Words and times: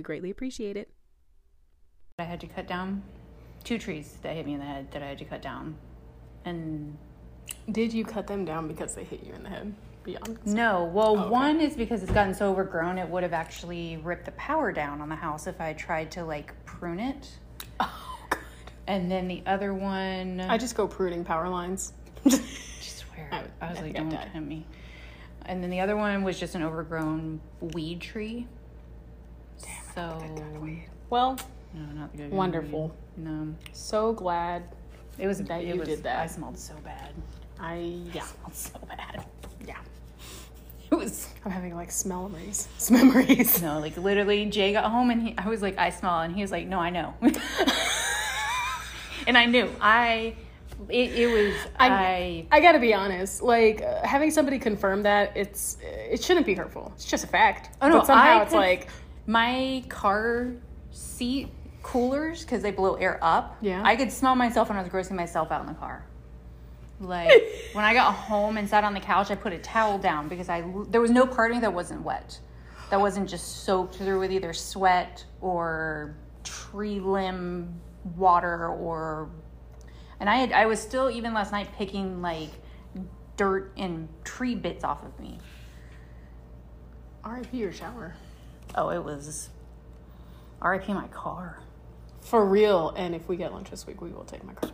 We 0.00 0.02
greatly 0.02 0.30
appreciate 0.30 0.78
it. 0.78 0.88
I 2.18 2.22
had 2.22 2.40
to 2.40 2.46
cut 2.46 2.66
down 2.66 3.02
two 3.64 3.76
trees 3.78 4.16
that 4.22 4.34
hit 4.34 4.46
me 4.46 4.54
in 4.54 4.58
the 4.58 4.64
head 4.64 4.90
that 4.92 5.02
I 5.02 5.08
had 5.08 5.18
to 5.18 5.26
cut 5.26 5.42
down. 5.42 5.76
And 6.46 6.96
Did 7.70 7.92
you 7.92 8.02
cut 8.06 8.26
them 8.26 8.46
down 8.46 8.66
because 8.66 8.94
they 8.94 9.04
hit 9.04 9.22
you 9.24 9.34
in 9.34 9.42
the 9.42 9.50
head? 9.50 9.74
Beyond. 10.04 10.38
no, 10.46 10.84
well, 10.84 11.18
oh, 11.18 11.20
okay. 11.20 11.28
one 11.28 11.60
is 11.60 11.76
because 11.76 12.02
it's 12.02 12.12
gotten 12.12 12.32
so 12.32 12.50
overgrown, 12.50 12.96
it 12.96 13.06
would 13.10 13.22
have 13.22 13.34
actually 13.34 13.98
ripped 13.98 14.24
the 14.24 14.32
power 14.32 14.72
down 14.72 15.02
on 15.02 15.10
the 15.10 15.16
house 15.16 15.46
if 15.46 15.60
I 15.60 15.74
tried 15.74 16.10
to 16.12 16.24
like 16.24 16.54
prune 16.64 16.98
it. 16.98 17.28
Oh, 17.78 18.18
God. 18.30 18.40
And 18.86 19.10
then 19.10 19.28
the 19.28 19.42
other 19.44 19.74
one, 19.74 20.40
I 20.40 20.56
just 20.56 20.76
go 20.76 20.88
pruning 20.88 21.26
power 21.26 21.50
lines. 21.50 21.92
I 22.24 22.30
swear, 22.80 23.28
I 23.32 23.44
I 23.60 23.68
was 23.70 23.80
I 23.80 23.82
like, 23.82 23.94
don't 23.96 24.08
die. 24.08 24.26
tempt 24.32 24.48
me. 24.48 24.64
And 25.44 25.62
then 25.62 25.68
the 25.68 25.80
other 25.80 25.94
one 25.96 26.22
was 26.24 26.40
just 26.40 26.54
an 26.54 26.62
overgrown 26.62 27.42
weed 27.60 28.00
tree. 28.00 28.46
So, 29.94 30.18
Well, 31.10 31.38
no, 31.74 31.80
not 32.00 32.12
the 32.12 32.18
good. 32.18 32.30
Wonderful. 32.32 32.88
weed. 33.16 33.24
No, 33.24 33.54
so 33.72 34.12
glad 34.12 34.62
it 35.18 35.26
was 35.26 35.38
That 35.42 35.62
it 35.62 35.68
you 35.68 35.76
was, 35.76 35.88
did 35.88 36.02
that. 36.04 36.20
I 36.20 36.26
smelled 36.26 36.58
so 36.58 36.74
bad. 36.84 37.10
I 37.58 37.76
yeah 38.14 38.22
smelled 38.22 38.54
so 38.54 38.78
bad. 38.88 39.24
yeah. 39.66 39.76
It 40.90 40.94
was 40.94 41.28
I'm 41.44 41.50
having 41.52 41.74
like 41.76 41.90
smell 41.92 42.28
memories. 42.28 42.68
Memories. 42.90 43.62
no, 43.62 43.78
like 43.78 43.96
literally. 43.96 44.46
Jay 44.46 44.72
got 44.72 44.90
home 44.90 45.10
and 45.10 45.22
he, 45.22 45.34
I 45.38 45.48
was 45.48 45.62
like, 45.62 45.78
I 45.78 45.90
smell, 45.90 46.20
and 46.20 46.34
he 46.34 46.42
was 46.42 46.50
like, 46.50 46.66
No, 46.66 46.78
I 46.80 46.90
know. 46.90 47.14
and 49.26 49.36
I 49.38 49.46
knew. 49.46 49.70
I 49.80 50.34
it, 50.88 51.12
it 51.12 51.26
was 51.26 51.54
I- 51.78 51.88
I, 51.90 52.46
I 52.52 52.60
gotta 52.60 52.78
be 52.78 52.94
honest. 52.94 53.42
Like 53.42 53.82
uh, 53.82 54.04
having 54.06 54.30
somebody 54.30 54.58
confirm 54.58 55.02
that 55.02 55.36
it's 55.36 55.76
it 55.82 56.22
shouldn't 56.22 56.46
be 56.46 56.54
hurtful. 56.54 56.92
It's 56.96 57.04
just 57.04 57.24
a 57.24 57.28
fact. 57.28 57.76
Oh, 57.82 57.88
no, 57.88 57.98
but 57.98 58.06
somehow 58.06 58.38
I 58.38 58.42
it's 58.42 58.50
could- 58.52 58.56
like 58.58 58.88
my 59.26 59.84
car 59.88 60.52
seat 60.90 61.48
coolers 61.82 62.42
because 62.42 62.62
they 62.62 62.70
blow 62.70 62.94
air 62.94 63.18
up. 63.22 63.56
Yeah. 63.60 63.82
I 63.84 63.96
could 63.96 64.12
smell 64.12 64.34
myself 64.34 64.68
when 64.68 64.78
I 64.78 64.82
was 64.82 64.90
grossing 64.90 65.16
myself 65.16 65.50
out 65.50 65.62
in 65.62 65.66
the 65.66 65.74
car. 65.74 66.04
Like 67.00 67.30
when 67.72 67.84
I 67.84 67.94
got 67.94 68.12
home 68.14 68.56
and 68.56 68.68
sat 68.68 68.84
on 68.84 68.94
the 68.94 69.00
couch, 69.00 69.30
I 69.30 69.34
put 69.34 69.52
a 69.52 69.58
towel 69.58 69.98
down 69.98 70.28
because 70.28 70.48
I 70.48 70.64
there 70.88 71.00
was 71.00 71.10
no 71.10 71.26
part 71.26 71.50
of 71.50 71.56
me 71.56 71.60
that 71.62 71.72
wasn't 71.72 72.02
wet, 72.02 72.38
that 72.90 73.00
wasn't 73.00 73.28
just 73.28 73.64
soaked 73.64 73.96
through 73.96 74.20
with 74.20 74.32
either 74.32 74.52
sweat 74.52 75.24
or 75.40 76.14
tree 76.44 77.00
limb 77.00 77.80
water 78.16 78.68
or. 78.68 79.30
And 80.18 80.28
I 80.28 80.36
had 80.36 80.52
I 80.52 80.66
was 80.66 80.78
still 80.78 81.10
even 81.10 81.32
last 81.32 81.52
night 81.52 81.68
picking 81.76 82.20
like 82.20 82.50
dirt 83.38 83.72
and 83.78 84.06
tree 84.22 84.54
bits 84.54 84.84
off 84.84 85.02
of 85.02 85.18
me. 85.18 85.38
R.I.P. 87.24 87.56
your 87.56 87.72
shower 87.72 88.14
Oh, 88.74 88.90
it 88.90 89.02
was. 89.04 89.50
RIP 90.62 90.88
my 90.88 91.08
car. 91.08 91.58
for 92.20 92.44
real. 92.44 92.90
And 92.96 93.14
if 93.14 93.28
we 93.28 93.36
get 93.36 93.52
lunch 93.52 93.70
this 93.70 93.86
week, 93.86 94.00
we 94.00 94.10
will 94.10 94.24
take 94.24 94.44
my 94.44 94.52
car. 94.52 94.70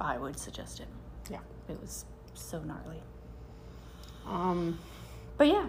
I 0.00 0.16
would 0.18 0.38
suggest 0.38 0.80
it. 0.80 0.88
Yeah. 1.30 1.40
It 1.68 1.80
was 1.80 2.04
so 2.34 2.60
gnarly. 2.60 3.02
Um. 4.26 4.78
But 5.36 5.48
yeah, 5.48 5.66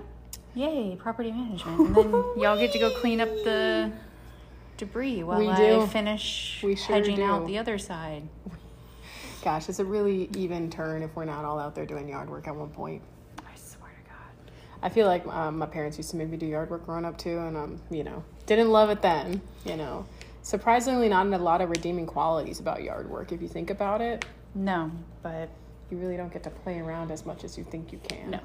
yay, 0.54 0.96
property 0.96 1.32
management. 1.32 1.80
And 1.80 1.96
then 1.96 2.12
y'all 2.38 2.58
get 2.58 2.72
to 2.74 2.80
go 2.80 2.92
clean 2.92 3.20
up 3.20 3.30
the 3.30 3.92
debris 4.78 5.24
while 5.24 5.40
We 5.40 5.50
I 5.50 5.86
finish 5.88 6.62
We 6.64 6.76
sure 6.76 6.96
hedging 6.96 7.22
out 7.22 7.46
the 7.48 7.58
other 7.58 7.78
side. 7.78 8.28
Gosh, 9.44 9.70
it's 9.70 9.80
a 9.80 9.86
really 9.86 10.30
even 10.36 10.70
turn 10.70 11.04
if 11.04 11.16
we're 11.16 11.26
not 11.26 11.46
all 11.46 11.60
out 11.60 11.76
there 11.76 11.86
doing 11.86 12.08
yard 12.10 12.30
work 12.30 12.48
at 12.48 12.56
one 12.56 12.70
point. 12.70 13.02
I 13.40 13.56
swear 13.58 13.92
to 13.92 14.10
God. 14.10 14.52
I 14.82 14.90
feel 14.90 15.08
like 15.08 15.26
um, 15.28 15.58
my 15.58 15.66
parents 15.66 15.98
used 15.98 16.12
to 16.12 16.18
make 16.18 16.30
me 16.30 16.38
do 16.38 16.46
yard 16.46 16.70
work 16.70 16.86
growing 16.86 17.06
up 17.06 17.18
too, 17.18 17.38
and 17.40 17.58
um, 17.58 17.82
you 17.90 18.04
know, 18.04 18.24
didn't 18.46 18.70
love 18.72 18.90
it 18.90 19.02
then. 19.02 19.42
You 19.66 19.78
know, 19.78 20.06
surprisingly, 20.42 21.10
not 21.10 21.26
a 21.28 21.38
lot 21.38 21.62
of 21.62 21.70
redeeming 21.70 22.06
qualities 22.06 22.60
about 22.60 22.84
yard 22.84 23.10
work 23.10 23.32
if 23.32 23.42
you 23.42 23.48
think 23.48 23.70
about 23.70 24.02
it. 24.02 24.26
No, 24.54 24.92
but 25.24 25.50
You 25.92 25.98
really 25.98 26.18
don't 26.18 26.32
get 26.34 26.44
to 26.44 26.50
play 26.50 26.80
around 26.80 27.12
as 27.12 27.26
much 27.26 27.44
as 27.44 27.58
you 27.58 27.64
think 27.64 27.92
you 27.92 28.00
can. 28.08 28.32
no. 28.32 28.40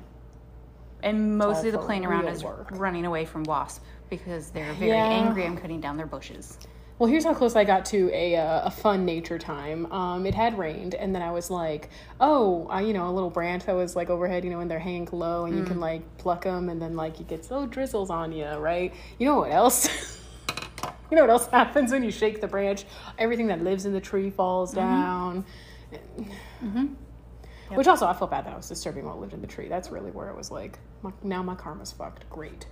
And 1.03 1.39
mostly 1.39 1.71
the 1.71 1.79
playing 1.79 2.05
around 2.05 2.29
is 2.29 2.45
work. 2.45 2.69
running 2.73 3.07
away 3.07 3.25
from 3.25 3.45
wasp 3.45 3.83
because 4.11 4.51
they're 4.51 4.75
very 4.75 4.91
Yeah. 4.91 5.07
angry 5.07 5.47
I'm 5.47 5.57
cutting 5.57 5.81
down 5.81 5.97
their 5.97 6.07
bushes. 6.07 6.59
Well, 7.00 7.09
here's 7.09 7.25
how 7.25 7.33
close 7.33 7.56
I 7.56 7.65
got 7.65 7.87
to 7.87 8.11
a 8.12 8.37
uh, 8.37 8.66
a 8.66 8.71
fun 8.71 9.06
nature 9.06 9.38
time. 9.38 9.91
Um, 9.91 10.27
it 10.27 10.34
had 10.34 10.59
rained, 10.59 10.94
and 10.94 11.15
then 11.15 11.22
I 11.22 11.31
was 11.31 11.50
like, 11.50 11.88
oh, 12.21 12.66
I, 12.69 12.83
you 12.83 12.93
know, 12.93 13.09
a 13.09 13.11
little 13.11 13.31
branch 13.31 13.65
that 13.65 13.75
was 13.75 13.97
like 13.97 14.11
overhead, 14.11 14.44
you 14.44 14.50
know, 14.50 14.61
and 14.61 14.71
they're 14.71 14.78
hanging 14.78 15.09
low, 15.11 15.47
and 15.47 15.56
you 15.56 15.65
can 15.65 15.81
like 15.81 16.03
pluck 16.19 16.44
them, 16.44 16.69
and 16.69 16.81
then 16.81 16.97
like 16.97 17.19
you 17.19 17.25
get 17.25 17.50
little 17.50 17.66
drizzles 17.66 18.11
on 18.11 18.33
you, 18.33 18.44
right? 18.44 18.93
You 19.19 19.25
know 19.25 19.37
what 19.37 19.50
else? 19.50 19.88
you 21.11 21.16
know 21.16 21.22
what 21.22 21.31
else 21.31 21.47
happens 21.50 21.91
when 21.91 22.05
you 22.05 22.11
shake 22.11 22.43
the 22.43 22.47
branch? 22.47 22.84
Everything 23.17 23.47
that 23.47 23.65
lives 23.65 23.87
in 23.87 23.94
the 23.94 24.00
tree 24.00 24.28
falls 24.28 24.75
down. 24.75 25.47
Which 27.71 27.87
also, 27.87 28.09
I 28.09 28.12
felt 28.12 28.31
bad 28.31 28.44
that 28.44 28.53
I 28.53 28.56
was 28.56 28.69
disturbing 28.69 29.06
what 29.06 29.19
lived 29.19 29.32
in 29.32 29.41
the 29.41 29.47
tree. 29.47 29.69
That's 29.69 29.91
really 29.91 30.11
where 30.11 30.28
it 30.28 30.37
was 30.37 30.50
like, 30.50 30.78
my, 31.00 31.12
now 31.22 31.43
my 31.43 31.55
karma's 31.55 31.93
fucked. 31.93 32.28
Great. 32.28 32.67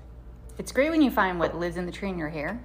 It's 0.59 0.71
great 0.71 0.91
when 0.91 1.01
you 1.01 1.11
find 1.11 1.39
what 1.39 1.57
lives 1.57 1.79
in 1.79 1.87
the 1.87 1.93
tree 1.93 2.11
in 2.11 2.19
your 2.19 2.29
hair. 2.29 2.61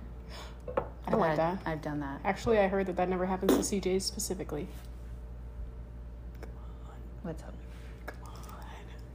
I 1.07 1.11
don't 1.11 1.19
like 1.19 1.31
I've 1.31 1.37
that. 1.37 1.57
I've 1.65 1.81
done 1.81 1.99
that. 1.99 2.21
Actually, 2.23 2.59
I 2.59 2.67
heard 2.67 2.85
that 2.87 2.95
that 2.97 3.09
never 3.09 3.25
happens 3.25 3.53
to 3.53 3.59
CJs 3.59 4.01
specifically. 4.03 4.67
What's 7.23 7.43
up? 7.43 7.53
Come 8.05 8.17
on, 8.25 8.33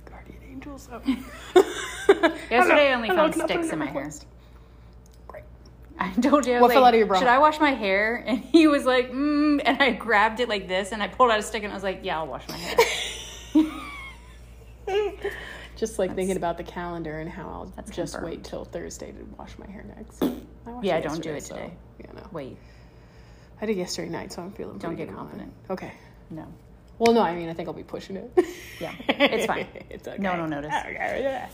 guardian 0.04 0.38
angels. 0.50 0.88
Oh. 0.92 1.00
Yesterday 2.50 2.90
I 2.90 2.94
only 2.94 3.08
Hello, 3.08 3.22
found 3.22 3.32
can 3.34 3.42
sticks 3.42 3.66
in 3.68 3.72
in 3.72 3.78
my 3.78 3.86
hair. 3.86 4.02
request? 4.02 4.26
Great. 5.26 5.44
I 5.98 6.10
told 6.12 6.46
you. 6.46 6.54
I 6.54 6.56
was 6.56 6.62
What 6.62 6.68
like, 6.68 6.74
fell 6.76 6.84
out 6.84 6.94
of 6.94 6.98
your 6.98 7.06
bra? 7.06 7.18
Should 7.18 7.28
I 7.28 7.38
wash 7.38 7.60
my 7.60 7.72
hair? 7.72 8.22
And 8.26 8.38
he 8.38 8.66
was 8.66 8.84
like, 8.84 9.10
mm, 9.12 9.60
and 9.64 9.82
I 9.82 9.90
grabbed 9.92 10.40
it 10.40 10.48
like 10.48 10.68
this, 10.68 10.92
and 10.92 11.02
I 11.02 11.08
pulled 11.08 11.30
out 11.30 11.38
a 11.38 11.42
stick, 11.42 11.62
and 11.64 11.72
I 11.72 11.76
was 11.76 11.82
like, 11.84 12.00
yeah, 12.02 12.18
I'll 12.18 12.26
wash 12.26 12.46
my 12.48 12.56
hair. 12.56 12.76
Just 15.78 15.96
like 15.98 16.14
thinking 16.16 16.36
about 16.36 16.56
the 16.56 16.64
calendar 16.64 17.20
and 17.20 17.30
how 17.30 17.44
I'll 17.48 17.72
That's 17.76 17.92
just 17.92 18.14
confirmed. 18.14 18.32
wait 18.32 18.44
till 18.44 18.64
Thursday 18.64 19.12
to 19.12 19.24
wash 19.38 19.56
my 19.58 19.66
hair 19.70 19.84
next. 19.96 20.20
I 20.22 20.32
Yeah, 20.82 20.98
don't 21.00 21.22
do 21.22 21.30
it 21.30 21.44
today. 21.44 21.70
So, 22.00 22.08
you 22.08 22.14
know, 22.14 22.26
Wait, 22.32 22.56
I 23.62 23.66
did 23.66 23.76
yesterday 23.76 24.08
night, 24.08 24.32
so 24.32 24.42
I'm 24.42 24.50
feeling. 24.50 24.78
Don't 24.78 24.96
get 24.96 25.08
confident. 25.14 25.52
Okay. 25.70 25.92
no, 26.30 26.46
Well, 26.98 27.14
no, 27.14 27.20
I 27.22 27.32
mean, 27.36 27.48
I 27.48 27.52
think 27.54 27.68
I'll 27.68 27.74
be 27.74 27.84
pushing 27.84 28.16
it. 28.16 28.44
Yeah, 28.80 28.92
it's 29.08 29.46
fine. 29.52 29.68
it's 29.88 30.08
okay. 30.08 30.20
no 30.20 30.32
one 30.32 30.40
will 30.42 30.48
notice. 30.48 30.74
Okay, 30.84 31.20
yeah. 31.22 31.48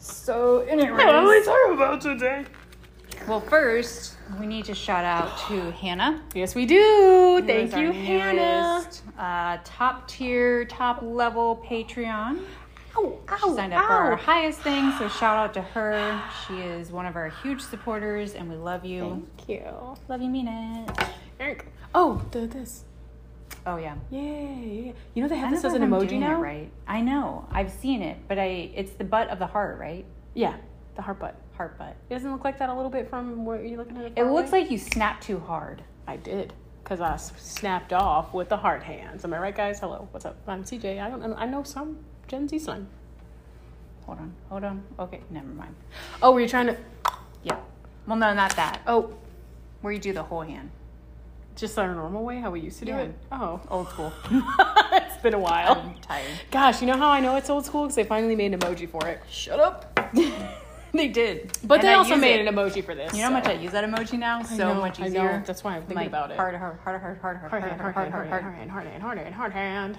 So, 0.00 0.64
What 0.64 1.00
are 1.00 1.28
we 1.28 1.44
talking 1.44 1.74
about 1.74 2.00
today? 2.00 2.44
well, 3.28 3.40
first 3.40 4.16
we 4.40 4.46
need 4.46 4.64
to 4.64 4.74
shout 4.74 5.04
out 5.04 5.38
to 5.48 5.70
Hannah. 5.72 6.22
Yes, 6.34 6.56
we 6.56 6.66
do. 6.66 7.40
Thank 7.46 7.76
you, 7.76 7.92
Hannah. 7.92 8.84
Uh, 9.16 9.58
top 9.62 10.08
tier, 10.08 10.64
top 10.64 11.02
level 11.02 11.64
Patreon. 11.68 12.40
Ow, 13.28 13.36
She 13.42 13.54
signed 13.54 13.72
up 13.72 13.86
for 13.86 13.92
our 13.92 14.16
highest 14.16 14.60
thing, 14.60 14.92
so 14.98 15.08
shout 15.20 15.36
out 15.36 15.54
to 15.54 15.62
her. 15.62 16.22
She 16.46 16.54
is 16.60 16.90
one 16.92 17.06
of 17.06 17.16
our 17.16 17.28
huge 17.42 17.60
supporters, 17.60 18.34
and 18.34 18.48
we 18.48 18.56
love 18.56 18.84
you. 18.84 19.26
Thank 19.36 19.48
you. 19.48 19.96
Love 20.08 20.22
you, 20.22 20.28
mean 20.28 20.48
it. 20.48 20.90
Eric. 21.38 21.66
Oh, 21.94 22.22
the 22.30 22.46
this. 22.46 22.84
Oh 23.66 23.76
yeah. 23.76 23.96
Yay. 24.10 24.94
You 25.14 25.22
know 25.22 25.28
they 25.28 25.36
have 25.36 25.50
this 25.50 25.64
as 25.64 25.74
an 25.74 25.82
emoji 25.82 26.18
now? 26.18 26.40
right? 26.40 26.70
I 26.86 27.00
know. 27.00 27.46
I've 27.50 27.70
seen 27.70 28.02
it, 28.02 28.16
but 28.28 28.38
I 28.38 28.70
it's 28.74 28.92
the 28.92 29.04
butt 29.04 29.28
of 29.28 29.38
the 29.38 29.46
heart, 29.46 29.78
right? 29.78 30.04
Yeah, 30.34 30.56
the 30.96 31.02
heart 31.02 31.18
butt. 31.18 31.36
Heart 31.56 31.78
butt. 31.78 31.96
It 32.08 32.14
doesn't 32.14 32.30
look 32.30 32.44
like 32.44 32.58
that 32.58 32.70
a 32.70 32.74
little 32.74 32.90
bit 32.90 33.10
from 33.10 33.44
where 33.44 33.62
you're 33.62 33.78
looking 33.78 33.98
at 33.98 34.04
it. 34.04 34.12
It 34.16 34.24
looks 34.24 34.50
away? 34.50 34.62
like 34.62 34.70
you 34.70 34.78
snapped 34.78 35.24
too 35.24 35.38
hard. 35.40 35.82
I 36.06 36.16
did 36.16 36.54
because 36.82 37.00
I 37.00 37.16
snapped 37.16 37.92
off 37.92 38.32
with 38.32 38.48
the 38.48 38.56
heart 38.56 38.82
hands. 38.82 39.24
Am 39.24 39.34
I 39.34 39.38
right, 39.38 39.54
guys? 39.54 39.78
Hello, 39.78 40.08
what's 40.10 40.24
up? 40.24 40.36
I'm 40.46 40.64
CJ. 40.64 41.00
I 41.02 41.10
don't. 41.10 41.22
I 41.34 41.46
know 41.46 41.62
some 41.62 41.98
Gen 42.30 42.46
Z 42.46 42.60
slang. 42.60 42.86
Hold 44.06 44.18
on. 44.20 44.32
Hold 44.50 44.62
on. 44.64 44.82
Okay, 45.00 45.20
never 45.30 45.48
mind. 45.48 45.74
Oh, 46.22 46.30
were 46.32 46.40
you 46.40 46.46
trying 46.48 46.68
to? 46.68 46.76
Yeah. 47.42 47.56
Well, 48.06 48.16
no, 48.16 48.32
not 48.32 48.54
that. 48.54 48.80
Oh, 48.86 49.14
Where 49.80 49.92
you 49.92 49.98
do 49.98 50.12
the 50.12 50.22
whole 50.22 50.42
hand. 50.42 50.70
just 51.56 51.76
our 51.76 51.92
normal 51.92 52.22
way, 52.24 52.38
how 52.38 52.50
we 52.52 52.60
used 52.60 52.78
to 52.78 52.84
do 52.84 52.92
Yeah. 52.92 52.98
it. 53.00 53.14
Oh, 53.32 53.60
Old 53.68 53.88
school. 53.88 54.12
it's 54.92 55.16
been 55.22 55.34
a 55.34 55.38
while. 55.40 55.72
I'm 55.72 55.94
tired. 56.00 56.30
Gosh, 56.52 56.80
you 56.80 56.86
know 56.86 56.96
how 56.96 57.08
I 57.08 57.18
know 57.18 57.34
it's 57.34 57.50
old 57.50 57.66
school? 57.66 57.82
Because 57.82 57.96
they 57.96 58.04
finally 58.04 58.36
made 58.36 58.54
an 58.54 58.60
emoji 58.60 58.88
for 58.88 59.06
it. 59.08 59.20
Shut 59.28 59.58
up. 59.58 59.98
they 60.92 61.08
did. 61.08 61.58
But 61.64 61.80
And 61.80 61.88
they 61.88 61.92
I 61.92 61.94
also 61.96 62.14
made 62.16 62.40
it. 62.40 62.46
an 62.46 62.54
emoji 62.54 62.84
for 62.84 62.94
this. 62.94 63.12
You 63.12 63.18
know 63.18 63.24
how 63.24 63.32
much. 63.32 63.46
I 63.48 63.52
use 63.54 63.72
that 63.72 63.84
emoji 63.84 64.18
now? 64.20 64.42
So 64.44 64.56
know, 64.56 64.74
much 64.80 65.00
I 65.00 65.04
know. 65.04 65.08
easier. 65.08 65.42
That's 65.44 65.64
why 65.64 65.72
I'm 65.74 65.80
thinking 65.82 65.96
My 65.96 66.04
about 66.04 66.30
it. 66.30 66.36
Hard, 66.36 66.54
hard, 66.54 66.78
hard, 66.84 67.00
hard, 67.00 67.18
hard, 67.20 67.36
hard, 67.40 67.50
Hard 67.50 67.50
hard, 67.50 67.62
hand, 67.72 67.80
hard, 67.80 67.94
hard 67.94 68.10
hard, 68.10 68.26
hand, 68.26 68.30
hard, 68.30 68.44
hard 68.44 68.54
hand, 68.54 68.70
hard 68.70 68.86
hand, 68.86 69.02
hard 69.02 69.18
hand, 69.18 69.34
hard 69.34 69.52
hand. 69.52 69.98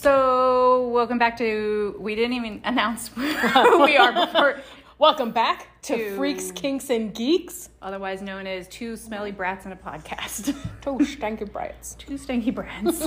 So, 0.00 0.88
welcome 0.88 1.16
back 1.18 1.38
to. 1.38 1.96
We 1.98 2.14
didn't 2.14 2.34
even 2.34 2.60
announce 2.64 3.08
who 3.14 3.82
we 3.82 3.96
are 3.96 4.12
before. 4.26 4.60
Welcome 4.98 5.30
back 5.30 5.80
to, 5.82 5.96
To- 5.96 6.16
Freaks, 6.16 6.50
Kinks, 6.52 6.88
and 6.90 7.14
Geeks. 7.14 7.70
Otherwise 7.80 8.20
known 8.22 8.46
as 8.46 8.68
two 8.68 8.96
smelly 8.96 9.30
brats 9.32 9.64
in 9.66 9.72
a 9.72 9.76
podcast. 9.76 10.46
Two 10.82 10.98
stanky 11.04 11.50
Brats. 11.50 11.94
two 11.98 12.16
stinky 12.18 12.50
brats. 12.50 13.06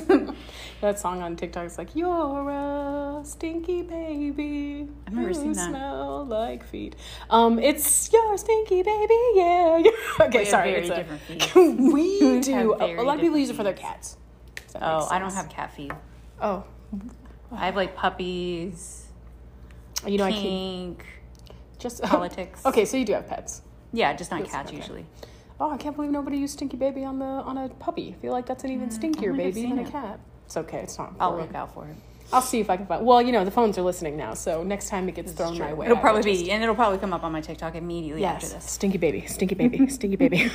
That 0.82 0.98
song 1.00 1.22
on 1.22 1.36
TikTok 1.36 1.66
is 1.68 1.78
like, 1.78 1.96
"You're 1.96 2.50
a 2.50 3.22
stinky 3.24 3.84
baby. 3.84 4.88
I've 5.08 5.14
never 5.14 5.28
you 5.30 5.34
seen 5.36 5.54
that. 5.54 5.70
Smell 5.70 6.26
like 6.26 6.64
feet." 6.64 6.96
Um, 7.30 7.58
it's 7.60 8.12
your 8.12 8.36
stinky 8.38 8.82
baby, 8.82 9.20
yeah. 9.36 9.84
okay, 10.22 10.46
sorry, 10.46 10.72
it's 10.74 10.90
a- 11.56 11.60
we 11.92 12.40
do. 12.40 12.74
A, 12.80 13.00
a 13.00 13.04
lot 13.04 13.16
of 13.16 13.22
people 13.22 13.38
use 13.38 13.52
it 13.52 13.56
for 13.56 13.64
their 13.64 13.74
cats. 13.74 14.18
Oh, 14.76 15.08
I 15.10 15.18
don't 15.20 15.34
have 15.34 15.50
cat 15.50 15.72
feet. 15.74 15.92
Oh, 16.42 16.64
I 17.52 17.66
have 17.66 17.76
like 17.76 17.96
puppies, 17.96 19.08
you 20.06 20.18
know, 20.18 20.26
I 20.26 20.32
keep 20.32 20.42
kink, 20.42 21.06
just 21.80 22.02
politics. 22.04 22.66
okay, 22.66 22.86
so 22.86 22.98
you 22.98 23.06
do 23.06 23.14
have 23.14 23.28
pets. 23.28 23.62
Yeah, 23.92 24.14
just 24.14 24.30
not 24.32 24.42
Yes, 24.42 24.52
cats 24.52 24.68
okay. 24.70 24.78
usually. 24.78 25.06
Oh, 25.60 25.72
I 25.72 25.78
can't 25.78 25.96
believe 25.96 26.12
nobody 26.12 26.38
used 26.38 26.54
stinky 26.54 26.78
baby 26.78 27.04
on 27.04 27.20
the 27.20 27.26
on 27.26 27.58
a 27.58 27.70
puppy. 27.70 28.16
I 28.18 28.22
feel 28.22 28.32
like 28.32 28.46
that's 28.46 28.64
an 28.64 28.72
even 28.72 28.90
stinkier 28.90 29.00
Mm, 29.00 29.16
think 29.16 29.30
I've 29.32 29.38
baby 29.38 29.62
than 29.64 29.70
seen 29.78 29.80
a 29.80 29.90
cat. 29.92 30.20
It's 30.46 30.56
okay. 30.58 30.78
It's 30.80 30.98
not. 30.98 31.14
I'll 31.20 31.36
look 31.36 31.54
out 31.56 31.74
for 31.74 31.86
it. 31.86 31.96
I'll 32.32 32.42
see 32.44 32.60
if 32.60 32.70
I 32.70 32.78
can 32.78 32.86
find. 32.86 33.04
Well, 33.06 33.22
you 33.22 33.32
know, 33.32 33.44
the 33.44 33.50
phones 33.52 33.78
are 33.80 33.82
listening 33.82 34.16
now, 34.16 34.36
so 34.36 34.64
next 34.64 34.88
time 34.90 35.10
it 35.10 35.16
gets 35.16 35.32
thrown 35.32 35.58
my 35.58 35.74
way, 35.74 35.88
It'll 35.88 35.98
I 35.98 36.02
probably 36.02 36.22
just- 36.32 36.46
be, 36.46 36.52
and 36.52 36.62
it'll 36.62 36.76
probably 36.76 37.00
come 37.00 37.12
up 37.12 37.24
on 37.24 37.32
my 37.32 37.42
TikTok 37.42 37.74
immediately 37.76 38.24
after 38.24 38.48
this. 38.48 38.70
stinky 38.70 39.00
baby, 39.00 39.26
stinky 39.26 39.56
baby, 39.56 39.88
stinky 39.90 40.16
baby. 40.16 40.38
okay, 40.38 40.52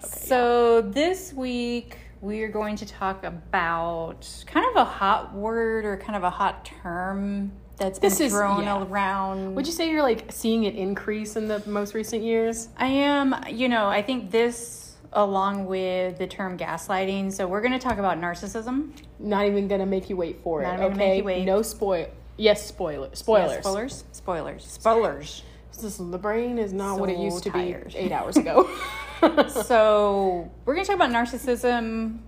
So 0.00 0.82
this 0.82 1.32
week 1.32 1.96
we 2.20 2.42
are 2.42 2.48
going 2.48 2.76
to 2.76 2.86
talk 2.86 3.24
about 3.24 4.44
kind 4.46 4.66
of 4.70 4.76
a 4.76 4.84
hot 4.84 5.34
word 5.34 5.84
or 5.84 5.96
kind 5.96 6.16
of 6.16 6.22
a 6.24 6.30
hot 6.30 6.64
term 6.64 7.52
that's 7.76 7.98
This 7.98 8.18
been 8.18 8.26
is- 8.28 8.32
thrown 8.32 8.64
yeah. 8.64 8.82
around. 8.84 9.54
Would 9.54 9.66
you 9.66 9.72
say 9.72 9.90
you're 9.90 10.02
like 10.02 10.32
seeing 10.32 10.64
it 10.64 10.74
increase 10.74 11.36
in 11.36 11.46
the 11.48 11.62
most 11.66 11.92
recent 11.94 12.22
years? 12.22 12.68
I 12.78 12.86
am, 12.86 13.34
you 13.50 13.68
know, 13.68 13.86
I 13.86 14.02
think 14.02 14.30
this 14.30 14.94
along 15.12 15.66
with 15.66 16.18
the 16.18 16.26
term 16.26 16.58
gaslighting. 16.58 17.32
So 17.32 17.46
we're 17.46 17.60
going 17.60 17.72
to 17.72 17.78
talk 17.78 17.98
about 17.98 18.18
narcissism. 18.18 18.90
Not 19.18 19.46
even 19.46 19.66
gonna 19.68 19.86
make 19.86 20.10
you 20.10 20.16
wait 20.16 20.40
for 20.42 20.62
Not 20.62 20.74
it. 20.74 20.74
okay, 20.74 20.82
gonna 20.88 20.96
make 20.96 21.18
you 21.18 21.24
wait. 21.24 21.44
no 21.44 21.62
spoil. 21.62 22.08
Yes, 22.36 22.66
spoiler. 22.66 23.08
Spoilers. 23.14 23.52
Yeah, 23.52 23.60
spoilers. 23.62 24.04
Spoilers. 24.12 24.64
Spoilers. 24.66 25.42
Listen, 25.82 26.10
the 26.10 26.18
brain 26.18 26.58
is 26.58 26.72
not 26.72 26.98
what 26.98 27.08
it 27.08 27.16
So 27.16 27.22
used 27.24 27.42
to 27.44 27.50
tired. 27.50 27.88
be 27.92 27.96
eight 27.98 28.12
hours 28.12 28.36
ago. 28.36 28.68
so 29.48 30.50
we're 30.64 30.74
going 30.74 30.84
to 30.84 30.92
talk 30.92 30.96
about 30.96 31.10
narcissism. 31.10 32.18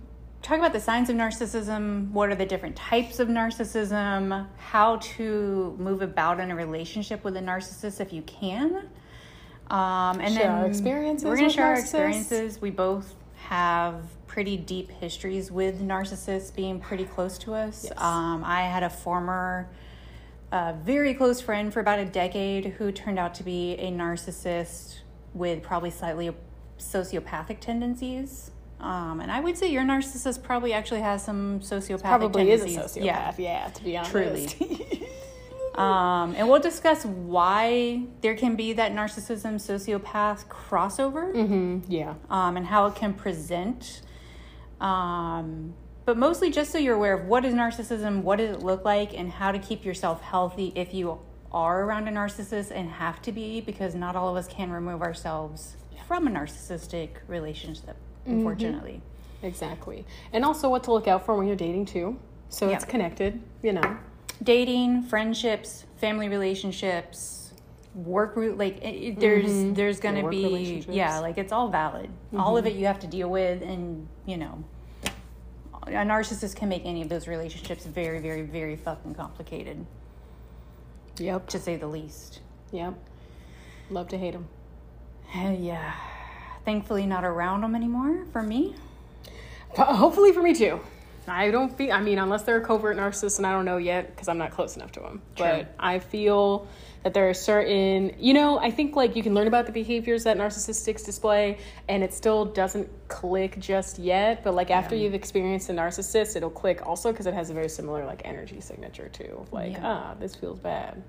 Talk 0.41 0.57
about 0.57 0.73
the 0.73 0.79
signs 0.79 1.09
of 1.09 1.15
narcissism. 1.15 2.11
What 2.11 2.29
are 2.29 2.35
the 2.35 2.45
different 2.45 2.75
types 2.75 3.19
of 3.19 3.27
narcissism? 3.27 4.47
How 4.57 4.97
to 4.97 5.75
move 5.77 6.01
about 6.01 6.39
in 6.39 6.51
a 6.51 6.55
relationship 6.55 7.23
with 7.23 7.35
a 7.35 7.41
narcissist 7.41 7.99
if 7.99 8.13
you 8.13 8.21
can. 8.23 8.89
Um, 9.69 10.19
and 10.19 10.33
Share 10.33 10.43
then 10.43 10.51
our 10.51 10.65
experiences 10.65 11.25
we're 11.25 11.35
going 11.35 11.49
to 11.49 11.55
share 11.55 11.67
our 11.67 11.79
experiences. 11.79 12.59
We 12.59 12.71
both 12.71 13.13
have 13.35 14.03
pretty 14.25 14.57
deep 14.57 14.89
histories 14.89 15.51
with 15.51 15.81
narcissists 15.81 16.55
being 16.55 16.79
pretty 16.79 17.05
close 17.05 17.37
to 17.39 17.53
us. 17.53 17.85
Yes. 17.85 17.93
um, 17.97 18.43
i 18.43 18.61
had 18.63 18.83
a 18.83 18.89
former 18.89 19.69
a 20.51 20.73
very 20.73 21.13
close 21.13 21.41
friend 21.41 21.71
for 21.71 21.79
about 21.79 21.99
a 21.99 22.05
decade 22.05 22.65
who 22.65 22.91
turned 22.91 23.19
out 23.19 23.35
to 23.35 23.43
be 23.43 23.73
a 23.73 23.91
narcissist 23.91 24.99
with 25.33 25.61
probably 25.61 25.91
slightly 25.91 26.31
sociopathic 26.79 27.59
tendencies. 27.59 28.51
Um, 28.79 29.19
and 29.19 29.31
I 29.31 29.39
would 29.41 29.57
say 29.57 29.71
your 29.71 29.83
narcissist 29.83 30.41
probably 30.41 30.73
actually 30.73 31.01
has 31.01 31.23
some 31.23 31.59
sociopathic 31.59 32.01
Probably 32.01 32.51
is 32.51 32.63
a 32.63 32.67
sociopath. 32.67 33.03
Yeah, 33.03 33.33
yeah 33.37 33.67
to 33.67 33.83
be 33.83 33.97
honest. 33.97 34.11
Truly. 34.57 35.07
Um, 35.75 36.35
and 36.35 36.49
we'll 36.49 36.59
discuss 36.59 37.05
why 37.05 38.03
there 38.19 38.35
can 38.35 38.57
be 38.57 38.73
that 38.73 38.91
narcissism 38.91 39.55
sociopath 39.55 40.45
crossover 40.47 41.31
hmm 41.31 41.79
Yeah. 41.89 42.15
um, 42.29 42.57
and 42.57 42.65
how 42.65 42.87
it 42.87 42.95
can 42.95 43.13
present. 43.13 44.01
Um, 44.81 45.73
but 46.03 46.17
mostly 46.17 46.51
just 46.51 46.71
so 46.71 46.77
you're 46.77 46.95
aware 46.95 47.13
of 47.13 47.27
what 47.27 47.45
is 47.45 47.53
narcissism, 47.53 48.23
what 48.23 48.39
does 48.39 48.57
it 48.57 48.63
look 48.63 48.83
like, 48.83 49.17
and 49.17 49.31
how 49.31 49.53
to 49.53 49.59
keep 49.59 49.85
yourself 49.85 50.21
healthy 50.21 50.73
if 50.75 50.93
you 50.93 51.19
are 51.51 51.83
around 51.83 52.09
a 52.09 52.11
narcissist 52.11 52.71
and 52.71 52.89
have 52.89 53.21
to 53.21 53.31
be, 53.31 53.61
because 53.61 53.95
not 53.95 54.17
all 54.17 54.27
of 54.27 54.35
us 54.35 54.47
can 54.47 54.71
remove 54.71 55.01
ourselves 55.01 55.77
from 56.09 56.25
a 56.25 56.31
narcissistic 56.31 57.09
relationship, 57.27 57.95
mm-hmm. 58.23 58.31
unfortunately. 58.31 58.99
Exactly. 59.43 60.07
And 60.33 60.43
also 60.43 60.67
what 60.67 60.83
to 60.85 60.91
look 60.91 61.07
out 61.07 61.23
for 61.23 61.37
when 61.37 61.45
you're 61.45 61.55
dating 61.55 61.85
too. 61.85 62.19
So 62.49 62.67
it's 62.67 62.83
connected, 62.83 63.39
you 63.61 63.73
know. 63.73 63.97
Dating, 64.41 65.03
friendships, 65.03 65.85
family 65.97 66.27
relationships. 66.27 67.53
Work 67.93 68.35
route 68.35 68.57
like 68.57 68.77
it, 68.77 68.95
it- 68.95 69.19
there's 69.19 69.49
mm-hmm. 69.49 69.73
there's 69.73 69.99
gonna 69.99 70.21
work 70.21 70.31
be 70.31 70.85
yeah 70.87 71.19
like 71.19 71.39
it's 71.39 71.51
all 71.51 71.69
valid 71.69 72.09
all 72.37 72.55
of 72.55 72.63
mm-hmm. 72.63 72.75
it 72.75 72.79
you 72.79 72.85
have 72.85 72.99
to 72.99 73.07
deal 73.07 73.27
with 73.29 73.63
and 73.63 74.07
you 74.27 74.37
know 74.37 74.63
a 75.87 76.05
narcissist 76.05 76.55
can 76.55 76.69
make 76.69 76.85
any 76.85 77.01
of 77.01 77.09
those 77.09 77.27
relationships 77.27 77.85
very, 77.85 78.19
very, 78.19 78.43
very 78.43 78.75
fucking 78.75 79.15
complicated, 79.15 79.85
Yep. 81.17 81.47
to 81.47 81.59
say 81.59 81.77
the 81.77 81.87
least. 81.87 82.41
Yep. 82.71 82.93
Love 83.89 84.07
to 84.09 84.17
hate 84.17 84.33
them. 84.33 84.47
Yeah. 85.33 85.93
Thankfully, 86.65 87.05
not 87.05 87.23
around 87.23 87.61
them 87.61 87.75
anymore 87.75 88.25
for 88.31 88.41
me. 88.41 88.75
Hopefully 89.75 90.31
for 90.31 90.41
me 90.41 90.53
too. 90.53 90.79
I 91.27 91.51
don't 91.51 91.75
feel, 91.75 91.91
I 91.91 92.01
mean, 92.01 92.17
unless 92.17 92.43
they're 92.43 92.57
a 92.57 92.65
covert 92.65 92.97
narcissist, 92.97 93.37
and 93.37 93.45
I 93.45 93.51
don't 93.51 93.65
know 93.65 93.77
yet 93.77 94.09
because 94.09 94.27
I'm 94.27 94.37
not 94.37 94.51
close 94.51 94.75
enough 94.75 94.91
to 94.93 94.99
them. 94.99 95.21
True. 95.35 95.45
But 95.45 95.75
I 95.79 95.99
feel 95.99 96.67
that 97.03 97.13
there 97.13 97.29
are 97.29 97.33
certain, 97.33 98.13
you 98.19 98.33
know, 98.33 98.59
I 98.59 98.71
think 98.71 98.95
like 98.95 99.15
you 99.15 99.23
can 99.23 99.33
learn 99.33 99.47
about 99.47 99.65
the 99.65 99.71
behaviors 99.71 100.25
that 100.25 100.37
narcissists 100.37 101.05
display, 101.05 101.57
and 101.87 102.03
it 102.03 102.13
still 102.13 102.45
doesn't 102.45 102.89
click 103.07 103.59
just 103.59 103.99
yet. 103.99 104.43
But 104.43 104.53
like 104.53 104.69
after 104.71 104.95
you've 104.95 105.13
experienced 105.13 105.69
a 105.69 105.73
narcissist, 105.73 106.35
it'll 106.35 106.49
click 106.49 106.85
also 106.85 107.11
because 107.11 107.25
it 107.25 107.33
has 107.33 107.49
a 107.49 107.53
very 107.53 107.69
similar 107.69 108.05
like 108.05 108.21
energy 108.25 108.59
signature 108.59 109.09
too. 109.09 109.45
Like, 109.51 109.73
Yeah. 109.73 109.85
ah, 109.85 110.15
this 110.19 110.35
feels 110.35 110.59
bad. 110.59 111.01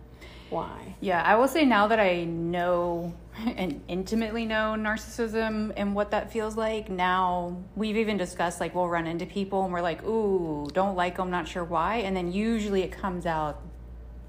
Why? 0.50 0.96
Yeah, 1.00 1.22
I 1.22 1.37
will 1.37 1.46
say 1.46 1.64
now 1.64 1.87
that 1.87 2.00
I 2.00 2.25
know 2.25 3.14
and 3.46 3.81
intimately 3.86 4.46
know 4.46 4.75
narcissism 4.76 5.72
and 5.76 5.94
what 5.94 6.10
that 6.10 6.32
feels 6.32 6.56
like, 6.56 6.91
now 6.91 7.62
we've 7.76 7.96
even 7.96 8.17
discussed 8.17 8.60
like 8.60 8.74
we'll 8.74 8.88
run 8.88 9.06
into 9.06 9.26
people 9.26 9.62
and 9.65 9.72
we're 9.72 9.81
like, 9.81 10.05
ooh, 10.05 10.69
don't 10.72 10.96
like 10.96 11.17
them, 11.19 11.31
not 11.31 11.46
sure 11.46 11.62
why. 11.62 11.98
And 11.98 12.17
then 12.17 12.32
usually 12.32 12.82
it 12.82 12.91
comes 12.91 13.26
out, 13.26 13.62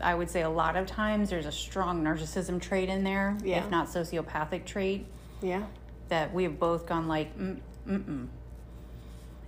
I 0.01 0.15
would 0.15 0.29
say 0.29 0.41
a 0.41 0.49
lot 0.49 0.75
of 0.75 0.87
times 0.87 1.29
there's 1.29 1.45
a 1.45 1.51
strong 1.51 2.03
narcissism 2.03 2.61
trait 2.61 2.89
in 2.89 3.03
there, 3.03 3.37
Yeah. 3.43 3.63
if 3.63 3.69
not 3.69 3.87
sociopathic 3.87 4.65
trait, 4.65 5.05
Yeah. 5.41 5.63
that 6.09 6.33
we've 6.33 6.57
both 6.59 6.85
gone 6.85 7.07
like, 7.07 7.37
mm, 7.37 7.59
mm-mm. 7.87 8.27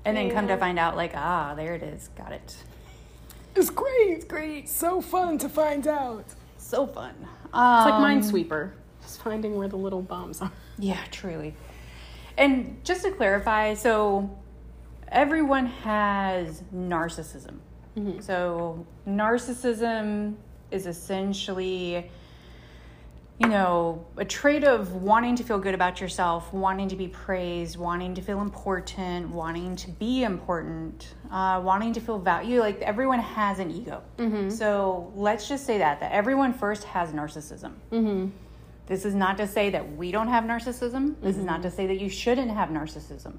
And 0.05 0.17
then 0.17 0.29
come 0.31 0.47
to 0.49 0.57
find 0.57 0.77
out, 0.77 0.97
like, 0.97 1.13
ah, 1.15 1.53
there 1.55 1.75
it 1.75 1.83
is, 1.83 2.09
got 2.17 2.31
it. 2.33 2.55
It's 3.55 3.69
great. 3.69 4.09
It's 4.09 4.25
great. 4.25 4.67
So 4.67 4.99
fun 4.99 5.37
to 5.37 5.47
find 5.49 5.87
out. 5.87 6.25
So 6.57 6.87
fun. 6.87 7.13
Um, 7.53 7.77
it's 7.77 7.85
like 7.85 7.93
Um, 7.93 8.03
Minesweeper, 8.03 8.71
just 9.01 9.21
finding 9.21 9.55
where 9.57 9.67
the 9.67 9.77
little 9.77 10.01
bombs 10.01 10.41
are. 10.41 10.51
Yeah, 10.77 10.99
truly. 11.11 11.55
And 12.37 12.83
just 12.83 13.03
to 13.03 13.11
clarify, 13.11 13.75
so 13.75 14.29
everyone 15.07 15.67
has 15.67 16.63
narcissism. 16.75 17.59
Mm-hmm. 17.97 18.21
So 18.21 18.85
narcissism 19.07 20.35
is 20.71 20.87
essentially 20.87 22.09
you 23.39 23.47
know, 23.47 24.05
a 24.17 24.23
trait 24.23 24.63
of 24.63 24.93
wanting 24.93 25.35
to 25.35 25.43
feel 25.43 25.57
good 25.57 25.73
about 25.73 25.99
yourself, 25.99 26.53
wanting 26.53 26.87
to 26.89 26.95
be 26.95 27.07
praised, 27.07 27.77
wanting 27.77 28.13
to 28.15 28.21
feel 28.21 28.41
important, 28.41 29.29
wanting 29.29 29.75
to 29.75 29.89
be 29.89 30.23
important, 30.23 31.15
uh, 31.31 31.59
wanting 31.63 31.93
to 31.93 31.99
feel 31.99 32.19
value. 32.19 32.59
Like 32.59 32.81
everyone 32.81 33.19
has 33.19 33.59
an 33.59 33.71
ego. 33.71 34.03
Mm-hmm. 34.17 34.49
So 34.49 35.11
let's 35.15 35.49
just 35.49 35.65
say 35.65 35.79
that 35.79 35.99
that 35.99 36.11
everyone 36.11 36.53
first 36.53 36.83
has 36.85 37.11
narcissism. 37.11 37.73
Mm-hmm. 37.91 38.29
This 38.85 39.03
is 39.03 39.15
not 39.15 39.37
to 39.37 39.47
say 39.47 39.69
that 39.71 39.97
we 39.97 40.11
don't 40.11 40.27
have 40.27 40.43
narcissism. 40.43 41.15
This 41.21 41.37
is 41.37 41.43
not 41.43 41.63
to 41.63 41.71
say 41.71 41.87
that 41.87 41.99
you 41.99 42.09
shouldn't 42.09 42.51
have 42.51 42.69
narcissism. 42.69 43.33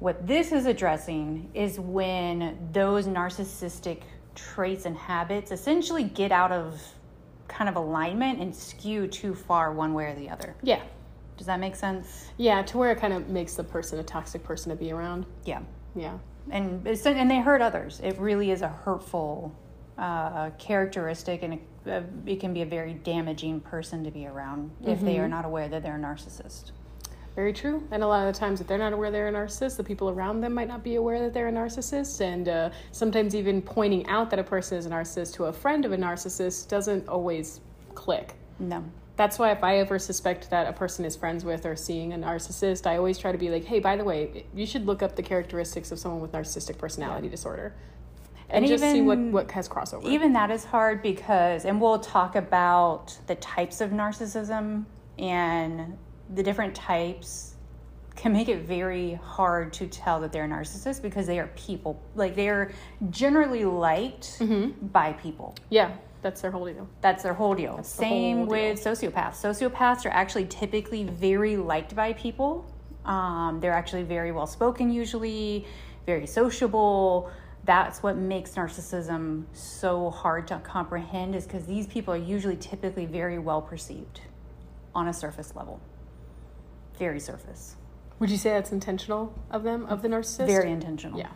What 0.00 0.26
this 0.26 0.50
is 0.52 0.66
addressing 0.66 1.50
is 1.54 1.78
when 1.78 2.70
those 2.72 3.06
narcissistic 3.06 4.02
traits 4.34 4.86
and 4.86 4.96
habits 4.96 5.52
essentially 5.52 6.04
get 6.04 6.32
out 6.32 6.52
of 6.52 6.80
kind 7.48 7.68
of 7.68 7.76
alignment 7.76 8.40
and 8.40 8.54
skew 8.54 9.06
too 9.06 9.34
far 9.34 9.72
one 9.72 9.94
way 9.94 10.06
or 10.06 10.14
the 10.14 10.28
other. 10.28 10.56
Yeah. 10.62 10.82
Does 11.36 11.46
that 11.46 11.60
make 11.60 11.76
sense? 11.76 12.30
Yeah, 12.36 12.62
to 12.62 12.78
where 12.78 12.92
it 12.92 12.98
kind 12.98 13.12
of 13.12 13.28
makes 13.28 13.54
the 13.54 13.64
person 13.64 13.98
a 13.98 14.02
toxic 14.02 14.42
person 14.42 14.70
to 14.70 14.76
be 14.76 14.90
around. 14.90 15.26
Yeah. 15.44 15.60
Yeah. 15.94 16.18
And 16.50 16.86
and 16.86 17.30
they 17.30 17.40
hurt 17.40 17.62
others. 17.62 18.00
It 18.02 18.18
really 18.18 18.50
is 18.50 18.62
a 18.62 18.68
hurtful 18.68 19.54
uh, 19.98 20.50
characteristic 20.58 21.42
and 21.42 21.54
a 21.54 21.58
a, 21.86 22.04
it 22.26 22.40
can 22.40 22.52
be 22.52 22.62
a 22.62 22.66
very 22.66 22.94
damaging 22.94 23.60
person 23.60 24.04
to 24.04 24.10
be 24.10 24.26
around 24.26 24.70
if 24.84 25.00
they 25.00 25.18
are 25.18 25.28
not 25.28 25.44
aware 25.44 25.68
that 25.68 25.82
they're 25.82 25.96
a 25.96 25.98
narcissist. 25.98 26.72
Very 27.36 27.52
true. 27.52 27.86
And 27.90 28.02
a 28.02 28.06
lot 28.06 28.26
of 28.26 28.34
the 28.34 28.38
times, 28.38 28.60
if 28.60 28.66
they're 28.66 28.78
not 28.78 28.92
aware 28.92 29.10
they're 29.10 29.28
a 29.28 29.32
narcissist, 29.32 29.76
the 29.76 29.84
people 29.84 30.10
around 30.10 30.40
them 30.40 30.52
might 30.52 30.68
not 30.68 30.82
be 30.82 30.96
aware 30.96 31.20
that 31.20 31.32
they're 31.32 31.48
a 31.48 31.52
narcissist. 31.52 32.20
And 32.20 32.48
uh, 32.48 32.70
sometimes 32.92 33.34
even 33.34 33.62
pointing 33.62 34.06
out 34.08 34.30
that 34.30 34.38
a 34.38 34.44
person 34.44 34.78
is 34.78 34.86
a 34.86 34.90
narcissist 34.90 35.34
to 35.34 35.44
a 35.44 35.52
friend 35.52 35.84
of 35.84 35.92
a 35.92 35.96
narcissist 35.96 36.68
doesn't 36.68 37.08
always 37.08 37.60
click. 37.94 38.34
No. 38.58 38.84
That's 39.16 39.38
why 39.38 39.52
if 39.52 39.62
I 39.62 39.78
ever 39.78 39.98
suspect 39.98 40.50
that 40.50 40.66
a 40.66 40.72
person 40.72 41.04
is 41.04 41.14
friends 41.14 41.44
with 41.44 41.66
or 41.66 41.76
seeing 41.76 42.14
a 42.14 42.16
narcissist, 42.16 42.86
I 42.86 42.96
always 42.96 43.18
try 43.18 43.32
to 43.32 43.38
be 43.38 43.50
like, 43.50 43.64
hey, 43.64 43.78
by 43.78 43.96
the 43.96 44.04
way, 44.04 44.46
you 44.54 44.66
should 44.66 44.86
look 44.86 45.02
up 45.02 45.14
the 45.14 45.22
characteristics 45.22 45.92
of 45.92 45.98
someone 45.98 46.20
with 46.20 46.32
narcissistic 46.32 46.78
personality 46.78 47.28
disorder. 47.28 47.74
And, 48.48 48.64
And 48.64 48.66
just 48.66 48.82
see 48.82 49.02
what, 49.02 49.18
what 49.18 49.50
has 49.52 49.68
crossover. 49.68 50.04
Even 50.04 50.32
that 50.32 50.50
is 50.50 50.64
hard 50.64 51.02
because, 51.02 51.64
and 51.64 51.80
we'll 51.80 52.00
talk 52.00 52.34
about 52.34 53.16
the 53.26 53.36
types 53.36 53.80
of 53.80 53.90
narcissism 53.90 54.86
and 55.18 55.96
the 56.34 56.42
different 56.42 56.74
types 56.74 57.54
can 58.16 58.32
make 58.32 58.48
it 58.48 58.62
very 58.62 59.14
hard 59.14 59.72
to 59.72 59.86
tell 59.86 60.20
that 60.20 60.30
they're 60.32 60.46
narcissists 60.46 61.00
because 61.00 61.26
they 61.26 61.38
are 61.38 61.46
people. 61.56 62.00
Like 62.14 62.34
they 62.36 62.48
are 62.48 62.70
generally 63.10 63.64
liked 63.64 64.40
by 64.92 65.12
people. 65.14 65.54
yeah, 65.70 65.92
that's 66.22 66.42
their 66.42 66.50
whole 66.50 66.66
deal. 66.66 66.86
That's 67.00 67.22
their 67.22 67.32
whole 67.32 67.54
deal. 67.54 67.78
the 67.78 67.84
Same 67.84 68.38
whole 68.38 68.46
deal. 68.46 68.52
with 68.70 68.84
sociopaths. 68.84 69.36
Sociopaths 69.40 70.04
are 70.04 70.10
actually 70.10 70.44
typically 70.46 71.04
very 71.04 71.56
liked 71.56 71.96
by 71.96 72.12
people. 72.12 72.66
Um, 73.06 73.58
they're 73.60 73.72
actually 73.72 74.02
very 74.02 74.30
well 74.30 74.46
spoken, 74.46 74.90
usually, 74.92 75.66
very 76.04 76.26
sociable. 76.26 77.30
That's 77.64 78.02
what 78.02 78.16
makes 78.16 78.50
narcissism 78.52 79.44
so 79.54 80.10
hard 80.10 80.46
to 80.48 80.58
comprehend, 80.58 81.34
is 81.34 81.44
because 81.44 81.64
these 81.64 81.86
people 81.86 82.12
are 82.12 82.18
usually 82.18 82.56
typically 82.56 83.06
very 83.06 83.38
well 83.38 83.62
perceived 83.62 84.20
on 84.94 85.08
a 85.08 85.14
surface 85.14 85.54
level. 85.56 85.80
Very 87.00 87.18
surface. 87.18 87.76
Would 88.18 88.30
you 88.30 88.36
say 88.36 88.50
that's 88.50 88.72
intentional 88.72 89.32
of 89.50 89.62
them, 89.62 89.86
of 89.86 90.02
the 90.02 90.08
narcissist? 90.08 90.46
Very 90.46 90.70
intentional. 90.70 91.18
Yeah. 91.18 91.28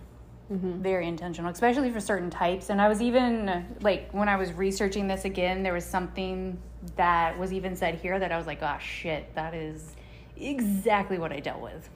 Mm-hmm. 0.53 0.57
Mm-hmm. 0.57 0.83
very 0.83 1.09
intentional, 1.09 1.51
especially 1.51 1.91
for 1.91 2.01
certain 2.01 2.29
types. 2.29 2.69
And 2.69 2.79
I 2.79 2.87
was 2.87 3.01
even 3.01 3.65
like 3.81 4.11
when 4.13 4.29
I 4.29 4.37
was 4.37 4.53
researching 4.53 5.09
this 5.09 5.25
again, 5.25 5.63
there 5.63 5.73
was 5.73 5.87
something 5.87 6.59
that 6.97 7.39
was 7.39 7.51
even 7.55 7.75
said 7.77 7.95
here 7.95 8.19
that 8.19 8.31
I 8.31 8.37
was 8.37 8.47
like, 8.47 8.63
"Oh 8.63 8.77
shit, 8.79 9.35
that 9.37 9.55
is 9.55 9.97
exactly 10.37 11.19
what 11.19 11.33
I 11.33 11.41
dealt 11.41 11.63
with." 11.63 11.89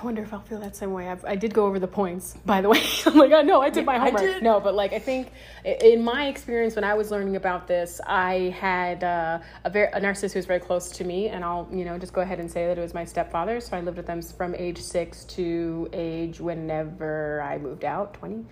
I 0.00 0.04
wonder 0.04 0.22
if 0.22 0.32
I'll 0.32 0.40
feel 0.40 0.60
that 0.60 0.74
same 0.76 0.94
way. 0.94 1.08
I've, 1.10 1.22
I 1.26 1.36
did 1.36 1.52
go 1.52 1.66
over 1.66 1.78
the 1.78 1.86
points, 1.86 2.34
by 2.46 2.62
the 2.62 2.70
way. 2.70 2.82
I'm 3.06 3.16
like, 3.16 3.32
oh, 3.32 3.42
no, 3.42 3.60
I 3.60 3.68
did 3.68 3.84
my 3.84 3.96
I 3.96 3.98
homework. 3.98 4.22
did. 4.22 4.42
No, 4.42 4.58
but 4.58 4.74
like, 4.74 4.94
I 4.94 4.98
think 4.98 5.30
in 5.62 6.02
my 6.02 6.28
experience 6.28 6.74
when 6.74 6.84
I 6.84 6.94
was 6.94 7.10
learning 7.10 7.36
about 7.36 7.68
this, 7.68 8.00
I 8.06 8.56
had 8.58 9.04
uh, 9.04 9.40
a 9.64 9.68
very 9.68 9.88
a 9.92 10.00
narcissist 10.00 10.32
who 10.32 10.38
was 10.38 10.46
very 10.46 10.60
close 10.60 10.88
to 10.92 11.04
me, 11.04 11.28
and 11.28 11.44
I'll 11.44 11.68
you 11.70 11.84
know 11.84 11.98
just 11.98 12.14
go 12.14 12.22
ahead 12.22 12.40
and 12.40 12.50
say 12.50 12.66
that 12.66 12.78
it 12.78 12.80
was 12.80 12.94
my 12.94 13.04
stepfather. 13.04 13.60
So 13.60 13.76
I 13.76 13.82
lived 13.82 13.98
with 13.98 14.06
them 14.06 14.22
from 14.22 14.54
age 14.54 14.78
six 14.80 15.24
to 15.36 15.90
age 15.92 16.40
whenever 16.40 17.42
I 17.42 17.58
moved 17.58 17.84
out, 17.84 18.14
twenty. 18.14 18.46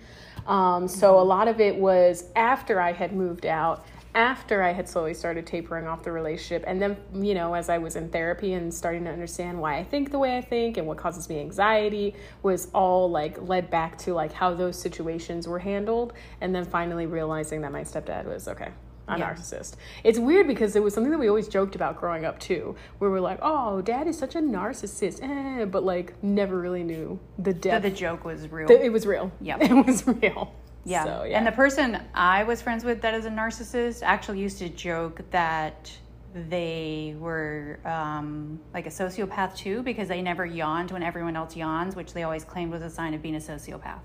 Um, 0.45 0.87
so 0.87 1.19
a 1.19 1.23
lot 1.23 1.47
of 1.47 1.59
it 1.59 1.75
was 1.75 2.25
after 2.35 2.79
I 2.79 2.91
had 2.91 3.11
moved 3.13 3.47
out 3.47 3.85
after 4.15 4.63
I 4.63 4.71
had 4.73 4.89
slowly 4.89 5.13
started 5.13 5.45
tapering 5.45 5.87
off 5.87 6.03
the 6.03 6.11
relationship, 6.11 6.63
and 6.67 6.81
then, 6.81 6.97
you 7.13 7.33
know, 7.35 7.53
as 7.53 7.69
I 7.69 7.77
was 7.77 7.95
in 7.95 8.09
therapy 8.09 8.53
and 8.53 8.73
starting 8.73 9.03
to 9.05 9.11
understand 9.11 9.59
why 9.59 9.77
I 9.77 9.83
think 9.83 10.11
the 10.11 10.19
way 10.19 10.37
I 10.37 10.41
think 10.41 10.77
and 10.77 10.87
what 10.87 10.97
causes 10.97 11.29
me 11.29 11.39
anxiety, 11.39 12.15
was 12.41 12.69
all 12.73 13.09
like 13.09 13.39
led 13.47 13.69
back 13.69 13.97
to 13.99 14.13
like 14.13 14.33
how 14.33 14.53
those 14.53 14.79
situations 14.79 15.47
were 15.47 15.59
handled, 15.59 16.13
and 16.41 16.53
then 16.55 16.65
finally 16.65 17.05
realizing 17.05 17.61
that 17.61 17.71
my 17.71 17.81
stepdad 17.81 18.25
was 18.25 18.47
okay. 18.47 18.69
A 19.07 19.17
Yeah. 19.17 19.33
narcissist. 19.33 19.73
It's 20.03 20.19
weird 20.19 20.45
because 20.45 20.75
it 20.75 20.83
was 20.83 20.93
something 20.93 21.09
that 21.11 21.17
we 21.19 21.27
always 21.29 21.47
joked 21.47 21.73
about 21.73 21.95
growing 21.97 22.25
up 22.25 22.37
too, 22.39 22.75
where 22.99 23.09
we're 23.09 23.19
like, 23.19 23.39
"Oh, 23.41 23.81
dad 23.81 24.05
is 24.07 24.15
such 24.19 24.35
a 24.35 24.39
narcissist," 24.39 25.23
eh, 25.23 25.65
but 25.65 25.83
like 25.83 26.13
never 26.23 26.59
really 26.59 26.83
knew 26.83 27.19
the 27.39 27.53
But 27.53 27.61
depth. 27.61 27.83
the 27.83 27.89
joke 27.89 28.23
was 28.23 28.47
real. 28.51 28.67
that 28.67 28.85
it 28.85 28.91
was 28.93 29.07
real. 29.07 29.31
Yep. 29.41 29.61
it 29.63 29.85
was 29.87 30.05
real. 30.05 30.53
Yeah. 30.89 31.03
So, 31.03 31.23
yeah. 31.23 31.37
And 31.37 31.45
the 31.45 31.51
person 31.51 32.01
I 32.13 32.43
was 32.43 32.61
friends 32.61 32.83
with 32.83 33.01
that 33.01 33.13
is 33.13 33.25
a 33.25 33.29
narcissist 33.29 34.01
actually 34.03 34.39
used 34.39 34.57
to 34.59 34.69
joke 34.69 35.21
that 35.31 35.91
they 36.33 37.15
were 37.17 37.79
um, 37.85 38.59
like 38.73 38.85
a 38.85 38.89
sociopath 38.89 39.55
too 39.55 39.81
because 39.83 40.07
they 40.07 40.21
never 40.21 40.45
yawned 40.45 40.91
when 40.91 41.03
everyone 41.03 41.35
else 41.35 41.55
yawns, 41.55 41.95
which 41.95 42.13
they 42.13 42.23
always 42.23 42.43
claimed 42.43 42.71
was 42.71 42.81
a 42.81 42.89
sign 42.89 43.13
of 43.13 43.21
being 43.21 43.35
a 43.35 43.39
sociopath. 43.39 43.99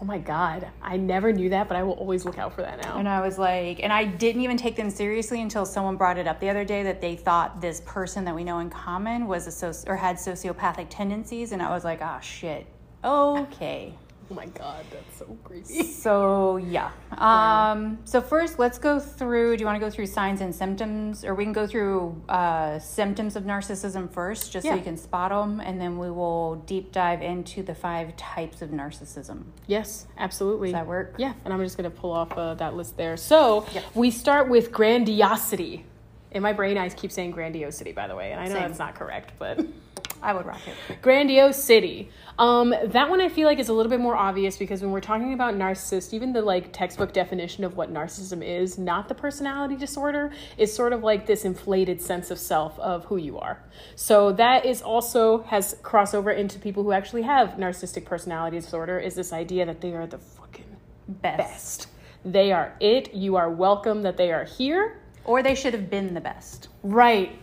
Oh 0.00 0.04
my 0.04 0.18
god, 0.18 0.68
I 0.82 0.96
never 0.96 1.32
knew 1.32 1.48
that, 1.50 1.68
but 1.68 1.76
I 1.76 1.82
will 1.84 1.92
always 1.92 2.24
look 2.24 2.36
out 2.36 2.52
for 2.52 2.62
that 2.62 2.82
now. 2.82 2.98
And 2.98 3.08
I 3.08 3.20
was 3.20 3.38
like, 3.38 3.80
and 3.82 3.92
I 3.92 4.04
didn't 4.04 4.42
even 4.42 4.56
take 4.56 4.74
them 4.74 4.90
seriously 4.90 5.40
until 5.40 5.64
someone 5.64 5.96
brought 5.96 6.18
it 6.18 6.26
up 6.26 6.40
the 6.40 6.50
other 6.50 6.64
day 6.64 6.82
that 6.82 7.00
they 7.00 7.14
thought 7.14 7.60
this 7.60 7.80
person 7.86 8.24
that 8.24 8.34
we 8.34 8.42
know 8.42 8.58
in 8.58 8.70
common 8.70 9.28
was 9.28 9.46
a 9.46 9.50
soci- 9.50 9.88
or 9.88 9.96
had 9.96 10.16
sociopathic 10.16 10.88
tendencies, 10.90 11.52
and 11.52 11.62
I 11.62 11.70
was 11.70 11.84
like, 11.84 12.00
ah, 12.02 12.18
shit. 12.20 12.66
Okay. 13.04 13.94
Oh 14.30 14.34
my 14.34 14.46
god, 14.46 14.84
that's 14.90 15.18
so 15.18 15.36
creepy. 15.44 15.82
So 15.84 16.56
yeah. 16.56 16.90
Um, 17.18 17.98
so 18.04 18.20
first, 18.20 18.58
let's 18.58 18.78
go 18.78 18.98
through. 18.98 19.56
Do 19.56 19.60
you 19.62 19.66
want 19.66 19.76
to 19.80 19.84
go 19.86 19.90
through 19.90 20.06
signs 20.06 20.40
and 20.40 20.52
symptoms, 20.54 21.24
or 21.24 21.34
we 21.34 21.44
can 21.44 21.52
go 21.52 21.66
through 21.66 22.20
uh, 22.28 22.78
symptoms 22.80 23.36
of 23.36 23.44
narcissism 23.44 24.10
first, 24.10 24.50
just 24.52 24.64
so 24.64 24.70
Yeah. 24.70 24.76
you 24.76 24.82
can 24.82 24.96
spot 24.96 25.30
them, 25.30 25.60
and 25.60 25.80
then 25.80 25.96
we 25.98 26.10
will 26.10 26.56
deep 26.66 26.90
dive 26.90 27.22
into 27.22 27.62
the 27.62 27.74
five 27.74 28.16
types 28.16 28.62
of 28.62 28.70
narcissism. 28.70 29.44
Yes, 29.68 30.06
absolutely. 30.18 30.68
Does 30.68 30.80
that 30.80 30.86
work? 30.88 31.14
Yeah, 31.18 31.34
and 31.44 31.54
I'm 31.54 31.60
just 31.60 31.76
gonna 31.76 31.90
pull 31.90 32.10
off 32.12 32.32
uh, 32.36 32.54
that 32.54 32.74
list 32.74 32.96
there. 32.96 33.16
So 33.16 33.64
Yep. 33.72 33.84
we 33.94 34.10
start 34.10 34.48
with 34.48 34.72
grandiosity. 34.72 35.84
In 36.32 36.42
my 36.42 36.52
brain, 36.52 36.76
I 36.78 36.88
keep 36.88 37.12
saying 37.12 37.30
grandiosity, 37.30 37.92
by 37.92 38.08
the 38.08 38.16
way, 38.16 38.32
and 38.32 38.40
I 38.40 38.46
know 38.48 38.54
Same. 38.54 38.62
that's 38.62 38.78
not 38.80 38.94
correct, 38.96 39.34
but 39.38 39.64
I 40.24 40.32
would 40.32 40.46
rock 40.46 40.60
it. 40.66 41.02
grandiosity. 41.02 42.10
Um, 42.38 42.74
that 42.86 43.08
one 43.10 43.20
I 43.20 43.28
feel 43.28 43.46
like 43.46 43.58
is 43.58 43.68
a 43.68 43.72
little 43.72 43.90
bit 43.90 44.00
more 44.00 44.16
obvious 44.16 44.56
because 44.56 44.80
when 44.82 44.90
we're 44.90 45.00
talking 45.00 45.34
about 45.34 45.54
narcissist, 45.54 46.12
even 46.12 46.32
the 46.32 46.42
like 46.42 46.72
textbook 46.72 47.12
definition 47.12 47.62
of 47.62 47.76
what 47.76 47.92
narcissism 47.92 48.42
is, 48.42 48.78
not 48.78 49.08
the 49.08 49.14
personality 49.14 49.76
disorder, 49.76 50.32
is 50.58 50.72
sort 50.74 50.92
of 50.92 51.02
like 51.02 51.26
this 51.26 51.44
inflated 51.44 52.00
sense 52.00 52.30
of 52.30 52.38
self 52.38 52.78
of 52.80 53.04
who 53.04 53.16
you 53.18 53.38
are. 53.38 53.62
So 53.94 54.32
that 54.32 54.64
is 54.66 54.82
also 54.82 55.42
has 55.42 55.74
crossover 55.82 56.36
into 56.36 56.58
people 56.58 56.82
who 56.82 56.92
actually 56.92 57.22
have 57.22 57.50
narcissistic 57.50 58.04
personality 58.04 58.58
disorder. 58.58 58.98
Is 58.98 59.14
this 59.14 59.32
idea 59.32 59.66
that 59.66 59.80
they 59.80 59.92
are 59.92 60.06
the 60.06 60.18
fucking 60.18 60.64
Best. 61.06 61.38
best. 61.38 61.88
They 62.24 62.50
are 62.52 62.74
it. 62.80 63.14
You 63.14 63.36
are 63.36 63.50
welcome 63.50 64.02
that 64.02 64.16
they 64.16 64.32
are 64.32 64.44
here. 64.44 65.00
Or 65.26 65.42
they 65.42 65.54
should 65.54 65.74
have 65.74 65.88
been 65.88 66.14
the 66.14 66.20
best. 66.20 66.68
Right. 66.82 67.38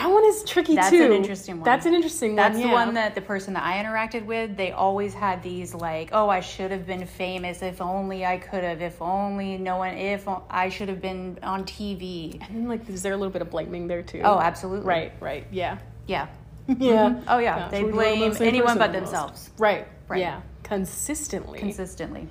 That 0.00 0.10
one 0.10 0.24
is 0.24 0.42
tricky 0.44 0.76
That's 0.76 0.88
too. 0.88 0.98
That's 0.98 1.10
an 1.10 1.16
interesting 1.16 1.56
one. 1.56 1.64
That's 1.64 1.84
an 1.84 1.94
interesting 1.94 2.34
That's 2.34 2.54
one. 2.54 2.62
That's 2.62 2.62
the 2.64 2.68
yeah. 2.70 2.86
one 2.86 2.94
that 2.94 3.14
the 3.14 3.20
person 3.20 3.52
that 3.52 3.64
I 3.64 3.82
interacted 3.84 4.24
with, 4.24 4.56
they 4.56 4.72
always 4.72 5.12
had 5.12 5.42
these 5.42 5.74
like, 5.74 6.08
oh, 6.12 6.30
I 6.30 6.40
should 6.40 6.70
have 6.70 6.86
been 6.86 7.04
famous. 7.06 7.60
If 7.60 7.82
only 7.82 8.24
I 8.24 8.38
could 8.38 8.64
have. 8.64 8.80
If 8.80 9.02
only 9.02 9.58
no 9.58 9.76
one. 9.76 9.94
If 9.94 10.26
I 10.48 10.70
should 10.70 10.88
have 10.88 11.02
been 11.02 11.38
on 11.42 11.64
TV. 11.64 12.40
And 12.48 12.66
like, 12.66 12.88
is 12.88 13.02
there 13.02 13.12
a 13.12 13.16
little 13.16 13.30
bit 13.30 13.42
of 13.42 13.50
blaming 13.50 13.88
there 13.88 14.02
too? 14.02 14.22
Oh, 14.24 14.38
absolutely. 14.38 14.86
Right, 14.86 15.12
right, 15.20 15.46
yeah. 15.50 15.78
Yeah. 16.06 16.28
Yeah. 16.78 17.10
Mm-hmm. 17.10 17.24
Oh 17.26 17.38
yeah. 17.38 17.68
They 17.68 17.80
so 17.80 17.86
we're 17.86 17.92
talking 17.92 18.22
about 18.22 18.38
blame 18.38 18.48
anyone 18.48 18.78
but 18.78 18.94
almost. 18.94 19.10
themselves 19.10 19.50
Right, 19.58 19.88
Right. 20.06 20.20
Yeah. 20.20 20.40
Consistently. 20.62 21.58
consistently. 21.58 22.28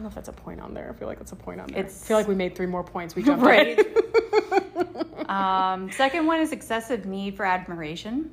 I 0.00 0.02
don't 0.02 0.04
know 0.04 0.08
if 0.08 0.14
that's 0.14 0.30
a 0.30 0.32
point 0.32 0.60
on 0.62 0.72
there. 0.72 0.88
I 0.88 0.98
feel 0.98 1.08
like 1.08 1.18
that's 1.18 1.32
a 1.32 1.36
point 1.36 1.60
on 1.60 1.66
there. 1.68 1.80
It's- 1.80 2.02
I 2.04 2.06
feel 2.06 2.16
like 2.16 2.26
we 2.26 2.34
made 2.34 2.54
three 2.56 2.64
more 2.64 2.82
points. 2.82 3.14
We 3.14 3.22
jumped 3.28 3.44
Right. 3.44 3.76
right. 3.76 4.96
Um, 5.28 5.92
second 5.92 6.26
one 6.26 6.40
is 6.40 6.50
excessive 6.50 7.04
need 7.06 7.36
for 7.36 7.44
admiration. 7.44 8.30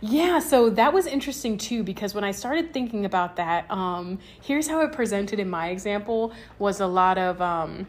Yeah, 0.00 0.38
so 0.38 0.70
that 0.70 0.92
was 0.92 1.06
interesting 1.06 1.56
too 1.58 1.82
because 1.82 2.14
when 2.14 2.22
I 2.24 2.30
started 2.30 2.72
thinking 2.72 3.06
about 3.06 3.36
that, 3.36 3.68
um, 3.70 4.18
here's 4.40 4.68
how 4.68 4.80
it 4.82 4.92
presented 4.92 5.40
in 5.40 5.50
my 5.50 5.70
example 5.70 6.32
was 6.60 6.78
a 6.80 6.86
lot 6.86 7.18
of 7.18 7.40
um, 7.42 7.88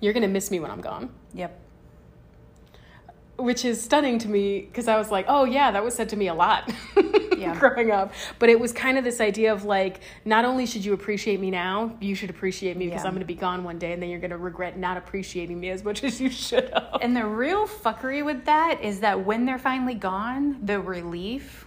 you're 0.00 0.14
gonna 0.14 0.28
miss 0.28 0.50
me 0.50 0.60
when 0.60 0.70
I'm 0.70 0.80
gone. 0.80 1.10
Yep. 1.34 1.60
Which 3.36 3.64
is 3.64 3.82
stunning 3.82 4.18
to 4.20 4.28
me 4.28 4.60
because 4.60 4.88
I 4.88 4.96
was 4.98 5.10
like, 5.10 5.24
oh 5.28 5.44
yeah, 5.44 5.70
that 5.70 5.82
was 5.82 5.94
said 5.94 6.08
to 6.10 6.16
me 6.16 6.28
a 6.28 6.34
lot 6.34 6.70
Yeah. 7.36 7.54
growing 7.58 7.90
up. 7.90 8.12
But 8.38 8.50
it 8.50 8.60
was 8.60 8.72
kind 8.72 8.98
of 8.98 9.04
this 9.04 9.20
idea 9.20 9.52
of 9.52 9.64
like, 9.64 10.00
not 10.24 10.44
only 10.44 10.66
should 10.66 10.84
you 10.84 10.92
appreciate 10.92 11.40
me 11.40 11.50
now, 11.50 11.96
you 12.00 12.14
should 12.14 12.30
appreciate 12.30 12.76
me 12.76 12.86
because 12.86 13.02
Yeah. 13.02 13.08
I'm 13.08 13.14
going 13.14 13.20
to 13.20 13.26
be 13.26 13.34
gone 13.34 13.64
one 13.64 13.78
day, 13.78 13.92
and 13.92 14.02
then 14.02 14.10
you're 14.10 14.20
going 14.20 14.30
to 14.30 14.36
regret 14.38 14.78
not 14.78 14.96
appreciating 14.96 15.58
me 15.58 15.70
as 15.70 15.82
much 15.82 16.04
as 16.04 16.20
you 16.20 16.30
should 16.30 16.70
have. 16.70 16.98
And 17.00 17.16
the 17.16 17.26
real 17.26 17.66
fuckery 17.66 18.24
with 18.24 18.44
that 18.44 18.80
is 18.82 19.00
that 19.00 19.24
when 19.24 19.44
they're 19.46 19.58
finally 19.58 19.94
gone, 19.94 20.58
the 20.64 20.78
relief 20.80 21.66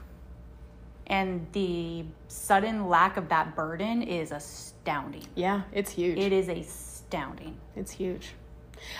and 1.08 1.46
the 1.52 2.06
sudden 2.28 2.88
lack 2.88 3.18
of 3.18 3.28
that 3.30 3.56
burden 3.56 4.02
is 4.02 4.32
astounding. 4.32 5.26
Yeah, 5.36 5.64
it's 5.72 5.92
huge. 5.92 6.18
It 6.18 6.32
is 6.32 6.48
astounding. 6.48 7.58
It's 7.76 7.92
huge. 7.92 8.34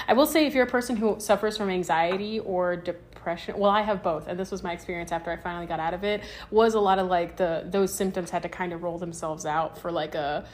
I 0.08 0.14
will 0.14 0.26
say, 0.26 0.46
if 0.46 0.54
you're 0.54 0.66
a 0.66 0.70
person 0.70 0.96
who 0.96 1.20
suffers 1.20 1.58
from 1.58 1.70
anxiety 1.70 2.40
or 2.40 2.76
depression, 2.76 3.58
well, 3.58 3.72
I 3.72 3.82
have 3.82 4.04
both, 4.04 4.28
and 4.28 4.40
this 4.40 4.52
was 4.52 4.64
my 4.64 4.74
experience 4.74 5.12
after 5.12 5.32
I 5.32 5.38
finally 5.38 5.66
got 5.66 5.80
out 5.80 5.94
of 5.94 6.04
it. 6.04 6.22
Was 6.52 6.74
a 6.74 6.80
lot 6.80 7.00
of 7.00 7.08
like 7.08 7.38
the 7.38 7.64
those 7.66 7.94
symptoms 7.94 8.30
had 8.30 8.44
to 8.44 8.50
kind 8.50 8.74
of 8.74 8.84
roll 8.84 8.98
themselves 8.98 9.46
out 9.46 9.78
for 9.78 9.92
like 9.92 10.16
a. 10.16 10.46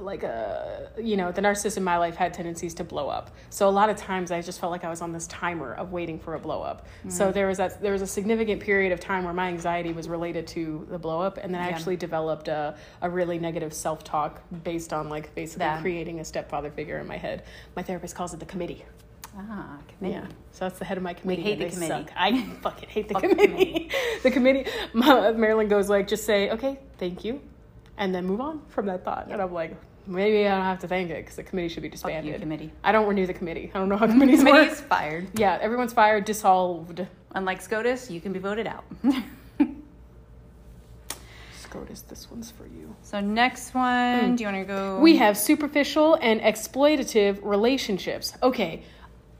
Uh, 0.00 0.04
like 0.04 0.22
a 0.22 0.88
you 1.00 1.16
know 1.16 1.30
the 1.32 1.40
narcissist 1.40 1.76
in 1.76 1.84
my 1.84 1.96
life 1.98 2.16
had 2.16 2.32
tendencies 2.34 2.74
to 2.74 2.84
blow 2.84 3.08
up 3.08 3.30
so 3.50 3.68
a 3.68 3.70
lot 3.70 3.88
of 3.90 3.96
times 3.96 4.30
i 4.30 4.40
just 4.40 4.58
felt 4.60 4.70
like 4.72 4.84
i 4.84 4.88
was 4.90 5.00
on 5.02 5.12
this 5.12 5.26
timer 5.26 5.72
of 5.74 5.92
waiting 5.92 6.18
for 6.18 6.34
a 6.34 6.38
blow 6.38 6.62
up 6.62 6.86
Mm. 7.04 7.12
so 7.12 7.30
there 7.32 7.46
was 7.46 7.58
that 7.58 7.80
there 7.80 7.92
was 7.92 8.02
a 8.02 8.06
significant 8.06 8.60
period 8.60 8.92
of 8.92 9.00
time 9.00 9.24
where 9.24 9.32
my 9.34 9.48
anxiety 9.48 9.92
was 9.92 10.08
related 10.08 10.46
to 10.48 10.86
the 10.90 10.98
blow 10.98 11.20
up 11.20 11.38
and 11.38 11.54
then 11.54 11.60
i 11.60 11.68
actually 11.68 11.96
developed 11.96 12.48
a, 12.48 12.74
a 13.02 13.08
really 13.10 13.38
negative 13.38 13.72
self-talk 13.72 14.40
based 14.64 14.92
on 14.92 15.08
like 15.08 15.34
basically 15.34 15.66
creating 15.80 16.20
a 16.20 16.24
stepfather 16.24 16.70
figure 16.70 16.98
in 16.98 17.06
my 17.06 17.16
head 17.16 17.42
my 17.76 17.82
therapist 17.82 18.14
calls 18.14 18.32
it 18.34 18.40
the 18.40 18.46
committee 18.46 18.84
Ah, 19.38 19.78
committee. 19.96 20.14
yeah, 20.16 20.26
so 20.50 20.64
that's 20.64 20.80
the 20.80 20.84
head 20.84 20.96
of 20.96 21.04
my 21.04 21.14
committee. 21.14 21.42
We 21.42 21.48
hate 21.50 21.58
the 21.60 21.70
committee. 21.70 21.86
Suck. 22.04 22.10
I 22.16 22.42
fucking 22.62 22.88
hate 22.88 23.06
the 23.06 23.14
committee. 23.14 23.88
the 24.24 24.30
committee. 24.32 24.66
Marilyn 24.92 25.68
goes 25.68 25.88
like, 25.88 26.08
just 26.08 26.24
say 26.26 26.50
okay, 26.50 26.80
thank 26.98 27.24
you, 27.24 27.40
and 27.96 28.12
then 28.12 28.26
move 28.26 28.40
on 28.40 28.60
from 28.66 28.86
that 28.86 29.04
thought. 29.04 29.28
And 29.30 29.40
I'm 29.40 29.52
like, 29.54 29.76
maybe 30.06 30.46
I 30.46 30.54
don't 30.54 30.64
have 30.64 30.80
to 30.80 30.88
thank 30.88 31.10
it 31.10 31.18
because 31.18 31.36
the 31.36 31.42
committee 31.42 31.68
should 31.68 31.82
be 31.82 31.90
Fuck 31.90 32.24
you, 32.24 32.34
committee. 32.34 32.72
I 32.82 32.92
don't 32.92 33.06
renew 33.06 33.26
the 33.26 33.34
committee. 33.34 33.70
I 33.74 33.78
don't 33.78 33.88
know 33.88 33.96
how 33.96 34.06
committees 34.06 34.40
Committee 34.40 34.58
work. 34.58 34.72
is 34.72 34.80
fired. 34.80 35.28
Yeah, 35.38 35.58
everyone's 35.60 35.92
fired, 35.92 36.24
dissolved. 36.24 37.06
Unlike 37.34 37.62
SCOTUS, 37.62 38.10
you 38.10 38.20
can 38.20 38.32
be 38.32 38.38
voted 38.38 38.66
out. 38.66 38.84
SCOTUS, 41.52 42.02
this 42.02 42.28
one's 42.30 42.50
for 42.50 42.64
you. 42.66 42.94
so 43.02 43.20
next 43.20 43.74
one, 43.74 44.30
hmm. 44.30 44.34
do 44.34 44.42
you 44.44 44.50
want 44.50 44.66
to 44.66 44.72
go? 44.72 44.98
We 44.98 45.16
have 45.18 45.38
superficial 45.38 46.14
and 46.20 46.40
exploitative 46.40 47.38
relationships. 47.42 48.34
Okay. 48.42 48.82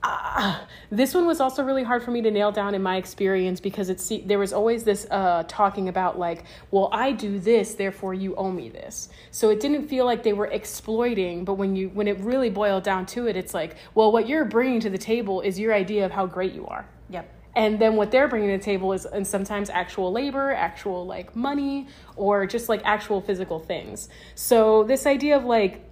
Ah, 0.03 0.65
this 0.89 1.13
one 1.13 1.27
was 1.27 1.39
also 1.39 1.63
really 1.63 1.83
hard 1.83 2.01
for 2.01 2.09
me 2.09 2.23
to 2.23 2.31
nail 2.31 2.51
down 2.51 2.73
in 2.73 2.81
my 2.81 2.97
experience 2.97 3.59
because 3.59 3.87
it's 3.89 4.11
there 4.25 4.39
was 4.39 4.51
always 4.51 4.83
this 4.83 5.05
uh, 5.11 5.43
talking 5.47 5.89
about 5.89 6.17
like, 6.17 6.45
well, 6.71 6.89
I 6.91 7.11
do 7.11 7.39
this, 7.39 7.75
therefore 7.75 8.15
you 8.15 8.35
owe 8.35 8.51
me 8.51 8.69
this. 8.69 9.09
So 9.29 9.51
it 9.51 9.59
didn't 9.59 9.87
feel 9.87 10.05
like 10.05 10.23
they 10.23 10.33
were 10.33 10.47
exploiting, 10.47 11.45
but 11.45 11.53
when 11.53 11.75
you 11.75 11.89
when 11.89 12.07
it 12.07 12.19
really 12.19 12.49
boiled 12.49 12.83
down 12.83 13.05
to 13.07 13.27
it, 13.27 13.35
it's 13.35 13.53
like, 13.53 13.75
well, 13.93 14.11
what 14.11 14.27
you're 14.27 14.45
bringing 14.45 14.79
to 14.79 14.89
the 14.89 14.97
table 14.97 15.41
is 15.41 15.59
your 15.59 15.73
idea 15.73 16.03
of 16.03 16.11
how 16.11 16.25
great 16.25 16.53
you 16.53 16.65
are. 16.65 16.87
Yep. 17.09 17.29
And 17.55 17.77
then 17.77 17.95
what 17.95 18.09
they're 18.09 18.27
bringing 18.27 18.49
to 18.49 18.57
the 18.57 18.63
table 18.63 18.93
is 18.93 19.05
and 19.05 19.27
sometimes 19.27 19.69
actual 19.69 20.11
labor, 20.11 20.51
actual 20.51 21.05
like 21.05 21.35
money, 21.35 21.87
or 22.15 22.47
just 22.47 22.69
like 22.69 22.81
actual 22.85 23.21
physical 23.21 23.59
things. 23.59 24.09
So 24.33 24.83
this 24.83 25.05
idea 25.05 25.37
of 25.37 25.45
like 25.45 25.85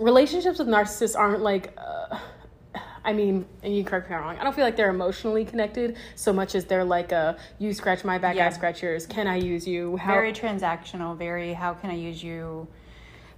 relationships 0.00 0.58
with 0.58 0.66
narcissists 0.66 1.16
aren't 1.16 1.42
like. 1.42 1.72
Uh, 1.78 2.18
I 3.08 3.14
mean, 3.14 3.46
and 3.62 3.74
you 3.74 3.82
can 3.82 3.88
correct 3.88 4.10
me 4.10 4.14
if 4.14 4.20
I'm 4.20 4.26
wrong. 4.26 4.38
I 4.38 4.44
don't 4.44 4.54
feel 4.54 4.66
like 4.66 4.76
they're 4.76 4.90
emotionally 4.90 5.42
connected 5.42 5.96
so 6.14 6.30
much 6.30 6.54
as 6.54 6.66
they're 6.66 6.84
like 6.84 7.10
a 7.10 7.38
you 7.58 7.72
scratch 7.72 8.04
my 8.04 8.18
back, 8.18 8.36
I 8.36 8.50
scratch 8.50 8.82
yours. 8.82 9.06
Can 9.06 9.26
I 9.26 9.36
use 9.36 9.66
you? 9.66 9.96
How, 9.96 10.12
Very 10.12 10.34
transactional. 10.34 11.16
Very. 11.16 11.54
How 11.54 11.72
can 11.72 11.88
I 11.88 11.94
use 11.94 12.22
you? 12.22 12.68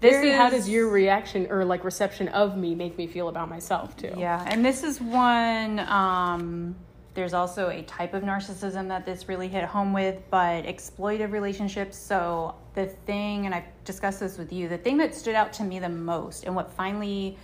This 0.00 0.14
very, 0.14 0.32
how 0.32 0.50
does 0.50 0.68
your 0.68 0.88
reaction 0.88 1.46
or 1.50 1.64
like 1.64 1.84
reception 1.84 2.26
of 2.28 2.56
me 2.56 2.74
make 2.74 2.98
me 2.98 3.06
feel 3.06 3.28
about 3.28 3.48
myself 3.48 3.96
too? 3.96 4.12
Yeah, 4.16 4.44
and 4.48 4.64
this 4.64 4.82
is 4.82 5.00
one. 5.00 5.78
Um, 5.78 6.74
there's 7.14 7.32
also 7.32 7.68
a 7.68 7.82
type 7.82 8.12
of 8.12 8.24
narcissism 8.24 8.88
that 8.88 9.06
this 9.06 9.28
really 9.28 9.46
hit 9.46 9.62
home 9.62 9.92
with, 9.92 10.20
but 10.30 10.64
exploitive 10.64 11.30
relationships. 11.30 11.96
So 11.96 12.56
the 12.74 12.86
thing, 12.86 13.46
and 13.46 13.54
I've 13.54 13.84
discussed 13.84 14.18
this 14.18 14.36
with 14.36 14.52
you, 14.52 14.68
the 14.68 14.78
thing 14.78 14.96
that 14.96 15.14
stood 15.14 15.36
out 15.36 15.52
to 15.54 15.62
me 15.62 15.78
the 15.78 15.88
most, 15.88 16.42
and 16.42 16.56
what 16.56 16.72
finally 16.72 17.38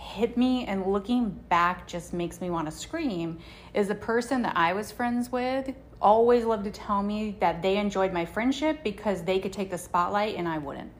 hit 0.00 0.36
me, 0.36 0.64
and 0.66 0.86
looking 0.86 1.28
back 1.48 1.86
just 1.86 2.12
makes 2.12 2.40
me 2.40 2.50
want 2.50 2.66
to 2.66 2.72
scream, 2.72 3.38
is 3.74 3.88
the 3.88 3.94
person 3.94 4.42
that 4.42 4.56
I 4.56 4.72
was 4.72 4.90
friends 4.90 5.30
with 5.30 5.74
always 6.00 6.44
loved 6.44 6.64
to 6.64 6.70
tell 6.70 7.02
me 7.02 7.36
that 7.40 7.60
they 7.60 7.76
enjoyed 7.76 8.12
my 8.12 8.24
friendship 8.24 8.82
because 8.82 9.22
they 9.22 9.38
could 9.38 9.52
take 9.52 9.70
the 9.70 9.76
spotlight 9.78 10.36
and 10.36 10.48
I 10.48 10.56
wouldn't. 10.58 10.90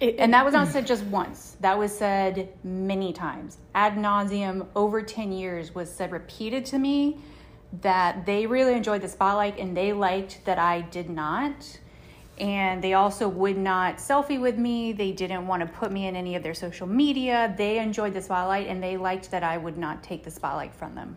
It- 0.00 0.16
And 0.18 0.34
that 0.34 0.44
was 0.44 0.52
not 0.52 0.66
said 0.66 0.84
just 0.84 1.04
once. 1.04 1.56
That 1.60 1.78
was 1.78 1.96
said 1.96 2.48
many 2.64 3.12
times. 3.12 3.58
Ad 3.74 3.94
nauseum, 3.94 4.66
over 4.74 5.00
10 5.00 5.30
years, 5.30 5.74
was 5.74 5.88
said 5.88 6.10
repeated 6.10 6.64
to 6.66 6.78
me 6.78 7.18
that 7.80 8.26
they 8.26 8.46
really 8.46 8.74
enjoyed 8.74 9.00
the 9.00 9.08
spotlight 9.08 9.58
and 9.58 9.76
they 9.76 9.92
liked 9.92 10.44
that 10.44 10.58
I 10.58 10.80
did 10.80 11.08
not. 11.08 11.78
And 12.42 12.82
they 12.82 12.94
also 12.94 13.28
would 13.28 13.56
not 13.56 13.98
selfie 13.98 14.40
with 14.40 14.58
me. 14.58 14.92
They 14.92 15.12
didn't 15.12 15.46
want 15.46 15.60
to 15.62 15.66
put 15.78 15.92
me 15.92 16.08
in 16.08 16.16
any 16.16 16.34
of 16.34 16.42
their 16.42 16.54
social 16.54 16.88
media. 16.88 17.54
They 17.56 17.78
enjoyed 17.78 18.14
the 18.14 18.20
spotlight 18.20 18.66
and 18.66 18.82
they 18.82 18.96
liked 18.96 19.30
that 19.30 19.44
I 19.44 19.56
would 19.56 19.78
not 19.78 20.02
take 20.02 20.24
the 20.24 20.30
spotlight 20.30 20.74
from 20.74 20.96
them. 20.96 21.16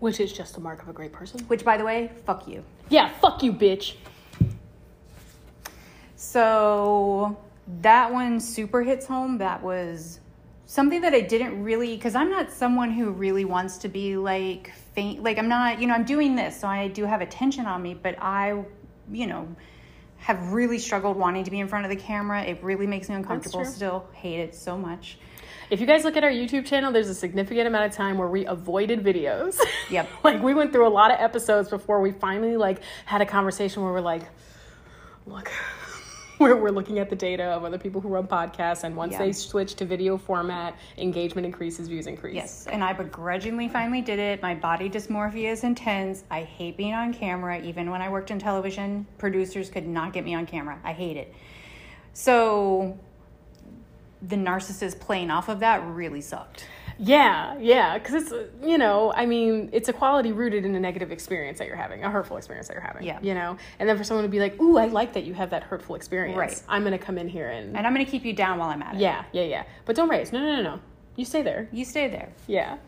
which 0.00 0.20
is 0.20 0.32
just 0.32 0.56
a 0.56 0.60
mark 0.60 0.82
of 0.82 0.88
a 0.88 0.92
great 0.92 1.12
person. 1.12 1.40
Which, 1.48 1.64
by 1.64 1.76
the 1.76 1.84
way, 1.84 2.10
fuck 2.24 2.46
you. 2.46 2.62
Yeah, 2.88 3.10
fuck 3.20 3.42
you, 3.42 3.52
bitch. 3.52 3.94
So 6.16 7.36
that 7.80 8.12
one 8.12 8.40
super 8.40 8.82
hits 8.82 9.06
home. 9.06 9.38
That 9.38 9.62
was 9.62 10.20
something 10.66 11.00
that 11.00 11.14
I 11.14 11.20
didn't 11.20 11.62
really, 11.62 11.96
because 11.96 12.14
I'm 12.14 12.30
not 12.30 12.50
someone 12.52 12.90
who 12.90 13.10
really 13.10 13.44
wants 13.44 13.78
to 13.78 13.88
be 13.88 14.16
like 14.16 14.72
faint. 14.94 15.22
Like 15.22 15.38
I'm 15.38 15.48
not, 15.48 15.80
you 15.80 15.86
know, 15.86 15.94
I'm 15.94 16.04
doing 16.04 16.36
this, 16.36 16.60
so 16.60 16.68
I 16.68 16.88
do 16.88 17.04
have 17.04 17.20
attention 17.20 17.66
on 17.66 17.82
me, 17.82 17.94
but 17.94 18.16
I, 18.20 18.64
you 19.10 19.26
know, 19.26 19.48
have 20.18 20.52
really 20.52 20.78
struggled 20.78 21.16
wanting 21.16 21.44
to 21.44 21.50
be 21.50 21.60
in 21.60 21.68
front 21.68 21.84
of 21.84 21.90
the 21.90 21.96
camera. 21.96 22.42
It 22.42 22.62
really 22.62 22.86
makes 22.86 23.08
me 23.08 23.14
uncomfortable. 23.14 23.64
Still 23.64 24.06
hate 24.12 24.40
it 24.40 24.54
so 24.54 24.76
much. 24.76 25.18
If 25.70 25.80
you 25.80 25.86
guys 25.86 26.02
look 26.04 26.16
at 26.16 26.24
our 26.24 26.30
YouTube 26.30 26.64
channel, 26.64 26.92
there's 26.92 27.08
a 27.08 27.14
significant 27.14 27.66
amount 27.66 27.86
of 27.86 27.92
time 27.92 28.16
where 28.16 28.28
we 28.28 28.46
avoided 28.46 29.04
videos. 29.04 29.58
Yep. 29.90 30.08
like 30.22 30.42
we 30.42 30.52
went 30.52 30.70
through 30.72 30.86
a 30.86 30.90
lot 30.90 31.10
of 31.10 31.18
episodes 31.18 31.70
before 31.70 32.02
we 32.02 32.12
finally 32.12 32.58
like 32.58 32.82
had 33.06 33.22
a 33.22 33.26
conversation 33.26 33.82
where 33.82 33.90
we're 33.90 34.02
like, 34.02 34.22
look, 35.26 35.50
where 36.38 36.56
we're 36.56 36.70
looking 36.70 36.98
at 36.98 37.10
the 37.10 37.16
data 37.16 37.44
of 37.44 37.64
other 37.64 37.78
people 37.78 38.00
who 38.00 38.08
run 38.08 38.26
podcasts, 38.26 38.84
and 38.84 38.96
once 38.96 39.12
Yeah. 39.12 39.18
they 39.18 39.32
switch 39.32 39.74
to 39.76 39.84
video 39.84 40.16
format, 40.16 40.76
engagement 40.96 41.44
increases, 41.44 41.88
views 41.88 42.06
increase. 42.06 42.34
Yes, 42.34 42.66
and 42.68 42.82
I 42.82 42.92
begrudgingly 42.92 43.68
finally 43.68 44.00
did 44.00 44.18
it. 44.18 44.40
My 44.40 44.54
body 44.54 44.88
dysmorphia 44.88 45.50
is 45.50 45.64
intense. 45.64 46.24
I 46.30 46.42
hate 46.42 46.76
being 46.76 46.94
on 46.94 47.12
camera. 47.12 47.60
Even 47.60 47.90
when 47.90 48.00
I 48.00 48.08
worked 48.08 48.30
in 48.30 48.38
television, 48.38 49.06
producers 49.18 49.68
could 49.68 49.86
not 49.86 50.12
get 50.12 50.24
me 50.24 50.34
on 50.34 50.46
camera. 50.46 50.78
I 50.84 50.92
hate 50.92 51.16
it. 51.16 51.34
So 52.12 52.98
the 54.22 54.36
narcissist 54.36 55.00
playing 55.00 55.30
off 55.30 55.48
of 55.48 55.60
that 55.60 55.84
really 55.86 56.20
sucked. 56.20 56.64
Yeah, 56.98 57.56
yeah, 57.60 57.96
because 57.98 58.32
it's 58.32 58.50
you 58.62 58.76
know, 58.76 59.12
I 59.14 59.24
mean, 59.24 59.70
it's 59.72 59.88
a 59.88 59.92
quality 59.92 60.32
rooted 60.32 60.64
in 60.64 60.74
a 60.74 60.80
negative 60.80 61.12
experience 61.12 61.58
that 61.58 61.68
you're 61.68 61.76
having, 61.76 62.02
a 62.02 62.10
hurtful 62.10 62.36
experience 62.36 62.66
that 62.68 62.74
you're 62.74 62.82
having. 62.82 63.04
Yeah. 63.04 63.18
you 63.22 63.34
know, 63.34 63.56
and 63.78 63.88
then 63.88 63.96
for 63.96 64.02
someone 64.04 64.24
to 64.24 64.28
be 64.28 64.40
like, 64.40 64.60
"Ooh, 64.60 64.78
I 64.78 64.86
like 64.86 65.12
that 65.12 65.24
you 65.24 65.34
have 65.34 65.50
that 65.50 65.62
hurtful 65.62 65.94
experience. 65.94 66.36
Right. 66.36 66.62
I'm 66.68 66.82
gonna 66.82 66.98
come 66.98 67.16
in 67.16 67.28
here 67.28 67.50
and, 67.50 67.76
And 67.76 67.86
I'm 67.86 67.94
going 67.94 68.04
to 68.04 68.10
keep 68.10 68.24
you 68.24 68.32
down 68.32 68.58
while 68.58 68.68
I'm 68.70 68.82
at 68.82 68.96
it. 68.96 69.00
yeah, 69.00 69.24
yeah, 69.32 69.42
yeah, 69.42 69.64
but 69.84 69.94
don't 69.94 70.08
raise. 70.08 70.32
No, 70.32 70.40
no, 70.40 70.56
no, 70.56 70.62
no. 70.62 70.80
You 71.16 71.24
stay 71.24 71.42
there. 71.42 71.68
You 71.72 71.84
stay 71.84 72.08
there. 72.08 72.30
Yeah. 72.46 72.78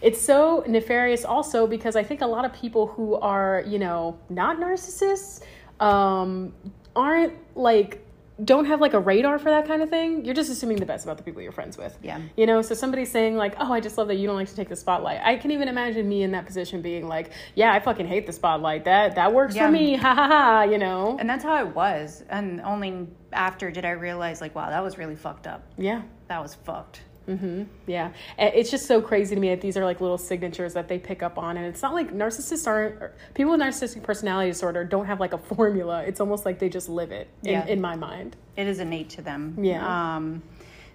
It's 0.00 0.20
so 0.20 0.62
nefarious 0.68 1.24
also 1.24 1.66
because 1.66 1.96
I 1.96 2.04
think 2.04 2.20
a 2.20 2.26
lot 2.26 2.44
of 2.44 2.52
people 2.52 2.86
who 2.86 3.14
are, 3.16 3.64
you 3.66 3.78
know, 3.80 4.18
not 4.28 4.58
narcissists 4.58 5.42
um, 5.80 6.52
aren't 6.94 7.34
like, 7.56 8.04
don't 8.44 8.66
have 8.66 8.80
like 8.80 8.94
a 8.94 9.00
radar 9.00 9.38
for 9.38 9.50
that 9.50 9.66
kind 9.66 9.82
of 9.82 9.90
thing. 9.90 10.24
You're 10.24 10.34
just 10.34 10.50
assuming 10.50 10.76
the 10.76 10.86
best 10.86 11.04
about 11.04 11.16
the 11.16 11.24
people 11.24 11.42
you're 11.42 11.50
friends 11.52 11.76
with. 11.76 11.98
Yeah. 12.02 12.20
You 12.36 12.46
know, 12.46 12.62
so 12.62 12.74
somebody 12.74 13.04
saying 13.04 13.36
like, 13.36 13.54
oh, 13.58 13.72
I 13.72 13.80
just 13.80 13.98
love 13.98 14.08
that 14.08 14.14
you 14.16 14.26
don't 14.28 14.36
like 14.36 14.48
to 14.48 14.54
take 14.54 14.68
the 14.68 14.76
spotlight. 14.76 15.20
I 15.22 15.36
can 15.36 15.50
even 15.50 15.66
imagine 15.68 16.08
me 16.08 16.22
in 16.22 16.30
that 16.32 16.46
position 16.46 16.80
being 16.80 17.08
like, 17.08 17.32
yeah, 17.54 17.72
I 17.72 17.80
fucking 17.80 18.06
hate 18.06 18.26
the 18.26 18.32
spotlight. 18.32 18.84
That 18.84 19.16
that 19.16 19.32
works 19.32 19.56
Yeah. 19.56 19.66
for 19.66 19.72
me. 19.72 19.96
Ha 19.96 20.14
ha 20.14 20.26
ha. 20.28 20.62
You 20.62 20.78
know. 20.78 21.16
And 21.18 21.28
that's 21.28 21.42
how 21.42 21.52
I 21.52 21.64
was. 21.64 22.22
And 22.28 22.60
only 22.60 23.08
after 23.32 23.70
did 23.70 23.84
I 23.84 23.90
realize, 23.90 24.40
like, 24.40 24.54
wow, 24.54 24.70
that 24.70 24.82
was 24.82 24.98
really 24.98 25.16
fucked 25.16 25.46
up. 25.46 25.62
Yeah. 25.76 26.02
That 26.28 26.40
was 26.42 26.54
fucked. 26.54 27.02
Hmm 27.36 27.64
Yeah, 27.86 28.10
it's 28.38 28.70
just 28.70 28.86
so 28.86 29.00
crazy 29.02 29.34
to 29.34 29.40
me 29.40 29.50
that 29.50 29.60
these 29.60 29.76
are 29.76 29.84
like 29.84 30.00
little 30.00 30.18
signatures 30.18 30.74
that 30.74 30.88
they 30.88 30.98
pick 30.98 31.22
up 31.22 31.38
on, 31.38 31.56
and 31.56 31.66
it's 31.66 31.82
not 31.82 31.94
like 31.94 32.12
narcissists 32.12 32.66
aren't 32.66 33.12
people 33.34 33.52
with 33.52 33.60
narcissistic 33.60 34.02
personality 34.02 34.50
disorder 34.50 34.84
don't 34.84 35.06
have 35.06 35.20
like 35.20 35.32
a 35.34 35.38
formula. 35.38 36.02
It's 36.04 36.20
almost 36.20 36.44
like 36.46 36.58
they 36.58 36.68
just 36.68 36.88
live 36.88 37.12
it 37.12 37.28
in, 37.42 37.50
Yeah. 37.52 37.66
in 37.66 37.80
my 37.80 37.96
mind. 37.96 38.36
It 38.56 38.66
is 38.66 38.80
innate 38.80 39.10
to 39.10 39.22
them. 39.22 39.56
Yeah. 39.60 40.16
Um, 40.16 40.42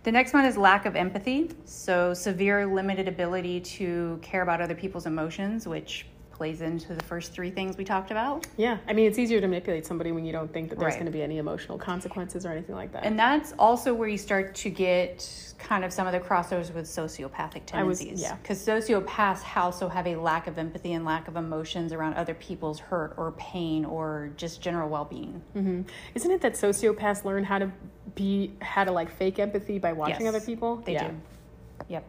the 0.03 0.11
next 0.11 0.33
one 0.33 0.43
is 0.43 0.57
lack 0.57 0.85
of 0.85 0.95
empathy. 0.97 1.49
So, 1.63 2.13
severe 2.13 2.65
limited 2.65 3.07
ability 3.07 3.61
to 3.61 4.19
care 4.21 4.41
about 4.41 4.59
other 4.59 4.75
people's 4.75 5.05
emotions, 5.05 5.65
which 5.65 6.05
plays 6.43 6.59
into 6.59 6.93
the 6.93 7.03
first 7.05 7.31
three 7.31 7.49
things 7.49 7.77
we 7.77 7.85
talked 7.85 8.11
about. 8.11 8.45
Yeah, 8.57 8.77
I 8.85 8.91
mean 8.91 9.05
it's 9.07 9.17
easier 9.17 9.39
to 9.39 9.47
manipulate 9.47 9.85
somebody 9.85 10.11
when 10.11 10.25
you 10.25 10.33
don't 10.33 10.51
think 10.51 10.69
that 10.71 10.77
there's 10.77 10.91
Right. 10.95 10.99
going 10.99 11.05
to 11.05 11.11
be 11.17 11.23
any 11.23 11.37
emotional 11.37 11.77
consequences 11.77 12.45
or 12.45 12.51
anything 12.51 12.75
like 12.75 12.91
that. 12.91 13.05
And 13.05 13.17
that's 13.17 13.53
also 13.57 13.93
where 13.93 14.09
you 14.09 14.17
start 14.17 14.53
to 14.55 14.69
get 14.69 15.25
kind 15.57 15.85
of 15.85 15.93
some 15.93 16.05
of 16.05 16.11
the 16.11 16.19
crossovers 16.19 16.73
with 16.73 16.83
sociopathic 16.85 17.73
I 17.73 17.83
was- 17.83 17.99
tendencies. 17.99 18.21
yeah. 18.21 18.35
Because 18.41 18.59
sociopaths 18.67 19.55
also 19.55 19.87
have 19.87 20.05
a 20.05 20.17
lack 20.17 20.47
of 20.47 20.57
empathy 20.57 20.91
and 20.91 21.05
lack 21.05 21.29
of 21.29 21.37
emotions 21.37 21.93
around 21.93 22.15
other 22.15 22.33
people's 22.33 22.77
hurt 22.79 23.13
or 23.15 23.31
pain 23.37 23.85
or 23.85 24.29
just 24.35 24.61
general 24.61 24.89
well 24.89 25.05
being. 25.05 25.41
hmm 25.53 25.83
Isn't 26.13 26.29
it 26.31 26.41
that 26.41 26.55
sociopaths 26.55 27.23
learn 27.23 27.45
how 27.45 27.59
to 27.59 27.71
be 28.15 28.51
how 28.61 28.83
to 28.83 28.91
like 28.91 29.09
fake 29.09 29.39
empathy 29.39 29.79
by 29.79 29.93
watching 29.93 30.25
Yes, 30.25 30.35
other 30.35 30.45
people? 30.45 30.75
They 30.85 30.93
yeah. 30.95 31.07
do. 31.07 31.15
Yep. 31.87 32.03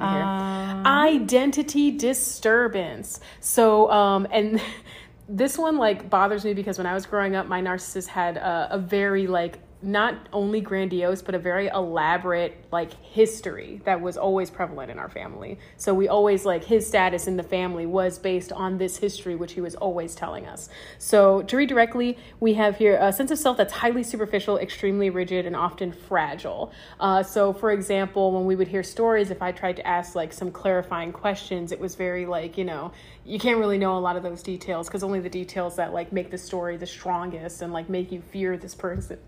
Hear. 0.00 0.08
Um, 0.08 0.86
identity 0.86 1.90
disturbance. 1.90 3.20
So, 3.40 3.90
um, 3.90 4.26
and 4.30 4.60
this 5.28 5.56
one 5.58 5.78
like 5.78 6.10
bothers 6.10 6.44
me 6.44 6.54
because 6.54 6.78
when 6.78 6.86
I 6.86 6.94
was 6.94 7.06
growing 7.06 7.34
up, 7.34 7.46
my 7.46 7.60
narcissist 7.60 8.06
had 8.06 8.36
a, 8.36 8.68
a 8.72 8.78
very 8.78 9.26
like 9.26 9.58
not 9.82 10.28
only 10.32 10.60
grandiose 10.60 11.22
but 11.22 11.34
a 11.34 11.38
very 11.38 11.68
elaborate 11.68 12.64
like 12.70 12.92
history 13.02 13.80
that 13.84 14.00
was 14.00 14.16
always 14.16 14.50
prevalent 14.50 14.90
in 14.90 14.98
our 14.98 15.08
family. 15.08 15.58
So 15.76 15.92
we 15.92 16.08
always 16.08 16.44
like 16.44 16.64
his 16.64 16.86
status 16.86 17.26
in 17.26 17.36
the 17.36 17.42
family 17.42 17.86
was 17.86 18.18
based 18.18 18.52
on 18.52 18.78
this 18.78 18.98
history 18.98 19.34
which 19.34 19.52
he 19.52 19.60
was 19.60 19.74
always 19.74 20.14
telling 20.14 20.46
us. 20.46 20.68
So 20.98 21.42
to 21.42 21.56
read 21.56 21.68
directly 21.68 22.18
we 22.40 22.54
have 22.54 22.76
here 22.76 22.98
a 23.00 23.12
sense 23.12 23.30
of 23.30 23.38
self 23.38 23.56
that's 23.56 23.72
highly 23.72 24.02
superficial 24.02 24.58
extremely 24.58 25.10
rigid 25.10 25.46
and 25.46 25.56
often 25.56 25.92
fragile. 25.92 26.72
Uh, 27.00 27.22
so 27.22 27.52
for 27.52 27.72
example 27.72 28.32
when 28.32 28.46
we 28.46 28.56
would 28.56 28.68
hear 28.68 28.82
stories 28.82 29.30
if 29.30 29.42
i 29.42 29.50
tried 29.52 29.76
to 29.76 29.86
ask 29.86 30.14
like 30.14 30.32
some 30.32 30.50
clarifying 30.50 31.12
questions 31.12 31.72
it 31.72 31.80
was 31.80 31.94
very 31.94 32.26
like 32.26 32.56
you 32.56 32.64
know 32.64 32.92
you 33.24 33.38
can't 33.38 33.58
really 33.58 33.78
know 33.78 33.96
a 33.96 34.00
lot 34.00 34.16
of 34.16 34.22
those 34.22 34.42
details 34.42 34.88
because 34.88 35.02
only 35.02 35.20
the 35.20 35.28
details 35.28 35.76
that 35.76 35.92
like 35.92 36.12
make 36.12 36.30
the 36.30 36.38
story 36.38 36.76
the 36.76 36.86
strongest 36.86 37.62
and 37.62 37.72
like 37.72 37.88
make 37.88 38.12
you 38.12 38.20
fear 38.20 38.56
this 38.56 38.74
person 38.74 39.18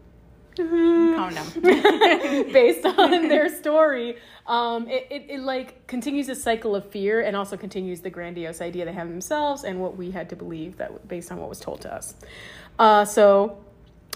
Calm 0.56 1.34
down. 1.34 1.46
based 2.52 2.84
on 2.84 3.28
their 3.28 3.48
story 3.48 4.16
um, 4.46 4.88
it, 4.88 5.06
it, 5.10 5.26
it 5.28 5.40
like 5.40 5.86
continues 5.86 6.28
a 6.28 6.34
cycle 6.34 6.76
of 6.76 6.88
fear 6.90 7.22
and 7.22 7.34
also 7.34 7.56
continues 7.56 8.00
the 8.00 8.10
grandiose 8.10 8.60
idea 8.60 8.84
they 8.84 8.92
have 8.92 9.08
themselves 9.08 9.64
and 9.64 9.80
what 9.80 9.96
we 9.96 10.10
had 10.10 10.28
to 10.28 10.36
believe 10.36 10.76
that 10.76 11.08
based 11.08 11.32
on 11.32 11.38
what 11.38 11.48
was 11.48 11.60
told 11.60 11.80
to 11.80 11.92
us 11.92 12.14
uh, 12.78 13.04
so 13.04 13.58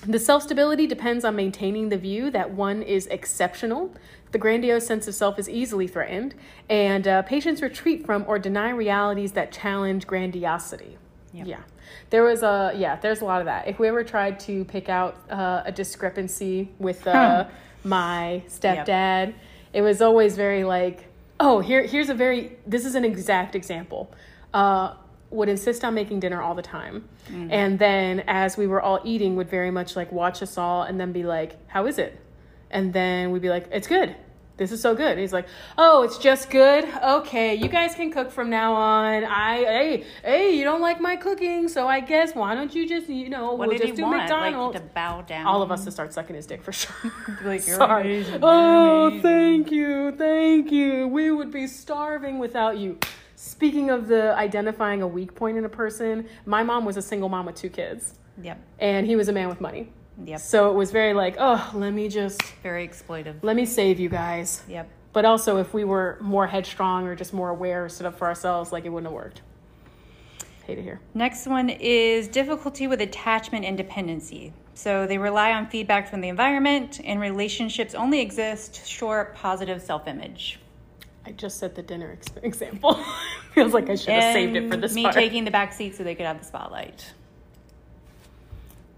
the 0.07 0.19
self 0.19 0.45
stability 0.45 0.87
depends 0.87 1.25
on 1.25 1.35
maintaining 1.35 1.89
the 1.89 1.99
view 1.99 2.31
that 2.31 2.53
one 2.53 2.83
is 2.83 3.07
exceptional. 3.09 3.93
The 4.31 4.39
grandiose 4.39 4.87
sense 4.87 5.09
of 5.09 5.15
self 5.15 5.39
is 5.39 5.49
easily 5.49 5.89
threatened, 5.89 6.35
and 6.69 7.09
uh, 7.09 7.23
patients 7.23 7.63
retreat 7.63 8.07
from 8.07 8.25
or 8.29 8.39
deny 8.39 8.71
realities 8.71 9.33
that 9.33 9.51
challenge 9.51 10.07
grandiosity. 10.07 10.99
Yep. 11.39 11.47
Yeah. 11.47 11.61
There 12.11 12.23
was 12.23 12.43
a, 12.43 12.73
yeah, 12.77 12.97
there's 12.97 13.21
a 13.21 13.25
lot 13.25 13.41
of 13.41 13.47
that. 13.47 13.69
If 13.69 13.79
we 13.79 13.89
ever 13.89 14.05
tried 14.05 14.41
to 14.41 14.65
pick 14.67 14.89
out 14.89 15.17
uh, 15.31 15.63
a 15.65 15.73
discrepancy 15.73 16.71
with 16.79 17.07
uh, 17.07 17.47
my 17.85 18.43
stepdad, 18.49 19.35
it 19.73 19.83
was 19.83 20.01
always 20.03 20.37
very 20.37 20.65
like, 20.65 21.07
oh, 21.41 21.61
here, 21.61 21.83
here's 21.87 22.09
a 22.09 22.15
very, 22.15 22.57
this 22.67 22.85
is 22.85 22.95
an 22.95 23.05
exact 23.05 23.55
example. 23.55 24.11
Uh, 24.53 24.95
would 25.31 25.49
insist 25.51 25.85
on 25.85 25.93
making 25.95 26.21
dinner 26.21 26.41
all 26.41 26.55
the 26.55 26.63
time. 26.63 27.07
And 27.51 27.79
then 27.79 28.25
as 28.27 28.57
we 28.57 28.67
were 28.67 28.81
all 28.81 29.01
eating, 29.05 29.37
would 29.37 29.51
very 29.51 29.71
much 29.71 29.95
like 29.95 30.11
watch 30.11 30.43
us 30.43 30.57
all 30.57 30.85
and 30.85 30.99
then 30.99 31.13
be 31.13 31.23
like, 31.25 31.57
how 31.67 31.87
is 31.87 31.99
it? 31.99 32.19
And 32.71 32.95
then 32.95 33.31
we'd 33.31 33.43
be 33.43 33.51
like, 33.51 33.69
it's 33.71 33.87
good. 33.87 34.17
This 34.59 34.73
is 34.73 34.81
so 34.83 34.95
good. 34.95 35.13
And 35.13 35.21
he's 35.21 35.33
like, 35.33 35.47
oh, 35.79 36.03
it's 36.03 36.19
just 36.19 36.51
good. 36.51 36.85
Okay, 37.03 37.55
you 37.55 37.69
guys 37.69 37.95
can 37.95 38.11
cook 38.11 38.31
from 38.31 38.51
now 38.51 38.75
on. 38.75 39.25
I, 39.25 39.57
hey, 39.59 40.05
hey, 40.25 40.57
you 40.57 40.65
don't 40.65 40.81
like 40.83 41.01
my 41.01 41.17
cooking, 41.17 41.69
so 41.69 41.87
I 41.89 42.01
guess 42.01 42.35
why 42.35 42.55
don't 42.57 42.75
you 42.75 42.87
just, 42.87 43.09
you 43.09 43.31
know, 43.31 43.55
What 43.55 43.69
we'll 43.69 43.79
just 43.79 43.95
do 43.95 44.03
want? 44.03 44.17
McDonald's. 44.19 44.75
Like 44.75 44.83
to 44.89 44.95
bow 44.95 45.23
down. 45.23 45.47
all 45.47 45.63
of 45.63 45.71
us 45.73 45.85
to 45.85 45.91
start 45.93 46.13
sucking 46.13 46.35
his 46.37 46.45
dick 46.45 46.63
for 46.63 46.73
sure. 46.73 46.95
Like, 47.45 47.67
you're 47.67 47.77
Sorry. 47.77 48.03
amazing, 48.17 48.41
Oh, 48.43 49.07
amazing. 49.07 49.23
thank 49.23 49.71
you, 49.71 50.13
thank 50.19 50.73
you. 50.73 51.07
We 51.07 51.31
would 51.31 51.53
be 51.53 51.67
starving 51.69 52.39
without 52.41 52.77
you. 52.79 52.99
Speaking 53.37 53.91
of 53.91 54.09
the 54.09 54.35
identifying 54.37 55.03
a 55.03 55.07
weak 55.07 55.37
point 55.37 55.57
in 55.57 55.65
a 55.65 55.69
person, 55.69 56.27
my 56.45 56.65
mom 56.65 56.85
was 56.85 56.97
a 56.97 57.03
single 57.03 57.29
mom 57.29 57.47
with 57.47 57.55
two 57.55 57.69
kids, 57.71 58.15
Yep. 58.43 58.59
and 58.81 59.07
he 59.07 59.15
was 59.15 59.29
a 59.29 59.33
man 59.33 59.49
with 59.49 59.61
money. 59.61 59.93
Yep. 60.25 60.41
So 60.41 60.71
it 60.71 60.75
was 60.75 60.91
very 60.91 61.15
like, 61.15 61.37
oh, 61.39 61.71
let 61.75 61.93
me 61.93 62.09
just 62.09 62.43
Very 62.63 62.87
exploitive. 62.87 63.37
let 63.43 63.57
me 63.57 63.65
save 63.65 64.01
you 64.01 64.09
guys. 64.09 64.63
Yep. 64.69 64.89
But 65.13 65.25
also, 65.25 65.57
if 65.59 65.73
we 65.73 65.85
were 65.85 66.19
more 66.21 66.47
headstrong 66.47 67.07
or 67.07 67.15
just 67.17 67.33
more 67.33 67.49
aware 67.49 67.85
or 67.85 67.89
stood 67.89 68.07
up 68.07 68.19
for 68.19 68.27
ourselves, 68.27 68.73
like 68.73 68.85
it 68.85 68.91
wouldn't 68.91 69.07
have 69.11 69.15
worked. 69.15 69.43
Hate 70.67 70.75
to 70.77 70.83
hear. 70.83 71.01
Next 71.15 71.47
one 71.47 71.71
is 71.71 72.29
difficulty 72.29 72.87
with 72.87 73.01
attachment 73.01 73.65
and 73.65 73.77
dependency. 73.77 74.53
So 74.75 75.07
they 75.07 75.19
rely 75.19 75.53
on 75.53 75.67
feedback 75.67 76.09
from 76.09 76.21
the 76.21 76.29
environment, 76.29 77.01
and 77.03 77.21
relationships 77.21 77.95
only 77.95 78.21
exist 78.21 78.87
short 78.87 79.35
positive 79.35 79.81
self 79.83 80.07
image. 80.07 80.61
I 81.27 81.33
just 81.33 81.59
said 81.59 81.75
the 81.75 81.83
dinner 81.83 82.13
ex- 82.13 82.29
example. 82.43 82.95
Feels 83.55 83.73
like 83.73 83.89
I 83.91 83.97
should 83.97 84.11
have 84.11 84.35
saved 84.35 84.57
it 84.57 84.71
for 84.71 84.77
this 84.77 84.91
one. 84.91 84.97
me 84.97 85.03
part. 85.05 85.15
taking 85.15 85.45
the 85.45 85.51
back 85.51 85.73
seat 85.73 85.97
so 85.97 86.05
they 86.05 86.15
could 86.15 86.27
have 86.27 86.39
the 86.39 86.45
spotlight. 86.45 87.13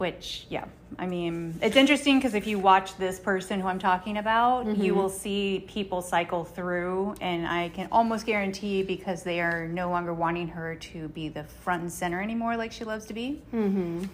Which, 0.01 0.47
yeah, 0.49 0.65
I 0.99 1.07
mean, 1.07 1.59
it's 1.61 1.77
interesting 1.77 2.19
because 2.19 2.33
if 2.33 2.47
you 2.47 2.59
watch 2.59 2.97
this 2.97 3.19
person 3.19 3.61
who 3.61 3.69
I'm 3.69 3.79
talking 3.79 4.17
about, 4.17 4.65
Mm-hmm. 4.65 4.83
you 4.83 4.95
will 4.95 5.11
see 5.11 5.67
people 5.69 6.01
cycle 6.01 6.43
through, 6.43 7.17
and 7.21 7.47
I 7.47 7.69
can 7.69 7.87
almost 7.93 8.25
guarantee 8.25 8.83
because 8.83 9.23
they 9.23 9.43
are 9.43 9.69
no 9.69 9.91
longer 9.91 10.15
wanting 10.15 10.49
her 10.49 10.75
to 10.75 11.09
be 11.09 11.29
the 11.29 11.45
front 11.45 11.83
and 11.83 11.93
center 11.93 12.23
anymore, 12.23 12.57
like 12.57 12.73
she 12.73 12.85
loves 12.85 13.05
to 13.07 13.13
be. 13.13 13.43
Mm-hmm. 13.53 14.05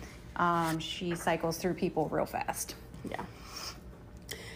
Um, 0.42 0.80
she 0.80 1.14
cycles 1.14 1.56
through 1.58 1.74
people 1.74 2.08
real 2.08 2.26
fast. 2.26 2.74
Yeah. 3.08 3.22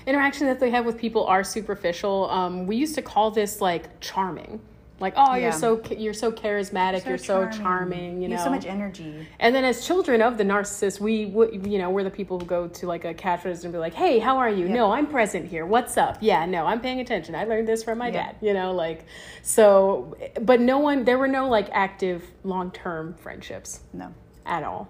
Interaction 0.08 0.48
that 0.48 0.58
they 0.58 0.70
have 0.70 0.84
with 0.84 0.98
people 0.98 1.26
are 1.26 1.44
superficial. 1.44 2.28
Um, 2.28 2.66
we 2.66 2.74
used 2.74 2.96
to 2.96 3.02
call 3.02 3.30
this 3.30 3.60
like 3.60 4.00
charming. 4.00 4.60
Like, 5.00 5.14
oh, 5.16 5.34
you're 5.34 5.50
so 5.50 5.82
you're 5.96 6.12
so 6.12 6.30
charismatic, 6.30 7.06
you're 7.06 7.16
so 7.16 7.48
charming, 7.48 8.20
you 8.20 8.28
know. 8.28 8.36
have 8.36 8.44
so 8.44 8.50
much 8.50 8.66
energy. 8.66 9.26
and 9.38 9.54
then 9.54 9.64
as 9.64 9.86
children 9.86 10.20
of 10.20 10.36
the 10.36 10.44
narcissist, 10.44 11.00
we 11.00 11.24
would, 11.24 11.66
you 11.66 11.78
know, 11.78 11.88
we're 11.88 12.04
the 12.04 12.10
people 12.10 12.38
who 12.38 12.44
go 12.44 12.68
to 12.68 12.86
like 12.86 13.06
a 13.06 13.14
cash 13.14 13.42
register 13.46 13.66
and 13.66 13.72
be 13.72 13.78
like, 13.78 13.94
"Hey, 13.94 14.18
how 14.18 14.36
are 14.36 14.50
you? 14.50 14.68
No, 14.68 14.92
I'm 14.92 15.06
present 15.06 15.46
here. 15.48 15.64
What's 15.64 15.96
up? 15.96 16.18
Yeah, 16.20 16.44
no, 16.44 16.66
I'm 16.66 16.82
paying 16.82 17.00
attention. 17.00 17.34
I 17.34 17.44
learned 17.44 17.66
this 17.66 17.82
from 17.82 17.96
my 17.96 18.08
Yeah. 18.08 18.26
dad." 18.26 18.36
You 18.42 18.52
know, 18.52 18.72
like, 18.72 19.06
so, 19.42 20.14
but 20.42 20.60
no 20.60 20.78
one, 20.78 21.04
there 21.04 21.16
were 21.16 21.28
no 21.28 21.48
like 21.48 21.68
active 21.72 22.22
long 22.44 22.70
term 22.70 23.14
friendships 23.14 23.80
No. 23.94 24.12
at 24.44 24.64
all. 24.64 24.88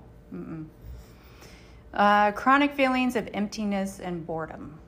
Uh, 1.94 2.32
chronic 2.32 2.74
feelings 2.74 3.14
of 3.14 3.28
emptiness 3.32 4.00
and 4.00 4.26
boredom. 4.26 4.79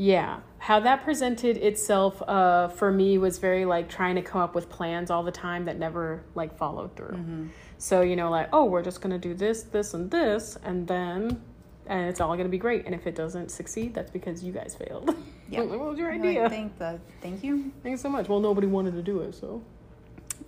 Yeah, 0.00 0.40
how 0.56 0.80
that 0.80 1.04
presented 1.04 1.58
itself 1.58 2.22
uh, 2.22 2.68
for 2.68 2.90
me 2.90 3.18
was 3.18 3.36
very 3.36 3.66
like 3.66 3.90
trying 3.90 4.14
to 4.14 4.22
come 4.22 4.40
up 4.40 4.54
with 4.54 4.70
plans 4.70 5.10
all 5.10 5.22
the 5.22 5.30
time 5.30 5.66
that 5.66 5.78
never 5.78 6.24
like 6.34 6.56
followed 6.56 6.96
through. 6.96 7.50
So 7.76 8.00
you 8.00 8.16
know, 8.16 8.30
like 8.30 8.48
oh, 8.54 8.64
we're 8.64 8.82
just 8.82 9.02
gonna 9.02 9.18
do 9.18 9.34
this, 9.34 9.64
this, 9.64 9.92
and 9.92 10.10
this, 10.10 10.56
and 10.64 10.88
then 10.88 11.42
and 11.86 12.08
it's 12.08 12.18
all 12.18 12.34
gonna 12.34 12.48
be 12.48 12.56
great. 12.56 12.86
And 12.86 12.94
if 12.94 13.06
it 13.06 13.14
doesn't 13.14 13.50
succeed, 13.50 13.92
that's 13.92 14.10
because 14.10 14.42
you 14.42 14.52
guys 14.52 14.74
failed. 14.74 15.14
Yeah. 15.50 15.62
what 15.62 15.80
was 15.80 15.98
your 15.98 16.12
idea? 16.12 16.48
think 16.48 16.78
that. 16.78 17.00
Thank 17.20 17.42
you. 17.42 17.72
Thanks 17.82 18.00
so 18.00 18.08
much. 18.08 18.28
Well, 18.28 18.38
nobody 18.38 18.68
wanted 18.68 18.92
to 18.92 19.02
do 19.02 19.18
it, 19.22 19.34
so. 19.34 19.60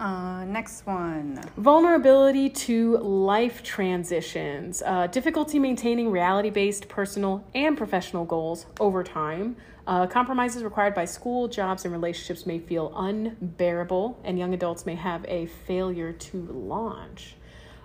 Uh, 0.01 0.45
next 0.45 0.87
one. 0.87 1.41
Vulnerability 1.57 2.49
to 2.51 2.97
life 2.99 3.63
transitions, 3.63 4.83
uh, 4.85 5.07
difficulty 5.07 5.59
maintaining 5.59 6.11
reality 6.11 6.51
based 6.51 6.89
personal 6.89 7.45
and 7.55 7.77
professional 7.77 8.25
goals 8.25 8.67
over 8.81 9.05
time. 9.05 9.57
Uh, 9.87 10.07
compromises 10.07 10.63
required 10.63 10.95
by 10.95 11.05
school, 11.05 11.49
jobs, 11.49 11.85
and 11.85 11.93
relationships 11.93 12.47
may 12.47 12.59
feel 12.59 12.93
unbearable, 12.97 14.19
and 14.25 14.39
young 14.39 14.55
adults 14.55 14.87
may 14.87 14.95
have 14.95 15.25
a 15.27 15.47
failure 15.67 16.13
to 16.13 16.43
launch. 16.53 17.35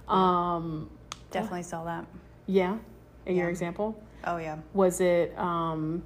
Um, 0.08 0.90
Definitely 1.32 1.64
saw 1.64 1.84
that. 1.86 2.06
yeah, 2.46 2.78
in 3.26 3.36
your 3.36 3.50
example, 3.50 4.00
Oh 4.24 4.38
yeah. 4.38 4.58
was 4.74 5.02
it 5.02 5.38
um, 5.38 6.04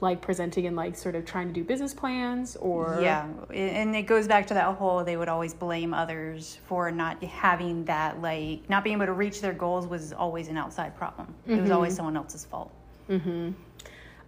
like 0.00 0.20
presenting 0.20 0.66
and 0.66 0.76
like 0.76 0.96
sort 0.96 1.14
of 1.14 1.24
trying 1.24 1.48
to 1.48 1.52
do 1.52 1.64
business 1.64 1.92
plans 1.92 2.56
or? 2.56 2.98
Yeah, 3.02 3.26
and 3.52 3.94
it 3.96 4.02
goes 4.02 4.28
back 4.28 4.46
to 4.48 4.54
that 4.54 4.76
whole 4.76 5.04
they 5.04 5.16
would 5.16 5.28
always 5.28 5.54
blame 5.54 5.92
others 5.92 6.58
for 6.66 6.90
not 6.90 7.22
having 7.22 7.84
that 7.86 8.20
like 8.22 8.68
not 8.68 8.84
being 8.84 8.96
able 8.96 9.06
to 9.06 9.12
reach 9.12 9.40
their 9.40 9.52
goals 9.52 9.86
was 9.86 10.12
always 10.12 10.48
an 10.48 10.56
outside 10.56 10.96
problem. 10.96 11.34
It 11.46 11.60
was 11.60 11.70
always 11.70 11.92
mm-hmm. 11.92 11.96
someone 11.96 12.16
else's 12.16 12.44
fault. 12.44 12.72
Mm-hmm. 13.08 13.52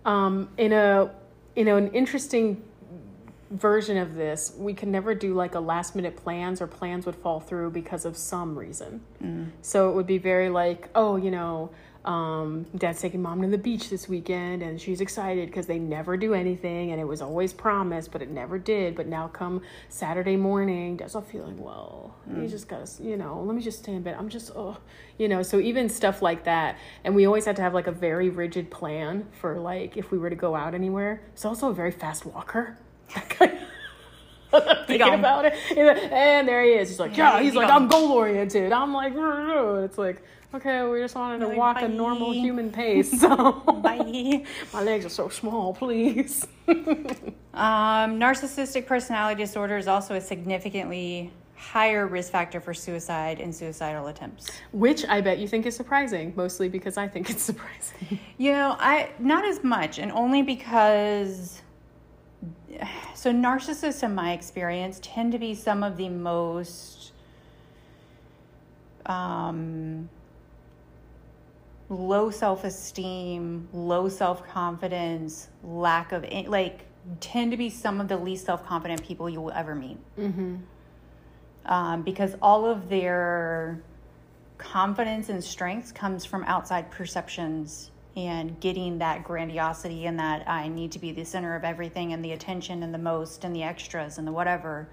um, 0.09 0.49
in 0.57 0.73
a 0.73 1.11
you 1.55 1.65
know 1.65 1.77
an 1.77 1.89
interesting 1.89 2.63
version 3.51 3.97
of 3.97 4.15
this 4.15 4.55
we 4.57 4.73
could 4.73 4.89
never 4.89 5.15
do 5.15 5.35
like 5.35 5.55
a 5.55 5.61
last 5.61 5.97
minute 5.97 6.17
plans 6.17 6.63
or 6.63 6.67
plans 6.67 7.05
would 7.05 7.17
fall 7.17 7.41
through 7.41 7.71
because 7.71 8.05
of 8.05 8.17
some 8.17 8.59
reason. 8.59 9.01
Mm. 9.23 9.51
So 9.61 9.91
it 9.91 9.95
would 9.95 10.07
be 10.07 10.19
very 10.19 10.49
like 10.49 10.89
oh 10.95 11.17
you 11.17 11.31
know 11.31 11.71
um, 12.05 12.65
dad's 12.77 13.01
taking 13.01 13.21
mom 13.21 13.43
to 13.43 13.49
the 13.49 13.59
beach 13.59 13.91
this 13.91 14.09
weekend 14.09 14.63
and 14.63 14.81
she's 14.81 15.01
excited 15.03 15.47
because 15.49 15.67
they 15.67 15.79
never 15.79 16.17
do 16.17 16.33
anything 16.33 16.93
and 16.93 17.01
it 17.01 17.05
was 17.05 17.21
always 17.21 17.53
promised 17.53 18.11
but 18.11 18.23
it 18.23 18.31
never 18.31 18.59
did. 18.59 18.95
But 18.95 19.07
now 19.07 19.29
come 19.29 19.61
saturday 19.89 20.37
morning 20.37 20.97
dad's 20.97 21.15
not 21.15 21.31
feeling 21.31 21.59
well 21.59 22.15
you 22.35 22.49
just 22.49 22.69
gotta 22.69 22.89
you 23.03 23.17
know 23.19 23.43
let 23.43 23.55
me 23.55 23.63
just 23.63 23.81
stay 23.81 23.93
in 23.93 24.03
bed. 24.03 24.17
I'm 24.19 24.29
just 24.31 24.51
oh 24.57 24.79
you 25.19 25.29
know 25.29 25.43
so 25.43 25.61
even 25.61 25.89
stuff 25.91 26.23
like 26.23 26.45
that 26.45 26.79
and 27.05 27.15
we 27.15 27.27
always 27.27 27.45
had 27.45 27.57
to 27.57 27.63
have 27.63 27.75
like 27.75 27.87
a 27.87 27.93
very 27.93 28.31
rigid 28.31 28.71
plan 28.71 29.27
for 29.33 29.59
like 29.59 29.97
if 29.99 30.11
we 30.11 30.17
were 30.19 30.31
to 30.31 30.37
go 30.37 30.55
out 30.57 30.75
anywhere. 30.75 31.21
It's 31.35 31.45
also 31.45 31.69
a 31.69 31.75
very 31.75 31.91
fast 31.93 32.25
walker. 32.25 32.79
Thinking 34.87 35.15
about 35.15 35.45
it. 35.45 35.55
And 35.77 36.49
there 36.49 36.65
he 36.65 36.71
is. 36.73 36.89
He's 36.89 36.99
like 36.99 37.17
yeah 37.17 37.35
Yeah, 37.37 37.43
he's 37.43 37.53
he 37.53 37.59
like 37.59 37.69
gone. 37.69 37.83
i'm 37.83 37.89
goal 37.89 38.11
oriented 38.13 38.73
i'm 38.73 38.93
like 38.93 39.13
it's 39.17 39.99
like 39.99 40.23
okay 40.55 40.87
we 40.89 40.99
just 41.01 41.15
wanted 41.15 41.39
to 41.41 41.49
Like, 41.49 41.57
walk 41.57 41.83
a 41.83 41.89
normal 41.89 42.33
human 42.33 42.71
pace 42.81 43.21
so 43.21 43.53
Bye. 43.83 44.45
my 44.73 44.83
legs 44.83 45.05
are 45.07 45.11
so 45.11 45.29
small 45.29 45.75
please 45.75 46.47
Um, 47.53 48.21
narcissistic 48.21 48.87
personality 48.87 49.43
disorder 49.43 49.77
is 49.77 49.89
also 49.89 50.15
a 50.15 50.21
significantly 50.21 51.33
higher 51.57 52.07
risk 52.07 52.31
factor 52.33 52.61
for 52.61 52.73
suicide 52.73 53.41
and 53.41 53.55
suicidal 53.55 54.07
attempts. 54.07 54.51
Which 54.73 55.05
I 55.07 55.21
bet 55.21 55.39
you 55.39 55.49
think 55.49 55.67
is 55.67 55.75
surprising, 55.77 56.33
mostly 56.37 56.69
because 56.69 56.97
I 56.97 57.09
think 57.09 57.29
it's 57.29 57.43
surprising. 57.53 58.19
You 58.39 58.53
know, 58.53 58.77
I 58.79 59.11
not 59.19 59.45
as 59.45 59.65
much, 59.65 59.99
and 59.99 60.13
only 60.13 60.43
because 60.43 61.61
so 63.15 63.33
narcissists 63.33 64.03
in 64.05 64.15
my 64.15 64.33
experience 64.33 65.01
tend 65.03 65.33
to 65.33 65.39
be 65.39 65.55
some 65.55 65.83
of 65.83 65.97
the 65.97 66.09
most 66.09 67.13
um, 69.07 70.09
low 71.91 72.31
self-esteem 72.31 73.69
low 73.73 74.09
self-confidence 74.09 75.49
lack 75.65 76.13
of 76.13 76.25
like 76.47 76.87
tend 77.21 77.51
to 77.51 77.57
be 77.57 77.69
some 77.69 78.01
of 78.01 78.09
the 78.09 78.17
least 78.17 78.47
self-confident 78.47 79.03
people 79.05 79.29
you 79.29 79.41
will 79.41 79.51
ever 79.51 79.75
meet 79.75 79.99
mm-hmm. 80.17 80.57
um, 81.67 82.03
because 82.03 82.37
all 82.41 82.65
of 82.65 82.89
their 82.89 83.83
confidence 84.57 85.29
and 85.31 85.43
strength 85.43 85.93
comes 85.93 86.25
from 86.25 86.45
outside 86.45 86.91
perceptions 86.91 87.91
and 88.17 88.59
getting 88.61 88.99
that 88.99 89.25
grandiosity 89.25 90.07
and 90.07 90.19
that 90.19 90.49
I 90.49 90.69
need 90.69 90.93
to 90.93 90.99
be 90.99 91.13
the 91.13 91.25
center 91.25 91.57
of 91.57 91.65
everything 91.65 92.13
and 92.13 92.25
the 92.25 92.33
attention 92.33 92.83
and 92.83 92.93
the 92.93 92.99
most 92.99 93.45
and 93.45 93.55
the 93.55 93.63
extras 93.63 94.19
and 94.19 94.27
the 94.27 94.33
whatever. 94.33 94.89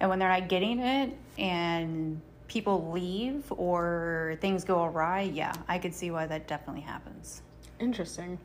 And 0.00 0.08
when 0.08 0.18
they're 0.18 0.28
not 0.28 0.48
getting 0.48 0.80
it 0.80 1.16
and 1.36 2.20
people 2.48 2.90
leave 2.90 3.44
or 3.50 4.36
things 4.40 4.64
go 4.64 4.84
awry, 4.84 5.22
yeah, 5.22 5.52
I 5.68 5.78
could 5.78 5.94
see 5.94 6.10
why 6.10 6.26
that 6.26 6.46
definitely 6.46 6.82
happens. 6.82 7.42
Interesting. 7.80 8.38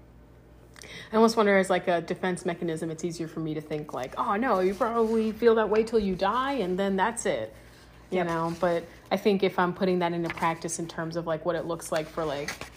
I 1.12 1.16
almost 1.16 1.36
wonder 1.36 1.58
as 1.58 1.70
like 1.70 1.88
a 1.88 2.02
defense 2.02 2.46
mechanism, 2.46 2.90
it's 2.90 3.04
easier 3.04 3.28
for 3.28 3.42
me 3.42 3.54
to 3.54 3.62
think 3.62 3.94
like, 3.94 4.14
oh 4.18 4.36
no, 4.36 4.60
you 4.60 4.74
probably 4.74 5.32
feel 5.32 5.56
that 5.56 5.70
way 5.70 5.84
till 5.84 6.00
you 6.00 6.16
die 6.16 6.54
and 6.54 6.80
then 6.80 6.96
that's 6.96 7.26
it. 7.26 7.54
You 8.12 8.18
yep. 8.18 8.28
know, 8.28 8.56
but 8.60 8.84
I 9.12 9.18
think 9.18 9.44
if 9.44 9.60
I'm 9.60 9.74
putting 9.74 10.00
that 10.00 10.14
into 10.14 10.30
practice 10.30 10.80
in 10.80 10.88
terms 10.88 11.16
of 11.16 11.28
like 11.28 11.46
what 11.46 11.56
it 11.56 11.66
looks 11.66 11.92
like 11.92 12.08
for 12.08 12.26
like 12.26 12.72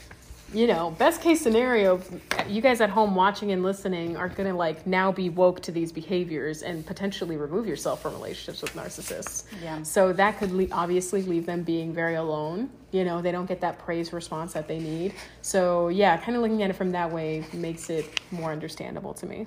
you 0.53 0.67
know, 0.67 0.91
best 0.93 1.21
case 1.21 1.41
scenario, 1.41 2.01
you 2.47 2.61
guys 2.61 2.81
at 2.81 2.91
home 2.91 3.15
watching 3.15 3.53
and 3.53 3.63
listening 3.63 4.17
are 4.17 4.29
going 4.29 4.49
to 4.49 4.55
like 4.55 4.87
now 4.87 5.11
be 5.11 5.29
woke 5.29 5.61
to 5.63 5.73
these 5.73 5.93
behaviors 5.93 6.63
and 6.63 6.85
potentially 6.85 7.37
remove 7.37 7.67
yourself 7.67 8.03
from 8.03 8.13
relationships 8.15 8.63
with 8.63 8.75
narcissists. 8.75 9.45
Yeah. 9.63 9.83
So 9.83 10.13
that 10.13 10.39
could 10.39 10.53
le- 10.53 10.69
obviously 10.73 11.23
leave 11.23 11.47
them 11.47 11.63
being 11.63 11.93
very 11.93 12.17
alone. 12.17 12.71
You 12.91 13.05
know, 13.05 13.23
they 13.23 13.33
don't 13.33 13.47
get 13.47 13.61
that 13.63 13.79
praise 13.79 14.13
response 14.13 14.53
that 14.53 14.69
they 14.69 14.79
need. 14.79 15.15
So, 15.41 15.89
yeah, 15.89 16.17
kind 16.19 16.37
of 16.37 16.43
looking 16.43 16.63
at 16.63 16.71
it 16.71 16.75
from 16.75 16.93
that 16.93 17.11
way 17.11 17.45
makes 17.53 17.89
it 17.89 18.21
more 18.31 18.53
understandable 18.53 19.15
to 19.15 19.27
me. 19.27 19.47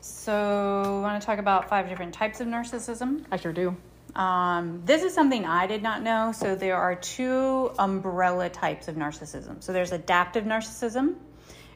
So, 0.00 1.00
want 1.02 1.20
to 1.20 1.26
talk 1.26 1.38
about 1.38 1.68
five 1.68 1.88
different 1.88 2.14
types 2.14 2.40
of 2.40 2.46
narcissism. 2.46 3.24
I 3.32 3.36
sure 3.36 3.52
do. 3.52 3.76
Um, 4.14 4.82
this 4.84 5.02
is 5.02 5.14
something 5.14 5.44
I 5.44 5.66
did 5.66 5.82
not 5.82 6.02
know. 6.02 6.32
So 6.32 6.54
there 6.54 6.76
are 6.76 6.94
two 6.94 7.70
umbrella 7.78 8.48
types 8.48 8.88
of 8.88 8.96
narcissism. 8.96 9.62
So 9.62 9.72
there's 9.72 9.92
adaptive 9.92 10.44
narcissism, 10.44 11.16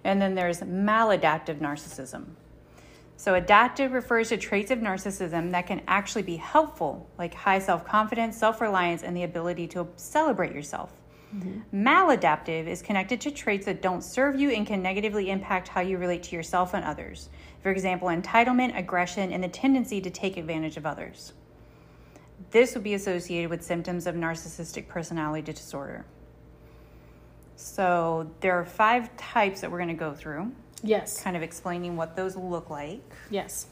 and 0.03 0.20
then 0.20 0.35
there's 0.35 0.61
maladaptive 0.61 1.59
narcissism. 1.59 2.27
So 3.16 3.35
adaptive 3.35 3.92
refers 3.92 4.31
to 4.31 4.37
traits 4.37 4.70
of 4.70 4.81
narcissism 4.81 5.53
that 5.53 5.66
can 5.66 5.83
actually 5.87 6.25
be 6.25 6.37
helpful, 6.37 7.09
like 7.16 7.33
high 7.33 7.61
self 7.61 7.85
confidence, 7.85 8.37
self 8.37 8.61
reliance, 8.61 9.03
and 9.03 9.16
the 9.16 9.23
ability 9.23 9.68
to 9.68 9.88
celebrate 9.97 10.53
yourself. 10.53 10.90
Mm-hmm. 11.35 11.87
Maladaptive 11.88 12.66
is 12.66 12.83
connected 12.83 13.20
to 13.23 13.31
traits 13.31 13.66
that 13.66 13.83
don't 13.83 14.03
serve 14.03 14.38
you 14.38 14.51
and 14.51 14.66
can 14.66 14.83
negatively 14.83 15.31
impact 15.31 15.68
how 15.68 15.81
you 15.81 15.99
relate 15.99 16.25
to 16.25 16.37
yourself 16.37 16.75
and 16.75 16.85
others. 16.85 17.29
For 17.62 17.70
example, 17.70 18.09
entitlement, 18.09 18.77
aggression, 18.79 19.33
and 19.33 19.42
the 19.42 19.49
tendency 19.49 20.01
to 20.01 20.11
take 20.11 20.37
advantage 20.37 20.77
of 20.77 20.87
others. 20.87 21.33
This 22.55 22.73
would 22.75 22.85
be 22.85 22.95
associated 22.95 23.51
with 23.51 23.64
symptoms 23.64 24.07
of 24.07 24.14
narcissistic 24.14 24.87
personality 24.87 25.51
disorder. 25.51 26.05
So 27.57 28.31
there 28.38 28.53
are 28.53 28.64
five 28.64 29.14
types 29.17 29.61
that 29.61 29.73
we're 29.73 29.79
going 29.79 29.88
to 29.88 29.95
go 29.95 30.14
through. 30.14 30.53
Yes. 30.81 31.21
Kind 31.21 31.37
of 31.37 31.43
explaining 31.43 31.97
what 31.97 32.14
those 32.14 32.37
look 32.37 32.71
like. 32.71 33.03
Yes. 33.29 33.67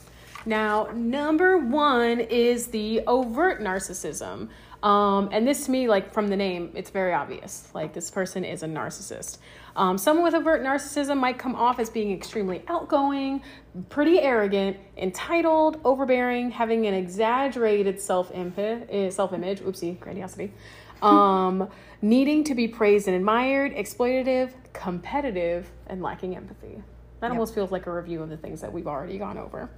Now, 0.46 0.88
number 0.92 1.58
one 1.58 2.18
is 2.18 2.66
the 2.66 3.02
overt 3.06 3.60
narcissism. 3.60 4.48
Um, 4.82 5.28
and 5.30 5.46
this 5.46 5.66
to 5.66 5.70
me, 5.70 5.88
like 5.88 6.12
from 6.12 6.28
the 6.28 6.36
name, 6.36 6.72
it's 6.74 6.90
very 6.90 7.12
obvious. 7.12 7.68
Like 7.72 7.92
this 7.92 8.10
person 8.10 8.44
is 8.44 8.62
a 8.62 8.66
narcissist. 8.66 9.38
Um, 9.76 9.96
someone 9.96 10.24
with 10.24 10.34
overt 10.34 10.62
narcissism 10.62 11.18
might 11.18 11.38
come 11.38 11.54
off 11.54 11.78
as 11.78 11.88
being 11.88 12.12
extremely 12.12 12.62
outgoing, 12.68 13.42
pretty 13.88 14.20
arrogant, 14.20 14.76
entitled, 14.96 15.80
overbearing, 15.84 16.50
having 16.50 16.86
an 16.86 16.94
exaggerated 16.94 18.00
self 18.00 18.30
eh, 18.34 18.40
image. 18.40 19.60
Oopsie, 19.60 19.98
grandiosity. 20.00 20.52
Um, 21.00 21.68
needing 22.02 22.42
to 22.44 22.54
be 22.54 22.66
praised 22.66 23.06
and 23.06 23.16
admired, 23.16 23.74
exploitative, 23.74 24.50
competitive, 24.72 25.70
and 25.86 26.02
lacking 26.02 26.36
empathy. 26.36 26.82
That 27.20 27.28
yep. 27.28 27.32
almost 27.32 27.54
feels 27.54 27.70
like 27.70 27.86
a 27.86 27.92
review 27.92 28.20
of 28.20 28.30
the 28.30 28.36
things 28.36 28.60
that 28.60 28.72
we've 28.72 28.88
already 28.88 29.16
gone 29.16 29.38
over. 29.38 29.70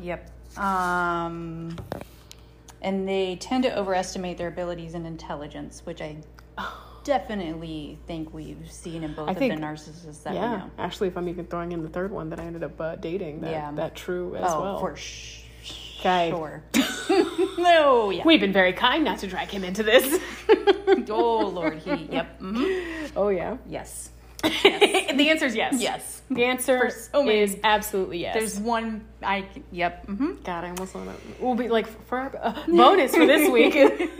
Yep. 0.00 0.30
Um, 0.58 1.76
and 2.84 3.08
they 3.08 3.36
tend 3.36 3.64
to 3.64 3.76
overestimate 3.76 4.36
their 4.36 4.48
abilities 4.48 4.94
and 4.94 5.06
intelligence, 5.06 5.80
which 5.84 6.02
I 6.02 6.18
definitely 7.02 7.98
think 8.06 8.32
we've 8.32 8.70
seen 8.70 9.02
in 9.02 9.14
both 9.14 9.28
I 9.28 9.32
of 9.32 9.38
think, 9.38 9.54
the 9.54 9.60
narcissists 9.60 10.22
that 10.22 10.34
yeah, 10.34 10.50
we 10.50 10.56
know. 10.58 10.70
Actually, 10.78 11.08
if 11.08 11.16
I'm 11.16 11.28
even 11.28 11.46
throwing 11.46 11.72
in 11.72 11.82
the 11.82 11.88
third 11.88 12.12
one 12.12 12.28
that 12.30 12.38
I 12.38 12.44
ended 12.44 12.62
up 12.62 12.78
uh, 12.80 12.96
dating, 12.96 13.40
that, 13.40 13.50
yeah. 13.50 13.72
that 13.72 13.94
true 13.96 14.36
as 14.36 14.52
oh, 14.52 14.60
well. 14.60 14.80
for 14.80 14.96
sh- 14.96 15.40
sure. 15.64 16.62
no, 17.58 18.10
yeah. 18.10 18.22
We've 18.24 18.40
been 18.40 18.52
very 18.52 18.74
kind 18.74 19.02
not 19.02 19.18
to 19.20 19.26
drag 19.26 19.48
him 19.48 19.64
into 19.64 19.82
this. 19.82 20.20
oh, 21.08 21.46
Lord, 21.48 21.78
he, 21.78 22.08
yep. 22.12 22.38
Mm-hmm. 22.38 23.16
Oh, 23.16 23.30
yeah. 23.30 23.56
Yes. 23.66 24.10
Yes. 24.44 25.12
the 25.16 25.30
answer 25.30 25.46
is 25.46 25.56
yes. 25.56 25.80
Yes. 25.80 26.22
The 26.30 26.44
answer 26.44 26.90
so 26.90 27.28
is 27.28 27.58
absolutely 27.62 28.18
yes. 28.18 28.34
There's 28.34 28.58
one. 28.58 29.04
I 29.22 29.46
yep. 29.70 30.06
Mm-hmm. 30.06 30.42
God, 30.42 30.64
I 30.64 30.70
almost 30.70 30.94
want 30.94 31.10
to. 31.10 31.44
We'll 31.44 31.54
be 31.54 31.68
like 31.68 31.86
for 32.06 32.18
our 32.18 32.36
uh, 32.40 32.62
bonus 32.68 33.14
for 33.14 33.26
this 33.26 33.50
week. 33.50 33.74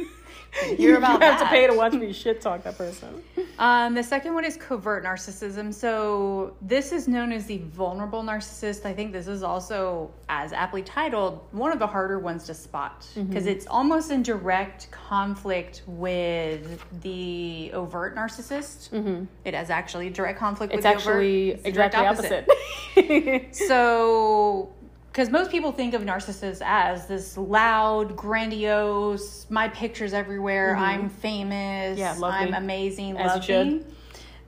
You're 0.79 0.99
about 0.99 1.21
you 1.21 1.27
have 1.27 1.39
that. 1.39 1.41
to 1.41 1.47
pay 1.47 1.67
to 1.67 1.75
watch 1.75 1.93
me 1.93 2.13
shit 2.13 2.41
talk 2.41 2.63
that 2.65 2.79
person. 2.79 3.23
Um, 3.59 3.95
the 3.95 4.03
second 4.03 4.35
one 4.35 4.45
is 4.45 4.57
covert 4.57 5.05
narcissism. 5.05 5.73
So 5.73 6.57
this 6.61 6.93
is 6.93 7.09
known 7.09 7.33
as 7.33 7.47
the 7.47 7.59
vulnerable 7.59 8.23
narcissist. 8.23 8.85
I 8.85 8.93
think 8.93 9.13
this 9.13 9.29
is 9.29 9.43
also, 9.43 10.11
as 10.29 10.53
aptly 10.53 10.83
titled, 10.83 11.41
one 11.53 11.73
of 11.73 11.79
the 11.79 11.87
harder 11.87 12.19
ones 12.19 12.45
to 12.45 12.55
spot 12.55 13.07
because 13.15 13.45
mm-hmm. 13.45 13.49
it's 13.49 13.67
almost 13.67 14.11
in 14.11 14.23
direct 14.23 14.91
conflict 14.91 15.83
with 15.87 16.85
the 17.03 17.71
overt 17.73 18.17
narcissist. 18.17 18.91
Mm-hmm. 18.91 19.25
It 19.45 19.55
has 19.55 19.71
actually 19.71 20.11
direct 20.11 20.39
conflict. 20.39 20.73
It's 20.73 20.79
with 20.79 20.87
actually 20.87 21.45
the 21.45 21.53
overt. 21.53 21.59
It's 21.59 21.69
exactly 21.69 22.07
opposite. 22.07 22.49
opposite. 22.97 23.55
so 23.69 24.73
because 25.15 25.31
most 25.31 25.53
people 25.53 25.71
think 25.71 25.95
of 25.95 26.03
narcissists 26.03 26.61
as 26.65 27.07
this 27.07 27.39
loud, 27.39 28.17
grandiose, 28.17 29.47
my 29.49 29.69
pictures 29.69 30.13
everywhere, 30.13 30.75
mm-hmm. 30.75 30.83
I'm 30.83 31.09
famous, 31.09 31.97
yeah, 31.97 32.19
I'm 32.21 32.53
amazing, 32.53 33.17
as 33.19 33.49
loving. 33.49 33.85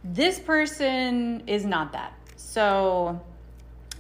This 0.03 0.41
person 0.41 1.45
is 1.47 1.65
not 1.65 1.93
that. 1.93 2.15
So 2.35 3.21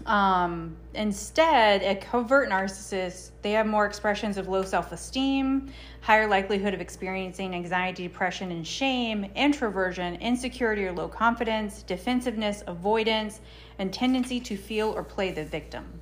um, 0.07 0.76
instead, 0.92 1.85
a 1.85 1.94
covert 1.94 2.48
narcissist, 2.48 3.31
they 3.42 3.52
have 3.52 3.68
more 3.68 3.87
expressions 3.87 4.37
of 4.37 4.48
low 4.48 4.64
self 4.64 4.90
esteem, 4.90 5.70
higher 6.00 6.26
likelihood 6.26 6.74
of 6.74 6.81
experiencing 6.81 7.55
anxiety, 7.55 8.09
depression, 8.09 8.50
and 8.50 8.66
shame, 8.66 9.31
introversion, 9.37 10.16
insecurity 10.16 10.85
or 10.85 10.90
low 10.92 11.07
confidence, 11.07 11.85
defensiveness, 11.85 12.64
avoidance, 12.66 13.40
and 13.79 13.92
tendency 13.92 14.40
to 14.40 14.57
feel 14.57 14.88
or 14.90 15.05
play 15.05 15.31
the 15.31 15.44
victim. 15.44 16.00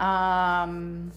Um, 0.00 1.12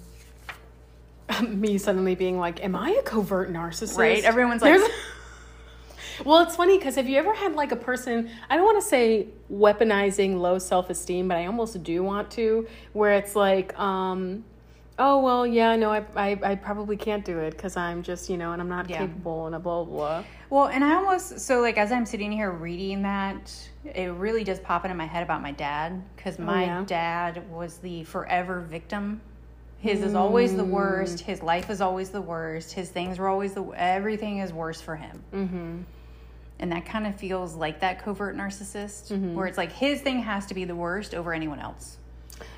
me 1.47 1.77
suddenly 1.77 2.15
being 2.15 2.37
like, 2.37 2.63
"Am 2.63 2.75
I 2.75 2.91
a 2.91 3.01
covert 3.03 3.51
narcissist?" 3.51 3.97
Right? 3.97 4.23
Everyone's 4.23 4.61
like. 4.61 4.81
well, 6.25 6.43
it's 6.43 6.55
funny 6.55 6.77
because 6.77 6.95
have 6.95 7.07
you 7.07 7.17
ever 7.17 7.33
had 7.33 7.53
like 7.53 7.71
a 7.71 7.77
person? 7.77 8.29
I 8.49 8.55
don't 8.55 8.65
want 8.65 8.81
to 8.81 8.87
say 8.87 9.27
weaponizing 9.51 10.39
low 10.39 10.59
self 10.59 10.89
esteem, 10.89 11.27
but 11.27 11.37
I 11.37 11.45
almost 11.45 11.81
do 11.83 12.03
want 12.03 12.29
to, 12.31 12.67
where 12.93 13.13
it's 13.13 13.35
like, 13.35 13.77
um, 13.79 14.43
oh 14.99 15.21
well, 15.21 15.47
yeah, 15.47 15.75
no, 15.75 15.91
I 15.91 16.05
I, 16.15 16.39
I 16.43 16.55
probably 16.55 16.97
can't 16.97 17.25
do 17.25 17.39
it 17.39 17.51
because 17.51 17.77
I'm 17.77 18.03
just 18.03 18.29
you 18.29 18.37
know, 18.37 18.51
and 18.51 18.61
I'm 18.61 18.69
not 18.69 18.89
yeah. 18.89 18.99
capable, 18.99 19.45
and 19.47 19.55
a 19.55 19.59
blah 19.59 19.83
blah 19.83 19.93
blah. 19.93 20.23
Well, 20.49 20.67
and 20.67 20.83
I 20.83 20.95
almost 20.95 21.39
so 21.39 21.61
like 21.61 21.77
as 21.77 21.91
I'm 21.91 22.05
sitting 22.05 22.31
here 22.31 22.51
reading 22.51 23.03
that 23.03 23.51
it 23.85 24.11
really 24.13 24.43
does 24.43 24.59
pop 24.59 24.85
into 24.85 24.95
my 24.95 25.05
head 25.05 25.23
about 25.23 25.41
my 25.41 25.51
dad 25.51 26.01
because 26.15 26.39
oh, 26.39 26.43
my 26.43 26.63
oh, 26.63 26.67
yeah? 26.67 26.83
dad 26.85 27.51
was 27.51 27.77
the 27.77 28.03
forever 28.05 28.61
victim. 28.61 29.21
His 29.79 29.99
mm. 29.99 30.05
is 30.05 30.15
always 30.15 30.55
the 30.55 30.63
worst. 30.63 31.17
Mm. 31.17 31.21
His 31.21 31.43
life 31.43 31.69
is 31.69 31.81
always 31.81 32.09
the 32.09 32.21
worst. 32.21 32.71
His 32.71 32.89
things 32.89 33.19
were 33.19 33.27
always 33.27 33.53
the 33.53 33.63
everything 33.75 34.37
is 34.37 34.53
worse 34.53 34.79
for 34.79 34.95
him. 34.95 35.23
Mm-hmm. 35.33 35.81
And 36.59 36.71
that 36.71 36.85
kind 36.85 37.05
of 37.05 37.15
feels 37.15 37.55
like 37.55 37.81
that 37.81 38.03
covert 38.03 38.37
narcissist, 38.37 39.11
mm-hmm. 39.11 39.35
where 39.35 39.47
it's 39.47 39.57
like 39.57 39.73
his 39.73 40.01
thing 40.01 40.19
has 40.19 40.45
to 40.45 40.53
be 40.53 40.63
the 40.63 40.75
worst 40.75 41.13
over 41.13 41.33
anyone 41.33 41.59
else. 41.59 41.97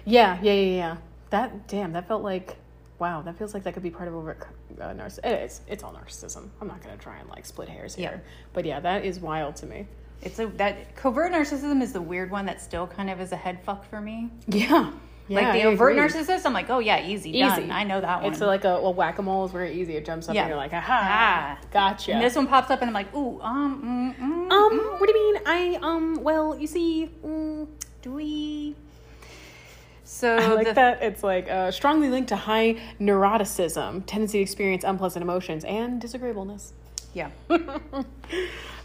Yeah, 0.05 0.38
yeah, 0.43 0.53
yeah, 0.53 0.75
yeah. 0.75 0.97
That 1.31 1.67
damn, 1.67 1.93
that 1.93 2.07
felt 2.07 2.23
like 2.23 2.57
Wow, 2.97 3.21
that 3.23 3.38
feels 3.38 3.53
like 3.53 3.63
that 3.63 3.73
could 3.73 3.83
be 3.83 3.89
part 3.89 4.07
of 4.07 4.15
over 4.15 4.38
uh. 4.79 5.09
It 5.23 5.25
is. 5.25 5.61
It's 5.67 5.83
all 5.83 5.93
narcissism. 5.93 6.47
I'm 6.61 6.67
not 6.67 6.81
gonna 6.81 6.97
try 6.97 7.17
and 7.17 7.29
like 7.29 7.45
split 7.45 7.67
hairs 7.67 7.95
here, 7.95 8.21
Yeah. 8.23 8.31
but 8.53 8.63
yeah, 8.65 8.79
that 8.79 9.03
is 9.03 9.19
wild 9.19 9.57
to 9.57 9.65
me. 9.65 9.88
It's 10.21 10.39
a 10.39 10.47
that 10.58 10.95
covert 10.95 11.32
narcissism 11.32 11.82
is 11.82 11.93
the 11.93 12.01
weird 12.01 12.32
one 12.32 12.45
that 12.47 12.62
still 12.62 12.88
kind 12.88 13.10
of 13.10 13.21
is 13.21 13.32
a 13.32 13.36
head 13.36 13.60
fuck 13.63 13.88
for 13.89 14.01
me. 14.01 14.30
Yeah, 14.47 14.91
yeah 15.28 15.41
like 15.41 15.54
the 15.54 15.62
I 15.63 15.65
overt 15.65 15.91
agree. 15.97 16.04
narcissist, 16.04 16.45
I'm 16.45 16.54
like, 16.54 16.69
oh 16.69 16.80
yeah, 16.80 17.06
easy, 17.06 17.30
Easy. 17.30 17.39
done. 17.41 17.71
I 17.71 17.84
know 17.84 18.01
that 18.01 18.23
one. 18.23 18.32
It's 18.32 18.41
like 18.41 18.63
a 18.63 18.82
well, 18.82 18.93
whack 18.93 19.19
a 19.19 19.21
mole 19.21 19.45
is 19.45 19.51
very 19.51 19.80
easy. 19.80 19.95
It 19.95 20.06
jumps 20.06 20.28
up 20.30 20.36
Yeah. 20.36 20.41
and 20.41 20.49
you're 20.49 20.58
like, 20.58 20.73
aha, 20.73 21.58
Ah. 21.60 21.65
gotcha. 21.71 22.13
and 22.13 22.23
this 22.23 22.36
one 22.36 22.47
pops 22.47 22.71
up, 22.71 22.82
and 22.82 22.89
I'm 22.89 22.93
like, 22.93 23.13
ooh, 23.15 23.39
um, 23.41 24.15
mm, 24.19 24.23
mm, 24.23 24.51
um, 24.51 24.78
what 24.99 25.08
do 25.08 25.17
you 25.17 25.34
mean? 25.34 25.41
I 25.45 25.80
um, 25.82 26.23
well, 26.23 26.58
you 26.58 26.67
see, 26.67 27.10
mm, 27.23 27.67
do 28.01 28.12
we? 28.13 28.75
So 30.08 30.38
I 30.38 30.47
like 30.54 30.67
the, 30.67 30.73
that. 30.73 31.04
It's 31.04 31.23
like 31.23 31.49
uh, 31.49 31.71
strongly 31.71 32.10
linked 32.10 32.30
to 32.30 32.36
high 32.36 32.78
neuroticism, 33.01 34.04
tendency 34.06 34.38
to 34.38 34.41
experience 34.43 34.84
unpleasant 34.84 35.23
emotions, 35.23 35.63
and 35.65 35.99
disagreeableness. 35.99 36.73
Yeah, 37.15 37.32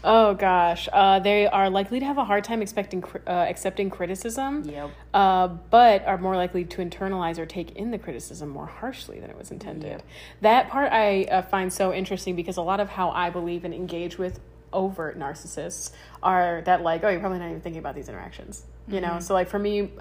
Oh 0.03 0.33
gosh, 0.33 0.89
uh, 0.91 1.19
they 1.19 1.45
are 1.45 1.69
likely 1.69 1.99
to 1.99 2.05
have 2.05 2.17
a 2.17 2.25
hard 2.25 2.43
time 2.43 2.61
expecting 2.61 3.03
uh, 3.27 3.29
accepting 3.29 3.89
criticism. 3.89 4.63
Yep. 4.63 4.91
Uh, 5.13 5.47
but 5.47 6.05
are 6.07 6.17
more 6.17 6.35
likely 6.35 6.65
to 6.65 6.81
internalize 6.83 7.37
or 7.37 7.45
take 7.45 7.75
in 7.75 7.91
the 7.91 7.99
criticism 7.99 8.49
more 8.49 8.65
harshly 8.65 9.19
than 9.19 9.29
it 9.29 9.37
was 9.37 9.51
intended. 9.51 10.01
That 10.41 10.69
part 10.69 10.91
I 10.91 11.25
uh, 11.25 11.41
find 11.43 11.71
so 11.71 11.93
interesting 11.93 12.35
because 12.35 12.57
a 12.57 12.63
lot 12.63 12.79
of 12.79 12.89
how 12.89 13.11
I 13.11 13.29
believe 13.29 13.63
and 13.63 13.73
engage 13.73 14.17
with 14.17 14.39
overt 14.73 15.19
narcissists 15.19 15.91
are 16.23 16.63
that 16.65 16.81
like, 16.81 17.03
oh, 17.03 17.09
you're 17.09 17.19
probably 17.19 17.39
not 17.39 17.49
even 17.49 17.61
thinking 17.61 17.79
about 17.79 17.93
these 17.93 18.09
interactions. 18.09 18.63
You 18.87 19.01
know, 19.01 19.19
so 19.19 19.33
like 19.35 19.49
for 19.49 19.59
me, 19.59 19.91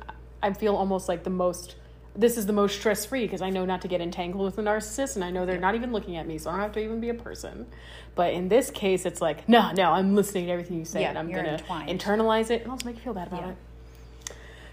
I 0.43 0.53
feel 0.55 0.77
almost 0.77 1.09
like 1.09 1.25
the 1.25 1.31
most. 1.31 1.77
This 2.21 2.37
is 2.37 2.45
the 2.45 2.53
most 2.53 2.77
stress 2.79 3.07
free 3.07 3.25
because 3.25 3.41
I 3.41 3.49
know 3.49 3.65
not 3.65 3.81
to 3.81 3.89
get 3.89 4.03
entangled 4.03 4.45
with 4.45 4.59
a 4.59 4.63
narcissist 4.63 5.15
and 5.15 5.25
I 5.25 5.31
know 5.31 5.47
they're 5.47 5.59
not 5.59 5.75
even 5.75 5.91
looking 5.91 6.19
at 6.19 6.27
me, 6.27 6.37
so 6.37 6.51
I 6.51 6.53
don't 6.53 6.61
have 6.61 6.73
to 6.73 6.81
even 6.81 7.01
be 7.01 7.09
a 7.09 7.15
person. 7.15 7.67
But 8.15 8.35
in 8.35 8.51
this 8.51 8.71
case, 8.71 9.07
it's 9.07 9.23
like, 9.23 9.49
no, 9.49 9.73
no, 9.73 9.93
I'm 9.93 10.15
listening 10.15 10.45
to 10.47 10.53
everything 10.53 10.79
you 10.79 10.85
say 10.85 11.01
Yeah, 11.01 11.09
and 11.09 11.19
I'm 11.19 11.33
gonna 11.33 11.59
internalize 11.89 12.51
it 12.51 12.61
and 12.61 12.71
also 12.71 12.85
make 12.85 12.97
you 12.97 13.03
feel 13.03 13.15
bad 13.15 13.29
about 13.29 13.41
Yeah. 13.41 13.51
it. 13.53 13.57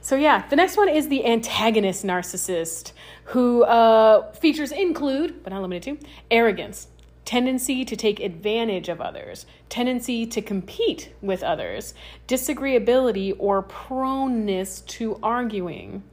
So 0.02 0.18
yeah, 0.18 0.46
the 0.50 0.58
next 0.58 0.76
one 0.76 0.90
is 0.90 1.08
the 1.08 1.26
antagonist 1.26 2.06
narcissist, 2.06 2.92
who 3.26 3.64
uh, 3.64 4.34
features 4.34 4.74
include, 4.74 5.42
but 5.42 5.54
not 5.54 5.62
limited 5.62 6.02
to, 6.02 6.08
arrogance, 6.30 6.88
tendency 7.24 7.86
to 7.86 7.96
take 7.96 8.20
advantage 8.20 8.90
of 8.90 9.00
others, 9.00 9.46
tendency 9.70 10.26
to 10.26 10.42
compete 10.42 11.14
with 11.22 11.44
others, 11.44 11.94
disagreeability 12.28 13.34
or 13.40 13.64
proneness 13.64 14.82
to 14.88 15.18
arguing. 15.24 16.04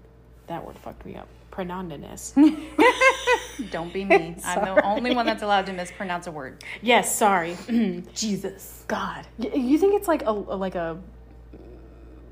That 0.47 0.65
word 0.67 0.77
fucked 0.79 1.05
me 1.07 1.17
up. 1.17 1.29
Pronondiness. 1.51 2.35
don't 3.71 3.93
be 3.93 4.05
me. 4.05 4.37
I'm 4.45 4.65
the 4.65 4.85
only 4.85 5.15
one 5.15 5.25
that's 5.27 5.43
allowed 5.43 5.67
to 5.67 5.73
mispronounce 5.73 6.27
a 6.27 6.33
word. 6.33 6.65
yes, 6.83 7.15
sorry. 7.15 7.57
Jesus. 8.15 8.85
God, 8.89 9.27
Y- 9.39 9.51
you 9.55 9.79
think 9.79 9.95
it's 9.95 10.09
like 10.09 10.23
a 10.27 10.33
like 10.33 10.75
a 10.75 10.99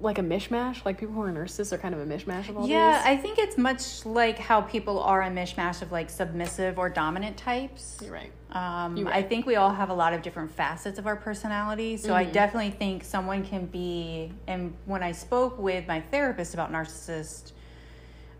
like 0.00 0.18
a 0.18 0.22
mishmash? 0.22 0.84
Like 0.84 0.98
people 0.98 1.14
who 1.14 1.22
are 1.22 1.30
narcissists 1.30 1.72
are 1.72 1.78
kind 1.78 1.94
of 1.94 2.00
a 2.00 2.04
mishmash 2.06 2.48
of 2.48 2.56
all 2.56 2.62
these? 2.64 2.72
Yeah, 2.72 2.98
these. 2.98 3.06
I 3.06 3.16
think 3.16 3.38
it's 3.38 3.56
much 3.56 4.04
like 4.04 4.38
how 4.38 4.60
people 4.60 5.00
are 5.00 5.22
a 5.22 5.30
mishmash 5.30 5.80
of 5.82 5.92
like 5.92 6.10
submissive 6.10 6.76
or 6.78 6.88
dominant 6.88 7.36
types. 7.36 7.98
You're 8.02 8.12
right. 8.12 8.32
Um, 8.50 8.96
You're 8.96 9.06
right. 9.06 9.14
I 9.14 9.22
think 9.22 9.46
we 9.46 9.54
all 9.56 9.70
have 9.72 9.88
a 9.90 9.94
lot 9.94 10.12
of 10.12 10.20
different 10.22 10.50
facets 10.50 10.98
of 10.98 11.06
our 11.06 11.16
personality. 11.16 11.96
So 11.96 12.08
Mm-hmm. 12.08 12.16
I 12.16 12.24
definitely 12.24 12.72
think 12.72 13.04
someone 13.04 13.44
can 13.46 13.64
be, 13.66 14.32
and 14.48 14.74
when 14.84 15.02
I 15.04 15.12
spoke 15.12 15.56
with 15.58 15.86
my 15.86 16.00
therapist 16.00 16.52
about 16.52 16.70
narcissist, 16.72 17.52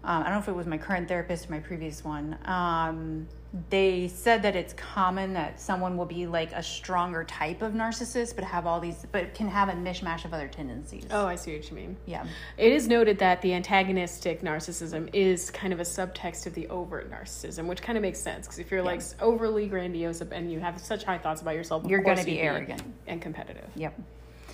um, 0.05 0.23
I 0.23 0.25
don't 0.25 0.33
know 0.35 0.39
if 0.41 0.49
it 0.49 0.55
was 0.57 0.67
my 0.67 0.79
current 0.79 1.09
therapist 1.09 1.49
or 1.49 1.53
my 1.53 1.61
previous 1.61 2.05
one, 2.05 2.37
um, 2.45 3.29
they 3.69 4.09
said 4.09 4.43
that 4.43 4.57
it's 4.57 4.73
common 4.73 5.35
that 5.35 5.61
someone 5.61 5.99
will 5.99 6.07
be 6.07 6.27
like 6.27 6.53
a 6.53 6.63
stronger 6.63 7.23
type 7.25 7.61
of 7.61 7.73
narcissist, 7.75 8.35
but 8.35 8.45
have 8.45 8.67
all 8.67 8.81
these, 8.81 9.05
but 9.13 9.35
can 9.35 9.47
have 9.47 9.69
a 9.69 9.73
mishmash 9.73 10.25
of 10.25 10.33
other 10.33 10.49
tendencies. 10.49 11.05
Oh, 11.11 11.27
I 11.27 11.37
see 11.37 11.55
what 11.55 11.69
you 11.69 11.77
mean. 11.77 11.97
Yeah. 12.07 12.25
It 12.57 12.73
is 12.73 12.89
noted 12.89 13.19
that 13.19 13.43
the 13.43 13.53
antagonistic 13.53 14.41
narcissism 14.41 15.11
is 15.13 15.51
kind 15.51 15.73
of 15.75 15.81
a 15.81 15.85
subtext 15.85 16.47
of 16.47 16.55
the 16.55 16.67
overt 16.69 17.11
narcissism, 17.11 17.67
which 17.67 17.83
kind 17.83 17.99
of 17.99 18.03
makes 18.03 18.19
sense 18.19 18.47
because 18.47 18.59
if 18.59 18.71
you're 18.71 18.83
like 18.83 19.03
overly 19.21 19.67
grandiose 19.67 20.23
and 20.23 20.51
you 20.51 20.59
have 20.59 20.81
such 20.81 21.05
high 21.05 21.19
thoughts 21.19 21.43
about 21.43 21.55
yourself, 21.55 21.85
You're 21.87 22.01
gonna 22.03 22.25
be 22.25 22.33
you'd 22.33 22.41
arrogant. 22.41 22.83
and 23.07 23.21
competitive. 23.21 23.69
Yep. 23.77 24.01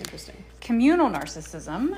Interesting. 0.01 0.43
Communal 0.59 1.09
narcissism. 1.09 1.97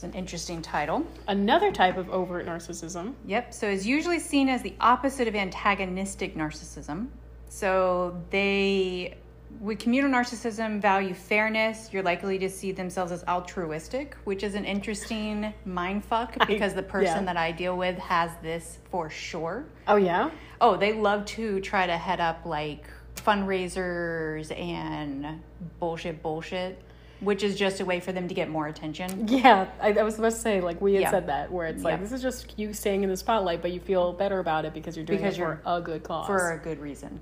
It's 0.00 0.04
an 0.06 0.18
interesting 0.18 0.62
title. 0.62 1.06
Another 1.28 1.70
type 1.70 1.98
of 1.98 2.08
overt 2.08 2.46
narcissism. 2.46 3.12
Yep. 3.26 3.52
So 3.52 3.68
it's 3.68 3.84
usually 3.84 4.18
seen 4.18 4.48
as 4.48 4.62
the 4.62 4.72
opposite 4.80 5.28
of 5.28 5.34
antagonistic 5.34 6.34
narcissism. 6.34 7.08
So 7.50 8.18
they, 8.30 9.18
with 9.60 9.78
communal 9.78 10.10
narcissism, 10.10 10.80
value 10.80 11.12
fairness. 11.12 11.90
You're 11.92 12.02
likely 12.02 12.38
to 12.38 12.48
see 12.48 12.72
themselves 12.72 13.12
as 13.12 13.22
altruistic, 13.24 14.16
which 14.24 14.42
is 14.42 14.54
an 14.54 14.64
interesting 14.64 15.52
mind 15.66 16.02
fuck 16.02 16.46
because 16.46 16.72
the 16.72 16.82
person 16.82 17.26
yeah. 17.26 17.34
that 17.34 17.36
I 17.36 17.52
deal 17.52 17.76
with 17.76 17.98
has 17.98 18.30
this 18.40 18.78
for 18.90 19.10
sure. 19.10 19.66
Oh 19.86 19.96
yeah. 19.96 20.30
Oh, 20.62 20.78
they 20.78 20.94
love 20.94 21.26
to 21.26 21.60
try 21.60 21.86
to 21.86 21.98
head 21.98 22.20
up 22.20 22.46
like 22.46 22.86
fundraisers 23.16 24.50
and 24.58 25.42
bullshit, 25.78 26.22
bullshit, 26.22 26.80
which 27.20 27.42
is 27.42 27.56
just 27.56 27.80
a 27.80 27.84
way 27.84 28.00
for 28.00 28.12
them 28.12 28.28
to 28.28 28.34
get 28.34 28.48
more 28.48 28.66
attention. 28.66 29.28
Yeah, 29.28 29.66
I, 29.80 29.92
I 29.92 30.02
was 30.02 30.14
supposed 30.14 30.36
to 30.36 30.42
say 30.42 30.60
like 30.60 30.80
we 30.80 30.94
had 30.94 31.02
Yeah. 31.02 31.10
said 31.10 31.26
that 31.28 31.52
where 31.52 31.66
it's 31.66 31.82
like 31.84 31.92
Yeah. 31.92 32.02
this 32.02 32.12
is 32.12 32.22
just 32.22 32.58
you 32.58 32.72
staying 32.72 33.02
in 33.04 33.10
the 33.10 33.16
spotlight, 33.16 33.62
but 33.62 33.72
you 33.72 33.80
feel 33.80 34.12
better 34.12 34.38
about 34.38 34.64
it 34.64 34.72
because 34.74 34.96
you're 34.96 35.04
doing 35.04 35.18
Because 35.20 35.36
it 35.36 35.40
for 35.40 35.60
a 35.66 35.80
good 35.80 36.02
cause. 36.02 36.26
for 36.26 36.52
a 36.52 36.58
good 36.58 36.78
reason. 36.80 37.20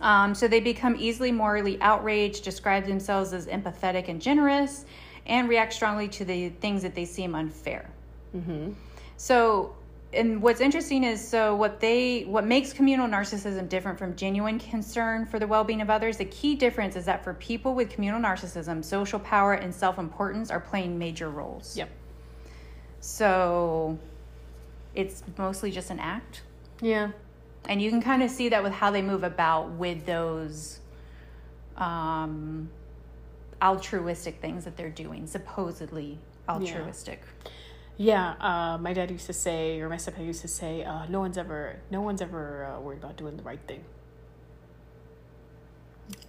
Um, 0.00 0.34
so 0.34 0.48
they 0.48 0.60
become 0.60 0.96
easily 0.98 1.32
morally 1.32 1.80
outraged, 1.80 2.44
describe 2.44 2.86
themselves 2.86 3.32
as 3.32 3.46
empathetic 3.46 4.08
and 4.08 4.20
generous, 4.20 4.84
and 5.26 5.48
react 5.48 5.72
strongly 5.72 6.08
to 6.08 6.24
the 6.24 6.48
things 6.50 6.82
that 6.82 6.94
they 6.94 7.04
seem 7.04 7.34
unfair. 7.34 7.88
So, 9.16 9.74
and 10.14 10.40
what's 10.40 10.60
interesting 10.60 11.04
is 11.04 11.26
so 11.26 11.54
what 11.56 11.80
they 11.80 12.22
what 12.22 12.44
makes 12.46 12.72
communal 12.72 13.08
narcissism 13.08 13.68
different 13.68 13.98
from 13.98 14.14
genuine 14.16 14.58
concern 14.58 15.26
for 15.26 15.38
the 15.38 15.46
well-being 15.46 15.80
of 15.80 15.90
others. 15.90 16.16
The 16.16 16.24
key 16.26 16.54
difference 16.54 16.96
is 16.96 17.04
that 17.04 17.22
for 17.24 17.34
people 17.34 17.74
with 17.74 17.90
communal 17.90 18.20
narcissism, 18.20 18.84
social 18.84 19.18
power 19.18 19.54
and 19.54 19.74
self-importance 19.74 20.50
are 20.50 20.60
playing 20.60 20.98
major 20.98 21.30
roles. 21.30 21.76
Yep. 21.76 21.90
So, 23.00 23.98
it's 24.94 25.22
mostly 25.36 25.70
just 25.70 25.90
an 25.90 25.98
act. 25.98 26.42
Yeah. 26.80 27.10
and 27.68 27.80
you 27.80 27.90
can 27.90 28.02
kind 28.02 28.22
of 28.22 28.30
see 28.30 28.48
that 28.50 28.62
with 28.62 28.72
how 28.72 28.90
they 28.90 29.02
move 29.02 29.24
about 29.24 29.70
with 29.70 30.04
those 30.06 30.80
um, 31.76 32.68
altruistic 33.62 34.40
things 34.40 34.64
that 34.64 34.76
they're 34.76 34.90
doing, 34.90 35.26
supposedly 35.26 36.18
altruistic. 36.48 37.22
Yeah, 37.44 37.50
uh, 38.40 38.78
my 38.78 38.92
dad 38.92 39.10
used 39.10 39.26
to 39.26 39.32
say, 39.32 39.80
or 39.80 39.88
my 39.88 39.96
stepdad 39.96 40.26
used 40.26 40.42
to 40.42 40.48
say, 40.48 40.82
uh, 40.82 41.06
"No 41.06 41.20
one's 41.20 41.38
ever, 41.38 41.76
no 41.90 42.00
one's 42.00 42.20
ever 42.20 42.64
uh, 42.66 42.80
worried 42.80 42.98
about 42.98 43.16
doing 43.16 43.36
the 43.36 43.42
right 43.42 43.60
thing." 43.66 43.84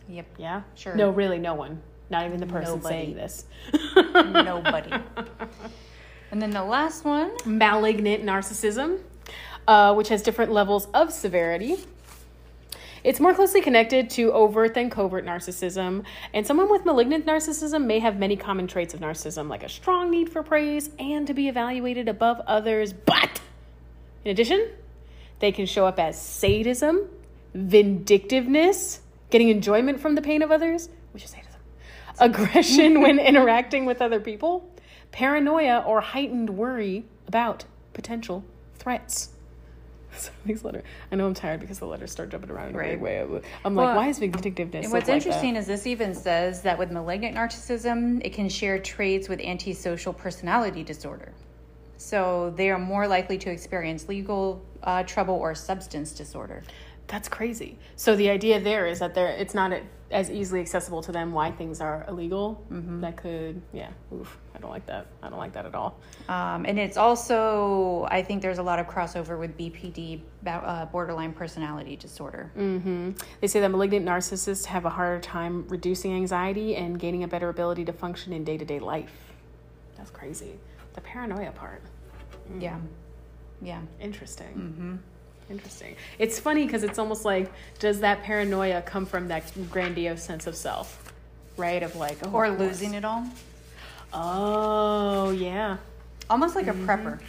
Yep, 0.07 0.27
Yeah, 0.37 0.61
Sure. 0.75 0.95
No, 0.95 1.09
really, 1.09 1.39
no 1.39 1.55
one. 1.55 1.81
Not 2.09 2.25
even 2.25 2.39
the 2.39 2.45
person 2.45 2.75
Nobody. 2.75 2.95
saying 2.95 3.15
this. 3.15 3.45
nobody. 4.15 4.91
and 6.31 6.41
then 6.41 6.51
the 6.51 6.63
last 6.63 7.03
one, 7.03 7.31
Malignant 7.45 8.23
narcissism, 8.23 8.99
uh, 9.67 9.93
which 9.95 10.09
has 10.09 10.21
different 10.21 10.51
levels 10.51 10.87
of 10.93 11.11
severity. 11.11 11.77
It's 13.05 13.19
more 13.19 13.35
closely 13.35 13.61
connected 13.61 14.09
to 14.11 14.33
overt 14.33 14.73
than 14.73 14.89
covert 14.89 15.27
narcissism, 15.27 16.05
and 16.33 16.47
someone 16.47 16.71
with 16.71 16.85
malignant 16.85 17.27
narcissism 17.27 17.85
may 17.85 17.99
have 17.99 18.17
many 18.17 18.35
common 18.35 18.65
traits 18.65 18.95
of 18.95 18.99
narcissism, 18.99 19.47
like 19.47 19.61
a 19.61 19.69
strong 19.69 20.09
need 20.09 20.31
for 20.31 20.41
praise 20.41 20.89
and 20.97 21.27
to 21.27 21.35
be 21.35 21.47
evaluated 21.47 22.07
above 22.07 22.41
others. 22.47 22.93
But 22.93 23.41
in 24.23 24.31
addition, 24.31 24.69
they 25.37 25.51
can 25.51 25.67
show 25.67 25.85
up 25.85 25.99
as 25.99 26.19
sadism, 26.19 27.07
vindictiveness, 27.53 29.01
getting 29.29 29.49
enjoyment 29.49 29.99
from 29.99 30.15
the 30.15 30.21
pain 30.23 30.41
of 30.41 30.49
others, 30.49 30.89
which 31.11 31.25
is 31.25 31.29
sadism, 31.29 31.61
aggression 32.19 33.01
when 33.01 33.19
interacting 33.19 33.85
with 33.85 34.01
other 34.01 34.19
people, 34.19 34.67
paranoia 35.11 35.83
or 35.85 36.01
heightened 36.01 36.49
worry 36.49 37.05
about 37.27 37.65
potential 37.93 38.43
threats. 38.79 39.34
So 40.19 40.31
these 40.45 40.63
letters, 40.63 40.83
I 41.11 41.15
know 41.15 41.27
I'm 41.27 41.33
tired 41.33 41.59
because 41.59 41.79
the 41.79 41.85
letters 41.87 42.11
start 42.11 42.29
jumping 42.29 42.49
around 42.51 42.69
in 42.69 42.75
a 42.75 42.77
Right. 42.77 42.99
weird 42.99 43.29
way. 43.29 43.41
I'm 43.65 43.75
like, 43.75 43.87
Well, 43.87 43.95
why 43.97 44.07
is 44.07 44.19
vindictiveness? 44.19 44.91
what's 44.91 45.07
like 45.09 45.17
interesting 45.17 45.55
is 45.55 45.67
this 45.67 45.85
even 45.87 46.13
says 46.15 46.61
that 46.63 46.77
with 46.79 46.91
malignant 46.91 47.35
narcissism, 47.35 48.21
it 48.25 48.33
can 48.33 48.49
share 48.49 48.79
traits 48.79 49.27
with 49.29 49.39
antisocial 49.41 50.13
personality 50.13 50.83
disorder. 50.83 51.31
So 51.97 52.53
they 52.55 52.69
are 52.69 52.79
more 52.79 53.07
likely 53.07 53.37
to 53.39 53.49
experience 53.49 54.07
legal 54.07 54.61
uh, 54.83 55.03
trouble 55.03 55.35
or 55.35 55.55
substance 55.55 56.11
disorder. 56.13 56.63
That's 57.07 57.27
crazy. 57.27 57.77
So 57.95 58.15
the 58.15 58.29
idea 58.29 58.59
there 58.59 58.87
is 58.87 58.99
that 58.99 59.13
there, 59.15 59.27
it's 59.29 59.53
not 59.53 59.73
as 60.11 60.29
easily 60.31 60.59
accessible 60.61 61.01
to 61.03 61.11
them 61.11 61.31
why 61.33 61.51
things 61.51 61.81
are 61.81 62.05
illegal 62.07 62.63
Mm-hmm. 62.71 63.01
that 63.01 63.17
could 63.17 63.61
yeah 63.73 63.89
oof 64.13 64.37
i 64.55 64.57
don't 64.59 64.71
like 64.71 64.85
that 64.85 65.05
i 65.21 65.29
don't 65.29 65.37
like 65.37 65.53
that 65.53 65.65
at 65.65 65.75
all 65.75 65.97
Um, 66.27 66.65
and 66.65 66.79
it's 66.79 66.97
also, 66.97 68.07
I 68.09 68.23
think 68.23 68.41
there's 68.41 68.57
a 68.57 68.63
lot 68.63 68.79
of 68.79 68.87
crossover 68.87 69.37
with 69.37 69.55
BPD, 69.59 70.21
uh, 70.47 70.85
borderline 70.87 71.33
personality 71.33 71.95
disorder. 71.95 72.49
Mm-hmm. 72.57 73.11
they 73.41 73.47
say 73.47 73.59
that 73.59 73.69
malignant 73.69 74.05
narcissists 74.07 74.65
have 74.65 74.85
a 74.85 74.89
harder 74.89 75.19
time 75.21 75.67
reducing 75.67 76.13
anxiety 76.15 76.75
and 76.75 76.99
gaining 76.99 77.23
a 77.23 77.27
better 77.27 77.49
ability 77.49 77.85
to 77.85 77.93
function 77.93 78.33
in 78.33 78.43
day-to-day 78.43 78.79
life 78.79 79.11
that's 79.97 80.09
crazy 80.09 80.53
the 80.95 81.01
paranoia 81.01 81.51
part 81.51 81.81
Yeah. 82.59 82.77
Yeah. 83.61 83.81
interesting 84.01 84.53
Mm-hmm. 84.57 84.95
interesting 85.51 85.95
it's 86.17 86.39
funny 86.39 86.65
because 86.65 86.83
it's 86.83 86.97
almost 86.97 87.23
like 87.25 87.51
does 87.79 87.99
that 87.99 88.23
paranoia 88.23 88.81
come 88.81 89.05
from 89.05 89.27
that 89.27 89.43
grandiose 89.69 90.23
sense 90.23 90.47
of 90.47 90.55
self 90.55 91.13
right 91.57 91.83
of 91.83 91.95
like 91.95 92.17
oh, 92.25 92.31
Or 92.31 92.49
losing 92.49 92.93
it 92.95 93.05
all. 93.05 93.23
Oh 94.15 95.29
yeah 95.31 95.77
Almost 96.29 96.55
like 96.55 96.65
Mm-hmm. 96.65 96.89
a 96.89 96.97
prepper. 96.97 97.19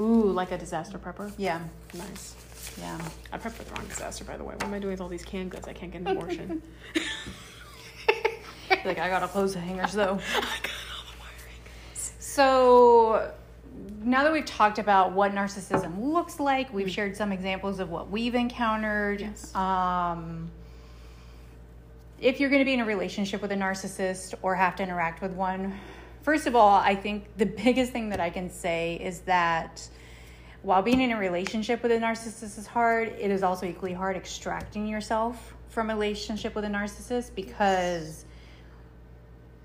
ooh 0.00 0.30
like 0.32 0.50
a 0.52 0.58
disaster 0.58 0.98
prepper 0.98 1.32
Yeah. 1.38 1.60
nice 1.94 2.34
Yeah. 2.78 2.98
I 3.32 3.38
prepped 3.38 3.52
for 3.52 3.62
the 3.64 3.72
wrong 3.74 3.86
disaster, 3.86 4.24
by 4.24 4.36
the 4.36 4.44
way. 4.44 4.54
What 4.54 4.64
am 4.64 4.74
I 4.74 4.78
doing 4.78 4.92
with 4.92 5.00
all 5.00 5.08
these 5.08 5.24
canned 5.24 5.50
goods? 5.50 5.66
I 5.68 5.72
can't 5.72 5.90
get 5.92 6.02
an 6.02 6.08
abortion. 6.08 6.62
like, 8.84 8.98
I 8.98 9.08
gotta 9.08 9.28
close 9.28 9.54
the 9.54 9.60
hangers 9.60 9.92
though. 9.92 10.18
I 10.36 10.40
got 10.40 10.70
all 10.94 11.04
the 11.04 11.18
wiring. 11.18 11.60
So 11.94 13.32
now 14.02 14.22
that 14.24 14.32
we've 14.32 14.44
talked 14.46 14.78
about 14.78 15.12
what 15.12 15.32
narcissism 15.32 16.00
looks 16.12 16.38
like, 16.40 16.72
we've 16.72 16.90
shared 16.90 17.16
some 17.16 17.32
examples 17.32 17.80
of 17.80 17.90
what 17.90 18.10
we've 18.10 18.34
encountered. 18.34 19.20
Yes. 19.20 19.54
Um, 19.54 20.50
if 22.20 22.38
you're 22.40 22.50
going 22.50 22.60
to 22.60 22.64
be 22.66 22.74
in 22.74 22.80
a 22.80 22.84
relationship 22.84 23.40
with 23.42 23.52
a 23.52 23.56
narcissist 23.56 24.34
or 24.42 24.54
have 24.54 24.76
to 24.76 24.82
interact 24.82 25.20
with 25.22 25.32
one, 25.32 25.78
first 26.22 26.46
of 26.46 26.54
all, 26.56 26.76
I 26.76 26.94
think 26.94 27.24
the 27.36 27.46
biggest 27.46 27.92
thing 27.92 28.10
that 28.10 28.20
I 28.20 28.30
can 28.30 28.50
say 28.50 28.96
is 28.96 29.20
that 29.20 29.88
while 30.62 30.82
being 30.82 31.00
in 31.00 31.12
a 31.12 31.18
relationship 31.18 31.82
with 31.82 31.92
a 31.92 31.98
narcissist 31.98 32.58
is 32.58 32.66
hard, 32.66 33.08
it 33.18 33.30
is 33.30 33.42
also 33.42 33.66
equally 33.66 33.94
hard 33.94 34.16
extracting 34.16 34.86
yourself 34.86 35.54
from 35.68 35.88
a 35.88 35.94
relationship 35.94 36.54
with 36.54 36.64
a 36.64 36.68
narcissist 36.68 37.34
because 37.34 38.24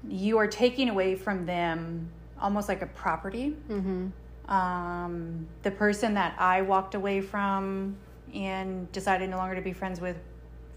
you 0.07 0.37
are 0.37 0.47
taking 0.47 0.89
away 0.89 1.15
from 1.15 1.45
them 1.45 2.09
almost 2.39 2.69
like 2.69 2.81
a 2.81 2.87
property. 2.87 3.55
Mm-hmm. 3.69 4.51
Um, 4.51 5.47
the 5.63 5.71
person 5.71 6.13
that 6.13 6.35
I 6.39 6.61
walked 6.61 6.93
away 6.93 7.21
from 7.21 7.97
and 8.33 8.91
decided 8.91 9.29
no 9.29 9.37
longer 9.37 9.55
to 9.55 9.61
be 9.61 9.73
friends 9.73 9.99
with 9.99 10.17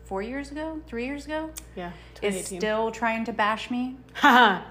four 0.08 0.22
years 0.22 0.50
ago, 0.50 0.80
three 0.86 1.04
years 1.04 1.26
ago, 1.26 1.50
Yeah. 1.76 1.92
is 2.22 2.46
still 2.46 2.90
trying 2.90 3.26
to 3.26 3.32
bash 3.32 3.70
me, 3.70 3.96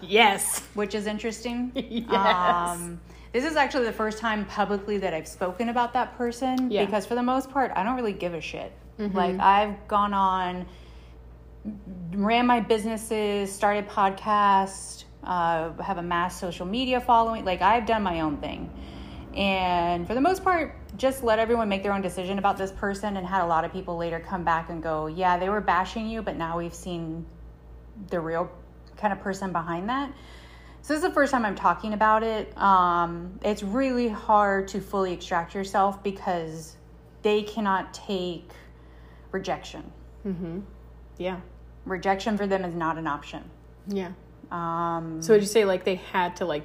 yes. 0.02 0.62
which 0.74 0.96
is 0.96 1.06
interesting. 1.06 1.72
Yes. 1.76 2.10
Um, 2.12 3.00
this 3.34 3.46
is 3.46 3.56
actually 3.56 3.86
the 3.86 3.94
first 3.94 4.18
time 4.18 4.46
publicly 4.46 4.98
that 4.98 5.14
I've 5.14 5.28
spoken 5.28 5.70
about 5.70 5.94
that 5.94 6.18
person 6.18 6.72
Yeah. 6.72 6.86
because 6.86 7.06
for 7.06 7.14
the 7.14 7.22
most 7.22 7.52
part, 7.52 7.72
I 7.76 7.84
don't 7.84 7.96
really 7.96 8.14
give 8.14 8.34
a 8.34 8.42
shit. 8.42 8.72
Mm-hmm. 8.98 9.16
Like 9.16 9.40
I've 9.40 9.88
gone 9.88 10.14
on, 10.16 10.66
ran 12.14 12.48
my 12.48 12.60
businesses, 12.60 13.52
started 13.52 13.88
podcasts, 13.88 15.04
uh, 15.24 15.72
have 15.84 16.00
a 16.00 16.02
mass 16.02 16.40
social 16.40 16.66
media 16.66 17.00
following. 17.00 17.46
Like 17.46 17.62
I've 17.62 17.86
done 17.86 18.02
my 18.02 18.22
own 18.22 18.38
thing, 18.38 18.72
and 19.36 20.08
for 20.08 20.16
the 20.16 20.22
most 20.22 20.44
part, 20.44 20.74
just 20.98 21.24
let 21.24 21.40
everyone 21.40 21.70
make 21.70 21.84
their 21.84 21.94
own 21.94 22.02
decision 22.02 22.38
about 22.40 22.58
this 22.58 22.72
person. 22.72 23.16
And 23.18 23.26
had 23.26 23.44
a 23.44 23.48
lot 23.48 23.64
of 23.64 23.72
people 23.72 23.98
later 23.98 24.20
come 24.20 24.44
back 24.44 24.70
and 24.70 24.84
go, 24.84 25.08
"Yeah, 25.08 25.38
they 25.38 25.50
were 25.50 25.62
bashing 25.62 26.08
you, 26.08 26.22
but 26.22 26.36
now 26.36 26.58
we've 26.58 26.74
seen 26.74 27.26
the 28.10 28.20
real 28.20 28.50
kind 28.98 29.14
of 29.14 29.20
person 29.22 29.52
behind 29.52 29.90
that." 29.90 30.12
So 30.82 30.94
this 30.94 31.04
is 31.04 31.10
the 31.10 31.14
first 31.14 31.32
time 31.32 31.46
I'm 31.46 31.56
talking 31.56 31.94
about 31.94 32.24
it. 32.24 32.58
Um, 32.58 33.40
it's 33.44 33.62
really 33.62 34.08
hard 34.08 34.70
to 34.70 34.80
fully 34.80 35.14
extract 35.14 35.54
yourself 35.54 36.02
because 36.02 36.78
they 37.24 37.44
cannot 37.44 37.94
take 37.94 38.50
rejection. 39.32 39.92
Mm-hmm. 40.26 40.60
Yeah. 41.18 41.40
Rejection 41.86 42.38
for 42.38 42.48
them 42.48 42.64
is 42.64 42.74
not 42.74 42.98
an 42.98 43.08
option. 43.08 43.44
Yeah. 43.88 44.12
Um, 44.52 45.22
So 45.22 45.34
would 45.34 45.42
you 45.42 45.48
say 45.48 45.66
like 45.66 45.84
they 45.84 45.96
had 45.96 46.38
to 46.38 46.46
like 46.46 46.64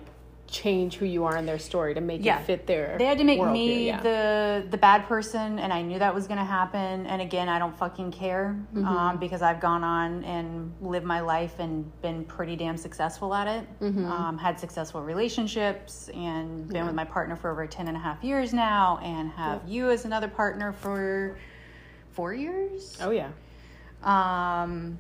change 0.53 0.97
who 0.97 1.07
you 1.07 1.25
are 1.25 1.37
in 1.37 1.47
their 1.47 1.59
story 1.59 1.95
to 1.95 2.01
make 2.01 2.23
Yeah. 2.23 2.39
it 2.39 2.45
fit 2.45 2.67
their 2.67 2.97
they 2.99 3.07
had 3.07 3.19
to 3.19 3.25
make 3.25 3.41
me 3.43 3.87
yeah. 3.87 4.01
the 4.03 4.65
the 4.71 4.77
bad 4.77 5.07
person, 5.09 5.59
and 5.59 5.73
I 5.73 5.81
knew 5.83 5.99
that 5.99 6.15
was 6.15 6.27
going 6.27 6.39
to 6.39 6.45
happen. 6.45 7.07
And 7.07 7.21
again, 7.23 7.49
I 7.49 7.59
don't 7.59 7.77
fucking 7.77 8.13
care 8.13 8.55
Mm-hmm. 8.75 8.87
um, 8.87 9.17
because 9.19 9.41
I've 9.43 9.61
gone 9.61 9.83
on 9.83 10.23
and 10.25 10.73
lived 10.81 11.07
my 11.07 11.21
life 11.21 11.59
and 11.59 11.91
been 12.03 12.25
pretty 12.25 12.55
damn 12.55 12.77
successful 12.77 13.35
at 13.35 13.49
it. 13.49 13.81
Mm-hmm. 13.81 14.05
Um, 14.07 14.39
had 14.39 14.61
successful 14.61 15.03
relationships 15.03 16.11
and 16.15 16.69
been 16.69 16.87
with 16.87 16.95
my 16.95 17.05
partner 17.05 17.35
for 17.35 17.51
over 17.51 17.67
10 17.67 17.89
and 17.89 17.97
a 17.97 18.01
half 18.01 18.23
years 18.23 18.53
now, 18.53 18.99
and 19.03 19.31
have 19.31 19.63
you 19.67 19.91
as 19.91 20.05
another 20.05 20.29
partner 20.29 20.73
for 20.73 21.39
four 22.11 22.35
years. 22.35 22.99
Oh 23.01 23.11
yeah. 23.11 23.31
Um, 24.03 24.99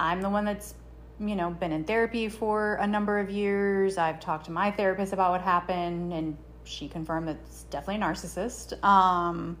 I'm 0.00 0.20
the 0.22 0.30
one 0.30 0.44
that's, 0.44 0.74
you 1.20 1.34
know, 1.34 1.50
been 1.50 1.72
in 1.72 1.84
therapy 1.84 2.28
for 2.28 2.74
a 2.74 2.86
number 2.86 3.18
of 3.18 3.30
years. 3.30 3.98
I've 3.98 4.20
talked 4.20 4.46
to 4.46 4.52
my 4.52 4.70
therapist 4.70 5.12
about 5.12 5.32
what 5.32 5.40
happened, 5.40 6.12
and 6.12 6.36
she 6.64 6.88
confirmed 6.88 7.28
that 7.28 7.36
it's 7.46 7.64
definitely 7.64 8.02
a 8.02 8.06
narcissist. 8.06 8.82
Um, 8.84 9.58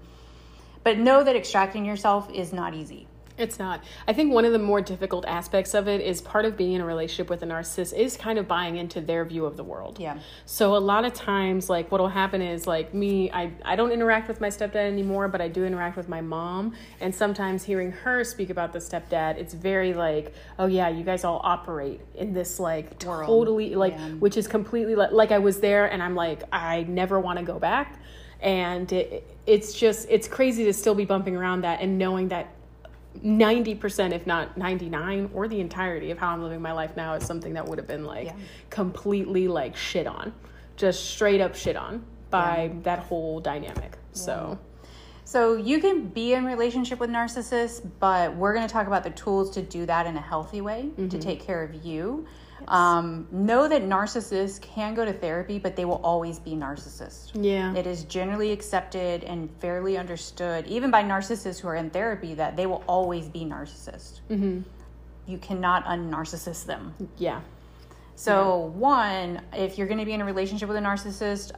but 0.84 0.98
know 0.98 1.24
that 1.24 1.36
extracting 1.36 1.84
yourself 1.84 2.30
is 2.32 2.52
not 2.52 2.74
easy. 2.74 3.08
It's 3.38 3.58
not. 3.58 3.82
I 4.06 4.12
think 4.12 4.32
one 4.32 4.44
of 4.44 4.52
the 4.52 4.58
more 4.58 4.80
difficult 4.80 5.24
aspects 5.26 5.74
of 5.74 5.86
it 5.88 6.00
is 6.00 6.20
part 6.20 6.44
of 6.44 6.56
being 6.56 6.72
in 6.72 6.80
a 6.80 6.84
relationship 6.84 7.30
with 7.30 7.42
a 7.42 7.46
narcissist 7.46 7.96
is 7.96 8.16
kind 8.16 8.38
of 8.38 8.48
buying 8.48 8.76
into 8.76 9.00
their 9.00 9.24
view 9.24 9.44
of 9.44 9.56
the 9.56 9.64
world. 9.64 9.98
Yeah. 10.00 10.18
So 10.44 10.76
a 10.76 10.78
lot 10.78 11.04
of 11.04 11.14
times, 11.14 11.70
like 11.70 11.90
what'll 11.90 12.08
happen 12.08 12.42
is 12.42 12.66
like 12.66 12.92
me, 12.92 13.30
I 13.30 13.52
I 13.64 13.76
don't 13.76 13.92
interact 13.92 14.28
with 14.28 14.40
my 14.40 14.48
stepdad 14.48 14.76
anymore, 14.76 15.28
but 15.28 15.40
I 15.40 15.48
do 15.48 15.64
interact 15.64 15.96
with 15.96 16.08
my 16.08 16.20
mom. 16.20 16.74
And 17.00 17.14
sometimes 17.14 17.64
hearing 17.64 17.92
her 17.92 18.24
speak 18.24 18.50
about 18.50 18.72
the 18.72 18.80
stepdad, 18.80 19.36
it's 19.38 19.54
very 19.54 19.94
like, 19.94 20.34
oh 20.58 20.66
yeah, 20.66 20.88
you 20.88 21.04
guys 21.04 21.24
all 21.24 21.40
operate 21.44 22.00
in 22.14 22.32
this 22.32 22.58
like 22.58 23.02
World. 23.04 23.26
totally 23.26 23.74
like, 23.74 23.92
Yeah. 23.92 24.08
which 24.14 24.36
is 24.36 24.48
completely 24.48 24.94
like, 24.94 25.12
like 25.12 25.30
I 25.32 25.38
was 25.38 25.60
there, 25.60 25.86
and 25.86 26.02
I'm 26.02 26.14
like, 26.14 26.42
I 26.52 26.82
never 26.88 27.20
want 27.20 27.38
to 27.38 27.44
go 27.44 27.58
back. 27.58 27.98
And 28.40 28.92
it, 28.92 29.24
it's 29.46 29.72
just 29.72 30.06
it's 30.10 30.28
crazy 30.28 30.64
to 30.64 30.72
still 30.72 30.94
be 30.94 31.04
bumping 31.04 31.36
around 31.36 31.62
that 31.62 31.80
and 31.80 31.98
knowing 31.98 32.28
that 32.28 32.48
90% 33.24 34.12
if 34.12 34.26
not 34.26 34.56
99 34.56 35.30
or 35.34 35.48
the 35.48 35.60
entirety 35.60 36.10
of 36.10 36.18
how 36.18 36.28
i'm 36.28 36.42
living 36.42 36.62
my 36.62 36.72
life 36.72 36.96
now 36.96 37.14
is 37.14 37.24
something 37.24 37.54
that 37.54 37.66
would 37.66 37.78
have 37.78 37.86
been 37.88 38.04
like 38.04 38.26
Yeah. 38.26 38.34
completely 38.70 39.48
like 39.48 39.76
shit 39.76 40.06
on. 40.06 40.32
Just 40.76 41.10
straight 41.10 41.40
up 41.40 41.54
shit 41.54 41.76
on 41.76 42.04
by 42.30 42.72
that 42.82 43.00
whole 43.00 43.40
dynamic. 43.40 43.96
So 44.12 44.58
So 45.24 45.56
you 45.56 45.78
can 45.80 46.06
be 46.08 46.32
in 46.32 46.44
relationship 46.44 47.00
with 47.00 47.10
narcissists, 47.10 47.86
but 48.00 48.34
we're 48.36 48.54
going 48.54 48.66
to 48.66 48.72
talk 48.72 48.86
about 48.86 49.04
the 49.04 49.10
tools 49.10 49.50
to 49.50 49.62
do 49.62 49.84
that 49.86 50.06
in 50.06 50.16
a 50.16 50.20
healthy 50.20 50.60
way 50.62 50.90
to 50.96 51.02
mm-hmm. 51.02 51.18
take 51.18 51.40
care 51.40 51.62
of 51.62 51.84
you. 51.84 52.26
Um, 52.68 53.26
know 53.32 53.66
that 53.66 53.82
narcissists 53.82 54.60
can 54.60 54.94
go 54.94 55.04
to 55.04 55.12
therapy, 55.12 55.58
but 55.58 55.74
they 55.74 55.86
will 55.86 56.02
always 56.04 56.38
be 56.38 56.50
narcissists. 56.52 57.30
yeah 57.34 57.74
It 57.74 57.86
is 57.86 58.04
generally 58.04 58.52
accepted 58.52 59.24
and 59.24 59.48
fairly 59.58 59.96
understood, 59.96 60.66
even 60.66 60.90
by 60.90 61.02
narcissists 61.02 61.60
who 61.60 61.68
are 61.68 61.76
in 61.76 61.88
therapy, 61.88 62.34
that 62.34 62.56
they 62.56 62.66
will 62.66 62.84
always 62.86 63.26
be 63.28 63.40
narcissists. 63.40 64.20
Mm-hmm. 64.30 64.60
You 65.26 65.38
cannot 65.38 65.84
unnarcissist 65.86 66.66
them. 66.66 66.94
yeah 67.16 67.40
So, 68.16 68.56
one, 68.76 69.40
if 69.54 69.78
you're 69.78 69.86
going 69.86 70.00
to 70.00 70.04
be 70.04 70.12
in 70.12 70.20
a 70.20 70.24
relationship 70.26 70.68
with 70.68 70.76
a 70.76 70.80
narcissist, 70.80 71.52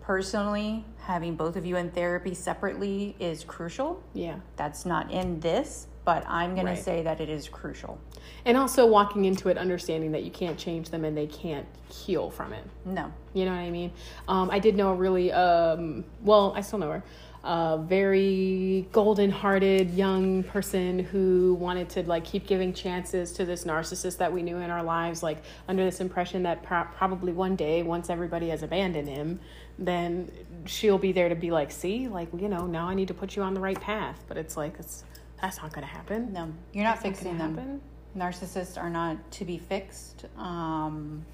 personally, 0.00 0.84
having 0.98 1.34
both 1.36 1.56
of 1.56 1.66
you 1.66 1.76
in 1.76 1.90
therapy 1.90 2.32
separately 2.34 3.16
is 3.18 3.44
crucial. 3.44 4.02
yeah 4.14 4.36
That's 4.56 4.86
not 4.86 5.10
in 5.10 5.40
this, 5.40 5.88
but 6.04 6.24
I'm 6.28 6.54
going 6.54 6.66
Right. 6.66 6.76
to 6.76 6.82
say 6.82 7.02
that 7.02 7.20
it 7.20 7.28
is 7.28 7.48
crucial. 7.48 7.98
and 8.46 8.56
also 8.58 8.86
walking 8.86 9.24
into 9.24 9.48
it 9.48 9.56
understanding 9.56 10.12
that 10.12 10.22
you 10.22 10.30
can't 10.30 10.58
change 10.58 10.90
them 10.90 11.04
and 11.04 11.16
they 11.16 11.26
can't 11.26 11.66
heal 11.88 12.30
from 12.30 12.52
it 12.52 12.64
No. 12.84 13.10
You 13.32 13.44
know 13.46 13.52
what 13.52 13.58
I 13.60 13.70
mean? 13.70 13.90
Um, 14.28 14.50
I 14.50 14.58
did 14.58 14.76
know 14.76 14.90
a 14.90 14.94
really, 14.94 15.32
um, 15.32 16.04
well, 16.22 16.52
I 16.56 16.60
still 16.60 16.78
know 16.78 16.90
her, 16.90 17.02
a 17.42 17.78
very 17.78 18.86
golden 18.92 19.30
hearted 19.30 19.90
young 19.92 20.42
person 20.44 20.98
who 20.98 21.54
wanted 21.60 21.88
to 21.90 22.02
like 22.04 22.24
keep 22.24 22.46
giving 22.46 22.72
chances 22.74 23.32
to 23.32 23.44
this 23.44 23.64
narcissist 23.64 24.18
that 24.18 24.32
we 24.32 24.42
knew 24.42 24.56
in 24.58 24.70
our 24.70 24.82
lives, 24.82 25.22
like 25.22 25.38
under 25.68 25.84
this 25.84 26.00
impression 26.00 26.42
that 26.44 26.62
pro- 26.62 26.84
probably 26.96 27.32
one 27.32 27.56
day, 27.56 27.82
once 27.82 28.08
everybody 28.10 28.48
has 28.50 28.62
abandoned 28.62 29.08
him, 29.08 29.40
then 29.78 30.30
she'll 30.66 30.98
be 30.98 31.12
there 31.12 31.28
to 31.28 31.34
be 31.34 31.50
like, 31.50 31.70
see, 31.70 32.08
like, 32.08 32.28
you 32.38 32.48
know, 32.48 32.66
now 32.66 32.88
I 32.88 32.94
need 32.94 33.08
to 33.08 33.14
put 33.14 33.36
you 33.36 33.42
on 33.42 33.54
the 33.54 33.60
right 33.60 33.80
path. 33.80 34.22
But 34.28 34.36
it's 34.38 34.56
like, 34.56 34.74
it's, 34.78 35.04
that's 35.44 35.60
not 35.60 35.72
going 35.74 35.86
to 35.86 35.92
happen. 35.92 36.32
No. 36.32 36.50
You're 36.72 36.84
not 36.84 37.02
That's 37.02 37.18
fixing 37.18 37.36
gonna 37.36 37.54
them. 37.54 37.56
happen. 37.56 37.80
narcissists 38.16 38.80
are 38.80 38.88
not 38.88 39.30
to 39.32 39.44
be 39.44 39.58
fixed. 39.58 40.24
Um, 40.38 41.24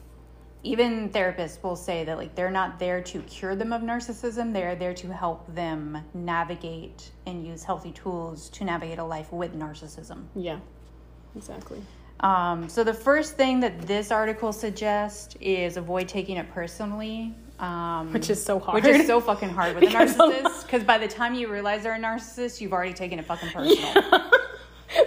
even 0.65 1.09
therapists 1.11 1.63
will 1.63 1.77
say 1.77 2.03
that 2.05 2.19
like 2.19 2.35
they're 2.35 2.51
not 2.51 2.79
there 2.81 3.01
to 3.03 3.23
cure 3.23 3.55
them 3.55 3.73
of 3.73 3.83
narcissism. 3.83 4.53
They're 4.53 4.75
there 4.75 4.95
to 4.95 5.13
help 5.13 5.55
them 5.55 5.99
navigate 6.13 7.11
and 7.27 7.47
use 7.47 7.63
healthy 7.63 7.93
tools 7.93 8.49
to 8.51 8.65
navigate 8.65 8.99
a 8.99 9.05
life 9.05 9.33
with 9.33 9.55
narcissism. 9.55 10.25
Yeah. 10.35 10.59
exactly. 11.37 11.81
Um, 12.19 12.69
so 12.69 12.83
the 12.85 12.93
first 12.93 13.37
thing 13.37 13.61
that 13.61 13.81
this 13.83 14.11
article 14.11 14.53
suggests 14.53 15.37
is 15.41 15.77
avoid 15.79 16.09
taking 16.09 16.37
it 16.37 16.51
personally. 16.53 17.35
Um, 17.61 18.13
Which 18.13 18.31
is 18.31 18.43
so 18.43 18.59
hard. 18.59 18.83
Which 18.83 18.87
is 18.95 19.07
so 19.07 19.21
fucking 19.21 19.51
hard 19.51 19.75
with 19.75 19.85
a 19.85 19.87
narcissist. 19.95 20.63
Because 20.63 20.83
by 20.83 20.99
the 20.99 21.09
time 21.09 21.35
you 21.35 21.49
realize 21.53 21.83
they're 21.83 21.95
a 21.95 21.99
narcissist, 21.99 22.61
you've 22.61 22.73
already 22.73 22.95
taken 22.95 23.19
it 23.19 23.27
fucking 23.27 23.51
personal. 23.51 24.31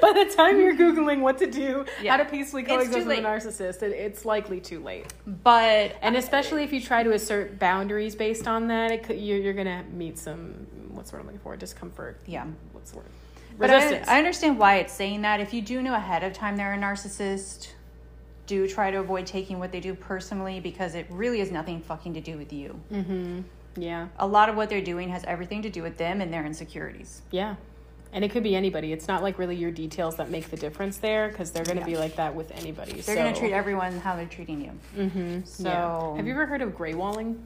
By 0.01 0.13
the 0.13 0.33
time 0.33 0.59
you're 0.59 0.77
googling 0.77 1.19
what 1.19 1.37
to 1.39 1.47
do, 1.47 1.85
Yeah. 2.01 2.11
how 2.15 2.23
to 2.23 2.29
peacefully 2.29 2.63
coexist 2.63 3.05
with 3.05 3.19
a 3.19 3.21
narcissist, 3.21 3.83
it, 3.83 3.91
it's 3.91 4.23
likely 4.23 4.61
too 4.61 4.79
late. 4.81 5.13
But 5.27 5.97
And 6.01 6.15
especially 6.15 6.63
if 6.63 6.71
you 6.71 6.79
try 6.79 7.03
to 7.03 7.11
assert 7.11 7.59
boundaries 7.59 8.15
based 8.15 8.47
on 8.47 8.69
that, 8.69 8.91
it 8.91 9.03
could, 9.03 9.19
you're, 9.19 9.39
you're 9.39 9.53
gonna 9.53 9.83
meet 9.91 10.17
some 10.17 10.67
what's 10.91 11.11
the 11.11 11.17
word 11.17 11.21
I'm 11.21 11.25
looking 11.27 11.41
for? 11.41 11.57
Discomfort. 11.57 12.17
Yeah. 12.25 12.45
What's 12.71 12.91
the 12.91 12.97
word? 12.97 13.07
But 13.57 13.69
I, 13.71 13.75
Resistance. 13.75 14.07
I 14.07 14.17
understand 14.19 14.57
why 14.57 14.75
it's 14.77 14.93
saying 14.93 15.21
that. 15.23 15.39
If 15.41 15.53
you 15.53 15.61
do 15.61 15.81
know 15.81 15.93
ahead 15.95 16.23
of 16.23 16.33
time 16.33 16.55
they're 16.55 16.73
a 16.73 16.77
narcissist, 16.77 17.69
do 18.45 18.67
try 18.67 18.91
to 18.91 18.99
avoid 18.99 19.25
taking 19.25 19.59
what 19.59 19.71
they 19.71 19.79
do 19.79 19.93
personally 19.93 20.59
because 20.59 20.95
it 20.95 21.05
really 21.09 21.39
has 21.39 21.51
nothing 21.51 21.81
fucking 21.81 22.13
to 22.13 22.21
do 22.21 22.37
with 22.37 22.51
you. 22.51 22.79
Mm-hmm. 22.91 23.41
Yeah. 23.77 24.07
A 24.19 24.27
lot 24.27 24.49
of 24.49 24.55
what 24.55 24.69
they're 24.69 24.81
doing 24.81 25.09
has 25.09 25.23
everything 25.23 25.61
to 25.63 25.69
do 25.69 25.81
with 25.81 25.97
them 25.97 26.21
and 26.21 26.31
their 26.31 26.45
insecurities. 26.45 27.21
Yeah. 27.31 27.55
And 28.11 28.23
it 28.23 28.29
could 28.29 28.43
be 28.43 28.55
anybody. 28.55 28.93
It's 28.93 29.07
not 29.07 29.23
like 29.23 29.39
really 29.39 29.55
your 29.55 29.71
details 29.71 30.17
that 30.17 30.29
make 30.29 30.51
the 30.51 30.57
difference 30.57 30.97
there 30.97 31.29
because 31.29 31.51
they're 31.51 31.63
going 31.65 31.77
to 31.77 31.81
Yeah. 31.81 31.95
be 31.95 31.97
like 31.97 32.15
that 32.17 32.35
with 32.35 32.51
anybody. 32.51 32.91
They're 32.93 33.01
so. 33.01 33.15
going 33.15 33.33
to 33.33 33.39
treat 33.39 33.53
everyone 33.53 33.97
how 33.99 34.15
they're 34.15 34.25
treating 34.27 34.61
you. 34.61 34.71
Mm-hmm. 35.05 35.45
So- 35.45 36.13
have 36.15 36.27
you 36.27 36.33
ever 36.33 36.45
heard 36.45 36.61
of 36.61 36.75
gray 36.75 36.93
walling? 36.93 37.41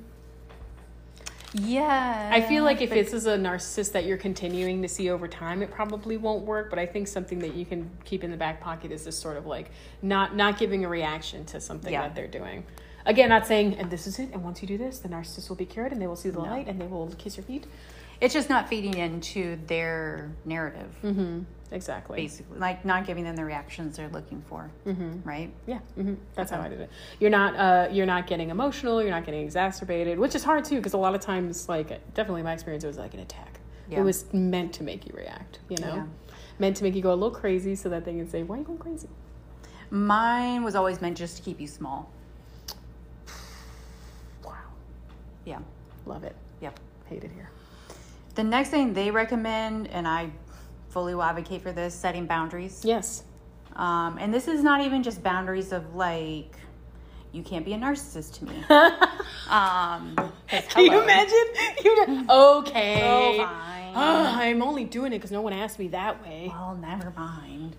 Yeah. 1.53 2.29
I 2.31 2.41
feel 2.41 2.63
like 2.63 2.81
if 2.81 2.89
this 2.89 3.13
is 3.13 3.25
a 3.25 3.37
narcissist 3.37 3.93
that 3.93 4.05
you're 4.05 4.17
continuing 4.17 4.81
to 4.81 4.87
see 4.87 5.09
over 5.09 5.27
time, 5.27 5.61
it 5.61 5.71
probably 5.71 6.17
won't 6.17 6.45
work. 6.45 6.69
But 6.69 6.77
I 6.79 6.85
think 6.85 7.07
something 7.07 7.39
that 7.39 7.55
you 7.55 7.65
can 7.65 7.89
keep 8.05 8.23
in 8.23 8.31
the 8.31 8.37
back 8.37 8.59
pocket 8.61 8.91
is 8.91 9.05
this 9.05 9.17
sort 9.17 9.37
of 9.37 9.45
like 9.45 9.71
not 10.01 10.35
not 10.35 10.57
giving 10.57 10.83
a 10.85 10.89
reaction 10.89 11.45
to 11.45 11.59
something 11.61 11.91
Yeah. 11.93 12.03
that 12.03 12.15
they're 12.15 12.27
doing. 12.27 12.63
Again, 13.05 13.29
not 13.29 13.47
saying 13.47 13.75
and 13.75 13.89
this 13.89 14.05
is 14.07 14.19
it, 14.19 14.29
and 14.33 14.43
once 14.43 14.61
you 14.61 14.67
do 14.67 14.77
this, 14.77 14.99
the 14.99 15.07
narcissist 15.07 15.47
will 15.47 15.55
be 15.55 15.65
cured, 15.65 15.93
and 15.93 16.01
they 16.01 16.07
will 16.07 16.17
see 16.17 16.29
the 16.29 16.39
No. 16.41 16.49
light, 16.49 16.67
and 16.67 16.79
they 16.81 16.87
will 16.87 17.07
kiss 17.17 17.37
your 17.37 17.45
feet. 17.45 17.65
it's 18.19 18.33
just 18.33 18.49
not 18.49 18.67
feeding 18.67 18.95
into 18.97 19.57
their 19.67 20.31
narrative, 20.43 20.89
Mm-hmm. 21.03 21.41
Exactly. 21.71 22.17
basically. 22.21 22.57
Like 22.59 22.85
not 22.85 23.05
giving 23.05 23.23
them 23.25 23.35
the 23.35 23.43
reactions 23.43 23.97
they're 23.97 24.07
looking 24.09 24.41
for, 24.49 24.69
Mm-hmm. 24.85 25.27
right? 25.27 25.51
Yeah, 25.65 25.79
hmm 25.95 26.13
that's 26.35 26.49
how 26.51 26.61
I 26.61 26.69
did 26.69 26.79
it. 26.79 26.89
You're 27.19 27.29
not 27.29 27.55
uh, 27.55 27.89
you're 27.91 28.05
not 28.05 28.25
getting 28.27 28.49
emotional. 28.49 29.01
You're 29.01 29.11
not 29.11 29.25
getting 29.25 29.41
exacerbated, 29.43 30.17
which 30.17 30.33
is 30.35 30.43
hard 30.43 30.63
too 30.65 30.77
because 30.77 30.93
a 30.93 30.97
lot 30.97 31.13
of 31.15 31.21
times, 31.21 31.67
like 31.67 31.89
definitely 32.13 32.43
my 32.43 32.53
experience, 32.53 32.83
it 32.83 32.87
was 32.87 32.97
like 32.97 33.13
an 33.13 33.19
attack. 33.19 33.59
Yeah. 33.89 33.99
It 33.99 34.03
was 34.03 34.31
meant 34.33 34.73
to 34.73 34.83
make 34.83 35.05
you 35.05 35.13
react. 35.15 35.59
You 35.69 35.77
know, 35.77 35.95
Yeah. 35.95 36.05
meant 36.59 36.77
to 36.77 36.83
make 36.83 36.95
you 36.95 37.01
go 37.01 37.11
a 37.11 37.15
little 37.15 37.31
crazy 37.37 37.75
so 37.75 37.89
that 37.89 38.05
they 38.05 38.13
can 38.13 38.29
say, 38.29 38.43
"Why 38.43 38.55
are 38.55 38.59
you 38.59 38.65
going 38.65 38.79
crazy?" 38.79 39.09
Mine 39.89 40.63
was 40.63 40.75
always 40.75 41.01
meant 41.01 41.17
just 41.17 41.37
to 41.37 41.43
keep 41.43 41.59
you 41.61 41.67
small. 41.67 42.09
Wow, 44.43 44.53
Yeah. 45.45 45.59
love 46.05 46.23
it. 46.23 46.35
Yep. 46.61 46.79
Hate 47.05 47.23
it 47.23 47.31
here. 47.33 47.49
The 48.35 48.43
next 48.43 48.69
thing 48.69 48.93
they 48.93 49.11
recommend, 49.11 49.87
and 49.87 50.07
I 50.07 50.29
fully 50.89 51.15
will 51.15 51.23
advocate 51.23 51.61
for 51.61 51.71
this, 51.71 51.93
setting 51.93 52.25
boundaries. 52.25 52.81
Yes. 52.83 53.23
Um, 53.75 54.17
and 54.19 54.33
this 54.33 54.47
is 54.47 54.63
not 54.63 54.81
even 54.81 55.03
just 55.03 55.21
boundaries 55.21 55.71
of 55.71 55.95
like, 55.95 56.55
you 57.31 57.43
can't 57.43 57.65
be 57.65 57.73
a 57.73 57.77
narcissist 57.77 58.33
to 58.39 58.45
me. 58.45 58.55
um, 59.49 60.15
Can 60.47 60.85
you 60.85 61.01
imagine? 61.01 61.45
You 61.83 62.25
okay? 62.29 63.01
Oh, 63.03 63.37
fine. 63.37 63.93
I'm 63.95 64.61
only 64.61 64.83
doing 64.83 65.13
it 65.13 65.17
because 65.17 65.31
no 65.31 65.41
one 65.41 65.53
asked 65.53 65.79
me 65.79 65.89
that 65.89 66.21
way. 66.23 66.47
Well, 66.51 66.75
never 66.75 67.11
mind. 67.11 67.75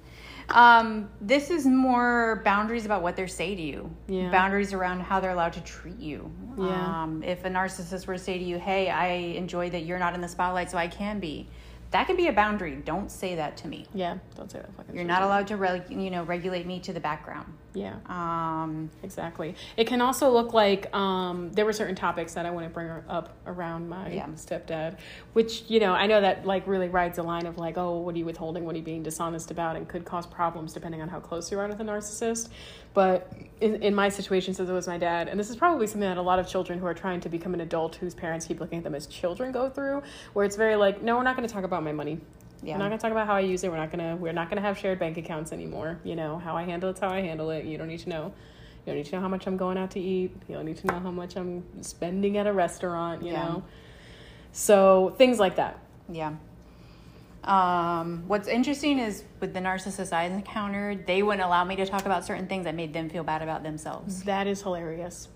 Um, 0.51 1.11
this 1.21 1.51
is 1.51 1.67
more 1.67 2.41
boundaries 2.45 2.87
about 2.87 3.03
what 3.03 3.17
they 3.17 3.27
say 3.27 3.55
to 3.55 3.61
you. 3.61 3.95
Yeah. 4.07 4.31
Boundaries 4.31 4.73
around 4.73 5.01
how 5.01 5.21
they're 5.21 5.33
allowed 5.33 5.53
to 5.55 5.61
treat 5.61 5.99
you. 5.99 6.31
Yeah. 6.57 7.03
Um, 7.03 7.23
if 7.23 7.45
a 7.45 7.49
narcissist 7.51 8.07
were 8.07 8.15
to 8.15 8.19
say 8.19 8.39
to 8.39 8.45
you, 8.45 8.59
"Hey, 8.59 8.89
I 8.89 9.09
enjoy 9.37 9.71
that 9.71 9.81
you're 9.81 9.99
not 9.99 10.15
in 10.15 10.21
the 10.21 10.29
spotlight, 10.29 10.71
so 10.71 10.79
I 10.79 10.89
can 10.89 11.21
be," 11.21 11.49
that 11.91 12.07
can 12.07 12.17
be 12.17 12.29
a 12.29 12.33
boundary. 12.33 12.77
Don't 12.85 13.11
say 13.11 13.35
that 13.37 13.57
to 13.59 13.69
me. 13.69 13.87
Yeah, 13.95 14.19
don't 14.37 14.51
say 14.51 14.59
that. 14.59 14.75
Fucking 14.77 14.95
You're 14.95 15.05
not 15.05 15.23
allowed 15.23 15.47
to, 15.49 15.57
reg- 15.57 15.91
you 15.91 16.11
know, 16.11 16.23
regulate 16.25 16.67
me 16.67 16.81
to 16.81 16.93
the 16.93 17.01
background. 17.01 17.53
Yeah. 17.75 17.95
Um, 18.07 18.91
Exactly. 19.03 19.55
It 19.77 19.87
can 19.87 20.01
also 20.01 20.31
look 20.31 20.53
like 20.53 20.95
um, 20.95 21.53
there 21.53 21.65
were 21.65 21.73
certain 21.73 21.95
topics 21.95 22.35
that 22.35 22.45
I 22.45 22.51
want 22.51 22.67
to 22.67 22.71
bring 22.71 22.91
up 23.09 23.37
around 23.47 23.89
my 23.89 24.11
Yeah. 24.11 24.27
stepdad, 24.35 24.99
which 25.33 25.65
you 25.69 25.79
know 25.81 25.93
I 25.93 26.07
know 26.07 26.21
that 26.21 26.45
like 26.47 26.67
really 26.67 26.89
rides 26.89 27.17
the 27.17 27.23
line 27.23 27.47
of 27.47 27.57
like, 27.59 27.79
oh, 27.79 27.99
what 27.99 28.15
are 28.15 28.19
you 28.19 28.25
withholding? 28.25 28.65
What 28.65 28.75
are 28.75 28.79
you 28.79 28.85
being 28.85 29.03
dishonest 29.03 29.51
about? 29.51 29.77
And 29.77 29.87
could 29.89 30.05
cause 30.05 30.27
problems 30.27 30.73
depending 30.73 31.01
on 31.03 31.09
how 31.09 31.21
close 31.21 31.51
you 31.53 31.59
are 31.59 31.69
with 31.69 31.81
a 31.81 31.85
narcissist. 31.85 32.49
But 32.95 33.31
in, 33.61 33.81
in 33.83 33.95
my 33.95 34.09
situation, 34.09 34.55
since 34.55 34.69
it 34.69 34.73
was 34.73 34.89
my 34.89 34.99
dad, 34.99 35.29
and 35.29 35.39
this 35.39 35.51
is 35.51 35.57
probably 35.57 35.87
something 35.87 36.09
that 36.09 36.17
a 36.17 36.23
lot 36.23 36.39
of 36.41 36.49
children 36.49 36.79
who 36.81 36.87
are 36.87 36.95
trying 36.95 37.21
to 37.21 37.29
become 37.29 37.55
an 37.55 37.61
adult 37.61 37.95
whose 37.97 38.15
parents 38.15 38.47
keep 38.47 38.59
looking 38.61 38.79
at 38.79 38.85
them 38.85 38.95
as 38.95 39.07
children 39.07 39.53
go 39.53 39.69
through, 39.71 40.03
where 40.33 40.45
it's 40.45 40.57
very 40.57 40.75
like, 40.75 41.01
no, 41.03 41.17
we're 41.17 41.23
not 41.23 41.37
going 41.37 41.47
to 41.47 41.53
talk 41.55 41.65
about 41.65 41.78
my 41.85 41.93
money. 41.93 42.21
Yeah. 42.63 42.75
We're 42.75 42.79
not 42.79 42.89
gonna 42.89 42.99
talk 43.01 43.13
about 43.13 43.27
how 43.27 43.35
I 43.37 43.41
use 43.41 43.63
it. 43.65 43.71
We're 43.71 43.77
not 43.77 43.91
gonna 43.91 44.17
we're 44.17 44.33
not 44.33 44.49
gonna 44.51 44.61
have 44.63 44.77
shared 44.79 44.99
bank 44.99 45.17
accounts 45.17 45.53
anymore. 45.53 46.01
You 46.05 46.17
know 46.17 46.39
how 46.39 46.57
I 46.57 46.65
handle 46.65 46.91
it's 46.91 47.01
how 47.01 47.09
I 47.11 47.21
handle 47.21 47.51
it. 47.51 47.65
You 47.65 47.79
don't 47.79 47.89
need 47.89 48.01
to 48.01 48.09
know. 48.09 48.33
You 48.85 48.93
don't 48.93 48.97
need 48.97 49.07
to 49.07 49.17
know 49.17 49.21
how 49.21 49.29
much 49.29 49.47
I'm 49.47 49.57
going 49.57 49.77
out 49.79 49.91
to 49.93 50.01
eat. 50.01 50.33
You 50.49 50.55
don't 50.57 50.65
need 50.65 50.79
to 50.79 50.87
know 50.89 50.99
how 50.99 51.11
much 51.11 51.37
I'm 51.37 51.63
spending 51.83 52.37
at 52.39 52.47
a 52.47 52.53
restaurant. 52.53 53.23
You 53.23 53.33
Yeah. 53.33 53.45
know, 53.45 53.63
so 54.53 55.15
things 55.19 55.39
like 55.39 55.57
that. 55.57 55.79
Yeah. 56.09 56.35
Um, 57.45 58.25
what's 58.27 58.49
interesting 58.49 58.99
is 58.99 59.25
with 59.41 59.55
the 59.55 59.61
narcissist 59.61 60.13
I 60.13 60.25
encountered, 60.25 61.07
they 61.07 61.23
wouldn't 61.23 61.43
allow 61.45 61.65
me 61.65 61.77
to 61.77 61.87
talk 61.87 62.05
about 62.05 62.25
certain 62.25 62.47
things 62.47 62.65
that 62.65 62.75
made 62.75 62.93
them 62.93 63.09
feel 63.09 63.23
bad 63.25 63.43
about 63.43 63.63
themselves. 63.63 64.25
That 64.25 64.47
is 64.47 64.61
hilarious. 64.63 65.29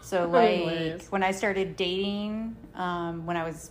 So, 0.00 0.28
like, 0.30 0.60
hilarious. 0.60 1.10
when 1.10 1.22
I 1.22 1.32
started 1.32 1.76
dating, 1.76 2.56
um, 2.74 3.26
when 3.26 3.36
I 3.36 3.44
was 3.44 3.70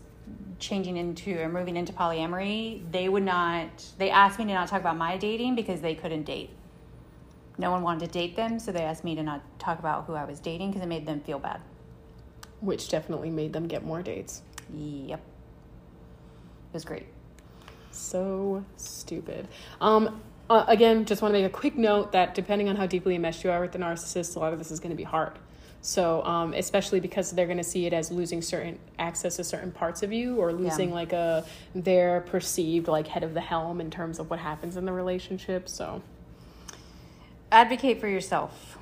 changing 0.59 0.97
into 0.97 1.39
or 1.39 1.49
moving 1.49 1.77
into 1.77 1.93
polyamory, 1.93 2.81
they 2.91 3.09
would 3.09 3.23
not, 3.23 3.85
they 3.97 4.09
asked 4.09 4.39
me 4.39 4.45
to 4.45 4.53
not 4.53 4.67
talk 4.67 4.81
about 4.81 4.97
my 4.97 5.17
dating 5.17 5.55
because 5.55 5.81
they 5.81 5.95
couldn't 5.95 6.23
date. 6.23 6.49
No 7.57 7.71
one 7.71 7.81
wanted 7.81 8.05
to 8.05 8.11
date 8.11 8.35
them, 8.35 8.59
so 8.59 8.71
they 8.71 8.83
asked 8.83 9.03
me 9.03 9.15
to 9.15 9.23
not 9.23 9.41
talk 9.59 9.79
about 9.79 10.05
who 10.05 10.13
I 10.13 10.25
was 10.25 10.39
dating 10.39 10.71
because 10.71 10.83
it 10.83 10.87
made 10.87 11.05
them 11.05 11.21
feel 11.21 11.39
bad. 11.39 11.61
Which 12.59 12.89
definitely 12.89 13.29
made 13.29 13.53
them 13.53 13.67
get 13.67 13.83
more 13.83 14.01
dates. 14.01 14.41
Yep. 14.73 15.19
It 15.19 16.73
was 16.73 16.85
great. 16.85 17.07
So 17.91 18.63
stupid. 18.75 19.47
Um, 19.81 20.21
uh, 20.49 20.65
again, 20.67 21.05
just 21.05 21.21
want 21.21 21.33
to 21.33 21.41
make 21.41 21.47
a 21.47 21.53
quick 21.53 21.75
note 21.75 22.11
that 22.11 22.35
depending 22.35 22.69
on 22.69 22.75
how 22.75 22.85
deeply 22.85 23.15
enmeshed 23.15 23.43
you 23.43 23.51
are 23.51 23.59
with 23.59 23.71
the 23.71 23.79
narcissist, 23.79 24.35
a 24.35 24.39
lot 24.39 24.53
of 24.53 24.59
this 24.59 24.71
is 24.71 24.79
going 24.79 24.91
to 24.91 24.95
be 24.95 25.03
hard. 25.03 25.33
So, 25.87 26.21
um, 26.25 26.53
especially 26.53 26.99
because 26.99 27.31
they're 27.31 27.45
going 27.45 27.59
to 27.59 27.63
see 27.63 27.85
it 27.85 27.93
as 27.93 28.11
losing 28.11 28.41
certain 28.41 28.77
access 28.99 29.37
to 29.37 29.43
certain 29.45 29.71
parts 29.71 30.03
of 30.03 30.11
you, 30.11 30.35
or 30.35 30.51
losing 30.51 30.91
like 30.91 31.13
a 31.13 31.45
their 31.73 32.19
perceived 32.19 32.89
like 32.89 33.07
head 33.07 33.23
of 33.23 33.33
the 33.33 33.39
helm 33.39 33.79
in 33.79 33.89
terms 33.89 34.19
of 34.19 34.29
what 34.29 34.37
happens 34.39 34.75
in 34.75 34.83
the 34.83 34.91
relationship. 34.91 35.69
So, 35.69 36.01
Advocate 37.53 38.01
for 38.01 38.09
yourself. 38.09 38.77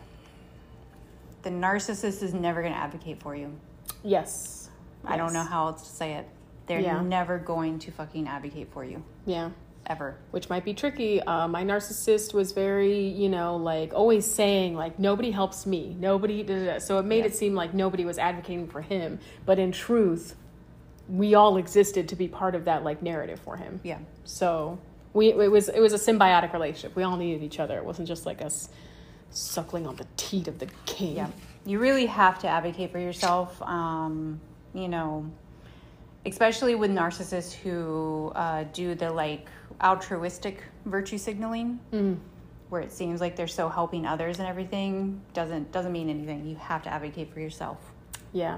The 1.44 1.52
narcissist 1.52 2.24
is 2.24 2.34
never 2.34 2.64
going 2.64 2.74
to 2.74 2.80
advocate 2.80 3.22
for 3.22 3.36
you. 3.36 3.54
yes, 4.02 4.72
I 5.06 5.16
don't 5.16 5.32
know 5.34 5.44
how 5.44 5.68
else 5.68 5.84
to 5.88 5.96
say 5.96 6.14
it. 6.14 6.28
They're 6.66 6.80
Yeah. 6.80 7.04
never 7.04 7.38
going 7.38 7.78
to 7.78 7.92
fucking 7.92 8.28
advocate 8.28 8.70
for 8.74 8.84
you. 8.84 9.04
Yeah. 9.28 9.52
Ever. 9.88 10.16
which 10.32 10.50
might 10.50 10.66
be 10.66 10.74
tricky. 10.74 11.22
Uh, 11.22 11.48
my 11.48 11.64
narcissist 11.64 12.34
was 12.34 12.52
very, 12.54 13.00
you 13.08 13.30
know, 13.30 13.56
like 13.56 13.94
always 13.94 14.26
saying 14.26 14.74
like 14.76 14.98
nobody 14.98 15.30
helps 15.32 15.66
me, 15.66 15.96
nobody. 16.00 16.42
Da, 16.44 16.56
da, 16.58 16.66
da. 16.74 16.80
So 16.80 16.98
it 16.98 17.06
made 17.06 17.20
Yeah. 17.20 17.26
it 17.26 17.36
seem 17.36 17.54
like 17.54 17.74
nobody 17.74 18.04
was 18.04 18.18
advocating 18.18 18.68
for 18.68 18.82
him, 18.82 19.20
but 19.46 19.60
in 19.60 19.72
truth, 19.72 20.36
we 21.08 21.36
all 21.36 21.58
existed 21.58 22.10
to 22.10 22.16
be 22.16 22.28
part 22.28 22.56
of 22.56 22.66
that 22.66 22.84
like 22.84 23.04
narrative 23.04 23.40
for 23.40 23.58
him. 23.58 23.80
Yeah. 23.84 24.00
So 24.24 24.80
we 25.14 25.28
it 25.30 25.52
was 25.52 25.70
it 25.70 25.80
was 25.80 25.94
a 25.94 25.98
symbiotic 25.98 26.52
relationship. 26.52 26.96
We 26.96 27.04
all 27.04 27.16
needed 27.16 27.44
each 27.44 27.60
other. 27.60 27.78
It 27.78 27.86
wasn't 27.86 28.08
just 28.08 28.26
like 28.26 28.42
us 28.42 28.70
suckling 29.30 29.86
on 29.86 29.96
the 29.98 30.08
teat 30.18 30.48
of 30.48 30.58
the 30.60 30.68
king. 30.88 31.18
Yeah. 31.18 31.28
You 31.66 31.78
really 31.80 32.08
have 32.08 32.40
to 32.40 32.48
advocate 32.48 32.92
for 32.92 33.00
yourself. 33.00 33.62
Um, 33.62 34.40
you 34.74 34.88
know, 34.88 35.30
especially 36.26 36.76
with 36.76 36.92
narcissists 36.92 37.54
who 37.54 38.32
uh, 38.36 38.64
do 38.74 38.96
the 38.96 39.12
like 39.12 39.48
altruistic 39.84 40.64
virtue 40.86 41.18
signaling, 41.18 41.80
Mm. 41.92 42.18
where 42.70 42.82
it 42.82 42.92
seems 42.92 43.22
like 43.22 43.36
they're 43.36 43.48
so 43.48 43.70
helping 43.70 44.06
others 44.06 44.40
and 44.40 44.48
everything 44.48 45.22
doesn't 45.34 45.72
doesn't 45.72 45.92
mean 45.92 46.10
anything. 46.10 46.46
You 46.46 46.56
have 46.56 46.84
to 46.84 46.90
advocate 46.94 47.34
for 47.34 47.40
yourself. 47.40 47.78
Yeah. 48.34 48.58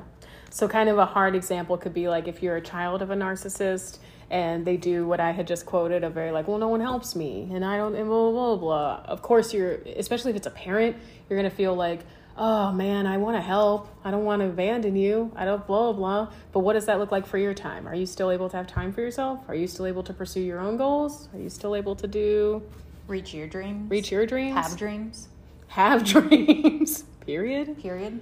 So, 0.49 0.67
kind 0.67 0.89
of 0.89 0.97
a 0.97 1.05
hard 1.05 1.35
example 1.35 1.77
could 1.77 1.93
be 1.93 2.07
like 2.07 2.27
if 2.27 2.41
you're 2.41 2.55
a 2.55 2.61
child 2.61 3.01
of 3.01 3.09
a 3.11 3.15
narcissist 3.15 3.99
and 4.29 4.65
they 4.65 4.75
do 4.77 5.05
what 5.07 5.19
I 5.19 5.31
had 5.31 5.45
just 5.47 5.65
quoted 5.65 6.03
a 6.03 6.09
very 6.09 6.31
like, 6.31 6.47
well, 6.47 6.57
no 6.57 6.67
one 6.67 6.79
helps 6.81 7.15
me 7.15 7.49
and 7.53 7.63
I 7.63 7.77
don't, 7.77 7.95
and 7.95 8.07
blah, 8.07 8.31
blah, 8.31 8.55
blah, 8.55 8.55
blah. 8.57 9.01
Of 9.05 9.21
course, 9.21 9.53
you're, 9.53 9.73
especially 9.95 10.31
if 10.31 10.37
it's 10.37 10.47
a 10.47 10.51
parent, 10.51 10.95
you're 11.29 11.39
going 11.39 11.49
to 11.49 11.55
feel 11.55 11.75
like, 11.75 12.01
oh 12.37 12.71
man, 12.71 13.07
I 13.07 13.17
want 13.17 13.35
to 13.37 13.41
help. 13.41 13.87
I 14.03 14.11
don't 14.11 14.25
want 14.25 14.41
to 14.41 14.47
abandon 14.47 14.95
you. 14.95 15.31
I 15.35 15.45
don't, 15.45 15.65
blah, 15.67 15.91
blah. 15.93 16.31
But 16.51 16.59
what 16.59 16.73
does 16.73 16.85
that 16.85 16.99
look 16.99 17.11
like 17.11 17.25
for 17.25 17.37
your 17.37 17.53
time? 17.53 17.87
Are 17.87 17.95
you 17.95 18.05
still 18.05 18.31
able 18.31 18.49
to 18.49 18.57
have 18.57 18.67
time 18.67 18.91
for 18.93 19.01
yourself? 19.01 19.39
Are 19.47 19.55
you 19.55 19.67
still 19.67 19.85
able 19.85 20.03
to 20.03 20.13
pursue 20.13 20.41
your 20.41 20.59
own 20.59 20.77
goals? 20.77 21.29
Are 21.33 21.39
you 21.39 21.49
still 21.49 21.75
able 21.75 21.95
to 21.95 22.07
do 22.07 22.61
Reach 23.07 23.33
your 23.33 23.47
dreams. 23.47 23.89
reach 23.89 24.11
your 24.11 24.25
dreams, 24.25 24.55
Have 24.55 24.77
dreams. 24.77 25.27
have 25.69 26.03
dreams. 26.13 27.03
Period. 27.25 27.81
Period. 27.81 28.21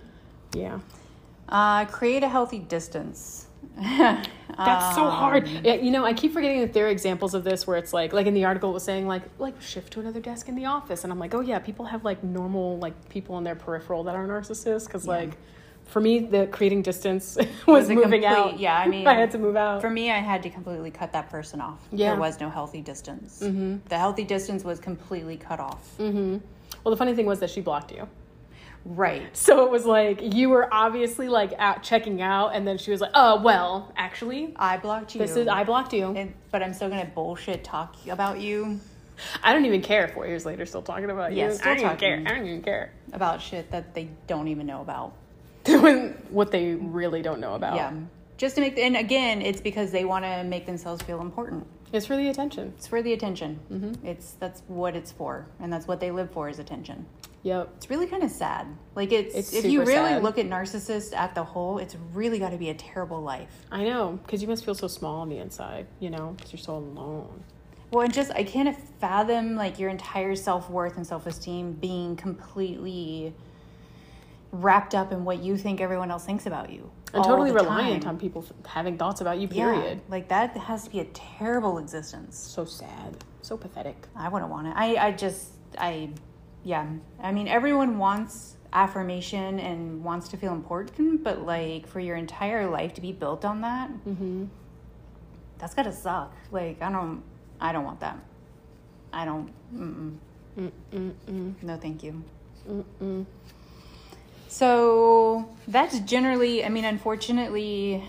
Yeah. 0.54 0.80
Uh, 1.50 1.86
create 1.86 2.24
a 2.24 2.30
healthy 2.30 2.60
distance. 2.60 3.45
That's 4.58 4.96
so 4.96 5.04
Um, 5.06 5.12
hard. 5.12 5.48
Yeah, 5.64 5.74
you 5.76 5.92
know, 5.92 6.06
I 6.06 6.14
keep 6.14 6.32
forgetting 6.34 6.62
that 6.62 6.74
there 6.74 6.86
are 6.86 6.90
examples 6.90 7.34
of 7.34 7.44
this 7.44 7.68
where 7.68 7.78
it's 7.78 7.92
like, 7.94 8.14
like 8.14 8.26
in 8.28 8.34
the 8.34 8.46
article 8.46 8.70
it 8.70 8.74
was 8.74 8.84
saying 8.84 9.08
like, 9.08 9.24
like 9.40 9.62
shift 9.62 9.92
to 9.94 10.00
another 10.00 10.20
desk 10.20 10.48
in 10.48 10.56
the 10.56 10.66
office, 10.66 11.04
and 11.04 11.12
I'm 11.12 11.20
like, 11.20 11.34
oh 11.34 11.42
yeah, 11.42 11.60
people 11.60 11.86
have 11.86 12.04
like 12.06 12.24
normal 12.24 12.78
like 12.80 13.10
people 13.10 13.38
in 13.38 13.44
their 13.44 13.56
peripheral 13.56 14.04
that 14.06 14.16
are 14.16 14.26
narcissists 14.28 14.86
because 14.86 15.06
like, 15.08 15.38
for 15.86 16.00
me 16.00 16.20
the 16.20 16.48
creating 16.48 16.82
distance 16.82 17.36
was, 17.68 17.88
Was 17.88 17.90
moving 17.90 18.22
complete- 18.22 18.26
out. 18.26 18.60
yeah, 18.60 18.78
I 18.78 18.88
mean, 18.94 19.06
I 19.08 19.14
had 19.14 19.32
to 19.32 19.38
move 19.38 19.56
out. 19.56 19.82
For 19.82 19.90
me, 19.90 20.10
I 20.10 20.20
had 20.20 20.42
to 20.44 20.50
completely 20.50 20.90
cut 20.92 21.12
that 21.14 21.30
person 21.30 21.60
off. 21.60 21.80
Yeah. 21.92 22.12
There 22.12 22.20
was 22.20 22.40
no 22.40 22.50
healthy 22.50 22.82
distance. 22.82 23.42
Mm-hmm. 23.44 23.78
The 23.90 23.98
healthy 23.98 24.24
distance 24.24 24.64
was 24.64 24.80
completely 24.80 25.38
cut 25.38 25.60
off. 25.60 25.84
well, 26.00 26.40
the 26.86 26.98
funny 26.98 27.14
thing 27.14 27.26
was 27.26 27.40
that 27.42 27.50
she 27.50 27.62
blocked 27.62 27.92
you. 27.92 28.08
Right. 28.86 29.36
So 29.36 29.66
it 29.66 29.72
was 29.72 29.86
like 29.86 30.20
you 30.36 30.50
were 30.50 30.72
obviously 30.72 31.28
like 31.28 31.54
out 31.58 31.82
checking 31.82 32.22
out, 32.22 32.50
and 32.54 32.68
then 32.68 32.78
she 32.78 32.92
was 32.92 33.02
like, 33.02 33.12
"Oh 33.16 33.42
well, 33.42 33.92
actually, 33.98 34.54
I 34.56 34.78
blocked 34.78 35.16
you. 35.16 35.20
this 35.20 35.36
is 35.36 35.48
I 35.48 35.64
blocked 35.64 35.92
you. 35.92 36.08
And- 36.16 36.34
but 36.52 36.62
I'm 36.62 36.74
still 36.74 36.90
gonna 36.90 37.10
bullshit 37.14 37.64
talk 37.64 37.96
about 38.08 38.40
you 38.40 38.80
I 39.44 39.54
don't 39.54 39.66
even 39.66 39.82
care." 39.82 40.08
Four 40.10 40.28
years 40.28 40.46
later, 40.46 40.66
still 40.68 40.84
talking 40.84 41.10
about 41.10 41.34
Yeah, 41.34 41.48
you. 41.48 41.54
still 41.56 41.72
I 41.72 41.76
don't 41.76 41.86
even 41.86 41.98
care. 41.98 42.24
I 42.26 42.30
don't 42.36 42.46
even 42.46 42.62
care. 42.62 42.92
about 43.12 43.42
shit 43.42 43.72
that 43.72 43.96
they 43.96 44.10
don't 44.28 44.48
even 44.50 44.68
know 44.68 44.82
about. 44.82 45.14
Doing 45.64 46.10
what 46.30 46.52
they 46.52 46.76
really 46.76 47.24
don't 47.24 47.40
know 47.40 47.56
about. 47.56 47.76
Yeah. 47.78 47.92
Just 48.38 48.56
to 48.56 48.62
make, 48.62 48.78
and 48.78 48.96
again, 48.98 49.42
it's 49.42 49.62
because 49.62 49.92
they 49.92 50.04
want 50.06 50.26
to 50.26 50.44
make 50.44 50.66
themselves 50.66 51.02
feel 51.02 51.22
important. 51.22 51.66
It's 51.94 52.06
for 52.06 52.18
the 52.18 52.28
attention. 52.28 52.74
It's 52.78 52.86
for 52.86 53.02
the 53.02 53.14
attention. 53.14 53.60
Mm-hmm. 53.72 54.06
It's 54.06 54.34
that's 54.34 54.62
what 54.68 54.96
it's 54.96 55.12
for, 55.12 55.48
and 55.60 55.72
that's 55.74 55.88
what 55.88 56.00
they 56.02 56.12
live 56.12 56.30
for 56.32 56.50
is 56.50 56.60
attention. 56.60 57.06
Yep. 57.46 57.74
It's 57.78 57.90
really 57.92 58.08
kind 58.08 58.24
of 58.24 58.32
sad. 58.32 58.66
Like 58.96 59.12
it's, 59.12 59.36
It's 59.36 59.54
if 59.54 59.66
you 59.66 59.82
really 59.84 59.94
sad. 60.14 60.24
look 60.24 60.40
at 60.40 60.48
narcissists 60.48 61.16
at 61.16 61.36
the 61.36 61.44
whole, 61.44 61.78
it's 61.78 61.96
really 62.12 62.40
got 62.40 62.50
to 62.50 62.58
be 62.58 62.70
a 62.72 62.74
terrible 62.74 63.22
life. 63.22 63.68
I 63.72 63.84
know, 63.84 64.20
because 64.26 64.42
you 64.42 64.48
must 64.48 64.66
feel 64.66 64.74
so 64.74 64.88
small 64.88 65.22
on 65.22 65.30
the 65.30 65.38
inside, 65.38 65.86
you 66.00 66.10
know, 66.10 66.34
because 66.36 66.52
you're 66.54 66.60
so 66.60 66.76
alone. 66.76 67.44
Well, 67.92 68.04
and 68.04 68.12
just 68.12 68.32
I 68.32 68.44
can't 68.44 68.76
fathom 69.00 69.56
like 69.56 69.78
your 69.78 69.92
entire 69.92 70.36
self 70.36 70.72
worth 70.72 70.98
and 70.98 71.06
self 71.06 71.28
esteem 71.28 71.74
being 71.74 72.16
completely 72.16 73.32
wrapped 74.52 74.96
up 74.96 75.12
in 75.12 75.24
what 75.24 75.40
you 75.44 75.56
think 75.56 75.82
everyone 75.82 76.10
else 76.10 76.26
thinks 76.26 76.48
about 76.48 76.72
you, 76.72 76.90
And 77.14 77.18
all 77.24 77.30
totally 77.30 77.52
reliant 77.52 78.04
time. 78.04 78.16
on 78.16 78.20
people 78.20 78.44
having 78.66 78.98
thoughts 78.98 79.22
about 79.22 79.38
you, 79.38 79.48
Yeah, 79.52 79.72
period. 79.72 80.02
like 80.10 80.30
that 80.30 80.58
has 80.58 80.86
to 80.86 80.90
be 80.90 81.00
a 81.00 81.06
terrible 81.06 81.78
existence. 81.78 82.38
So 82.38 82.66
sad. 82.66 83.18
So 83.44 83.56
pathetic. 83.56 84.08
I 84.16 84.30
wouldn't 84.30 84.50
want 84.50 84.66
it. 84.68 84.74
I, 84.76 84.96
I 85.08 85.12
just, 85.12 85.50
I, 85.78 86.10
yeah. 86.66 86.86
I 87.22 87.32
mean, 87.32 87.48
everyone 87.48 87.98
wants 87.98 88.58
affirmation 88.74 89.60
and 89.62 90.04
wants 90.04 90.28
to 90.30 90.38
feel 90.38 90.52
important, 90.52 91.24
but 91.24 91.46
like 91.46 91.88
for 91.88 92.02
your 92.02 92.18
entire 92.18 92.70
life 92.70 92.94
to 92.96 93.02
be 93.02 93.14
built 93.14 93.46
on 93.46 93.62
that, 93.62 93.90
Mm-hmm. 94.06 94.46
that's 95.60 95.74
gotta 95.74 95.94
suck. 95.94 96.34
Like, 96.52 96.82
I 96.82 96.92
don't, 96.92 97.24
I 97.62 97.72
don't 97.72 97.86
want 97.86 98.02
that. 98.02 98.18
I 99.14 99.24
don't, 99.24 99.50
mm-mm. 99.74 100.18
Mm-mm-mm. 100.60 101.54
no 101.64 101.78
thank 101.78 102.04
you. 102.04 102.22
Mm-mm. 102.70 103.26
So 104.48 105.50
that's 105.68 106.00
generally, 106.02 106.66
I 106.66 106.70
mean, 106.70 106.86
unfortunately, 106.86 108.04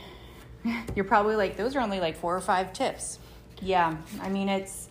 you're 0.97 1.05
probably 1.05 1.37
like, 1.37 1.57
those 1.57 1.77
are 1.77 1.81
only 1.81 2.01
like 2.01 2.17
four 2.17 2.37
or 2.37 2.41
five 2.41 2.73
tips. 2.73 3.19
Yeah, 3.63 3.97
I 4.21 4.29
mean, 4.29 4.49
it's 4.49 4.89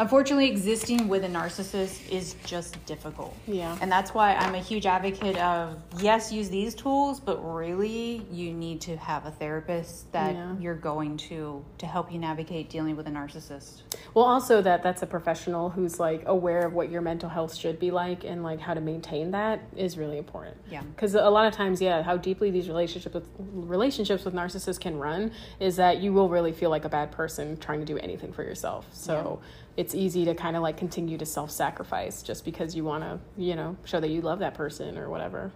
unfortunately 0.00 0.48
existing 0.48 1.08
with 1.08 1.24
a 1.24 1.28
narcissist 1.28 2.08
is 2.10 2.34
just 2.44 2.84
difficult. 2.86 3.36
Yeah. 3.46 3.76
And 3.82 3.92
that's 3.92 4.14
why 4.14 4.34
I'm 4.34 4.54
a 4.54 4.58
huge 4.58 4.86
advocate 4.86 5.36
of 5.36 5.76
yes, 5.98 6.32
use 6.32 6.48
these 6.48 6.74
tools, 6.74 7.20
but 7.20 7.36
really 7.36 8.26
you 8.32 8.52
need 8.54 8.80
to 8.82 8.96
have 8.96 9.26
a 9.26 9.30
therapist 9.30 10.10
that 10.12 10.34
Yeah. 10.34 10.56
you're 10.58 10.74
going 10.74 11.18
to 11.28 11.62
to 11.78 11.86
help 11.86 12.10
you 12.10 12.18
navigate 12.18 12.70
dealing 12.70 12.96
with 12.96 13.06
a 13.06 13.10
narcissist. 13.10 13.82
Well, 14.14 14.24
also 14.24 14.62
that 14.62 14.82
that's 14.82 15.02
a 15.02 15.06
professional 15.06 15.68
who's 15.68 16.00
like 16.00 16.22
aware 16.26 16.66
of 16.66 16.72
what 16.72 16.90
your 16.90 17.02
mental 17.02 17.28
health 17.28 17.54
should 17.54 17.78
be 17.78 17.90
like 17.90 18.24
and 18.24 18.42
like 18.42 18.58
how 18.60 18.72
to 18.72 18.80
maintain 18.80 19.30
that 19.32 19.60
is 19.76 19.98
really 19.98 20.16
important. 20.16 20.56
Yeah. 20.70 20.82
Because 20.82 21.14
a 21.14 21.28
lot 21.28 21.46
of 21.46 21.52
times, 21.52 21.82
yeah, 21.82 22.02
how 22.02 22.16
deeply 22.16 22.50
these 22.50 22.68
relationships 22.68 23.14
with 23.14 23.28
relationships 23.38 24.24
with 24.24 24.32
narcissists 24.32 24.80
can 24.80 24.98
run 24.98 25.32
is 25.58 25.76
that 25.76 25.98
you 26.00 26.14
will 26.14 26.30
really 26.30 26.52
feel 26.52 26.70
like 26.70 26.86
a 26.86 26.88
bad 26.88 27.12
person 27.12 27.58
trying 27.58 27.80
to 27.80 27.86
do 27.86 27.98
anything 27.98 28.32
for 28.32 28.42
yourself. 28.42 28.86
So 28.92 29.40
it's 29.80 29.94
easy 29.94 30.26
to 30.26 30.34
kind 30.34 30.56
of 30.56 30.62
like 30.62 30.76
continue 30.76 31.16
to 31.16 31.24
self-sacrifice 31.24 32.22
just 32.22 32.44
because 32.44 32.76
you 32.76 32.84
want 32.84 33.02
to, 33.02 33.18
you 33.38 33.56
know, 33.56 33.74
show 33.84 33.98
that 33.98 34.10
you 34.10 34.20
love 34.20 34.40
that 34.40 34.52
person 34.52 34.98
or 34.98 35.08
whatever. 35.08 35.50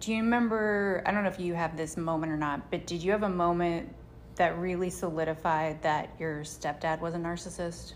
Do 0.00 0.10
you 0.12 0.20
remember? 0.20 1.00
I 1.06 1.12
don't 1.12 1.22
know 1.22 1.30
if 1.30 1.38
you 1.38 1.54
have 1.54 1.76
this 1.76 1.96
moment 1.96 2.32
or 2.32 2.36
not, 2.36 2.72
but 2.72 2.88
did 2.88 3.04
you 3.04 3.12
have 3.12 3.22
a 3.22 3.28
moment 3.28 3.94
that 4.34 4.58
really 4.58 4.90
solidified 4.90 5.80
that 5.82 6.10
your 6.18 6.40
stepdad 6.40 7.00
was 7.00 7.14
a 7.14 7.18
narcissist? 7.18 7.94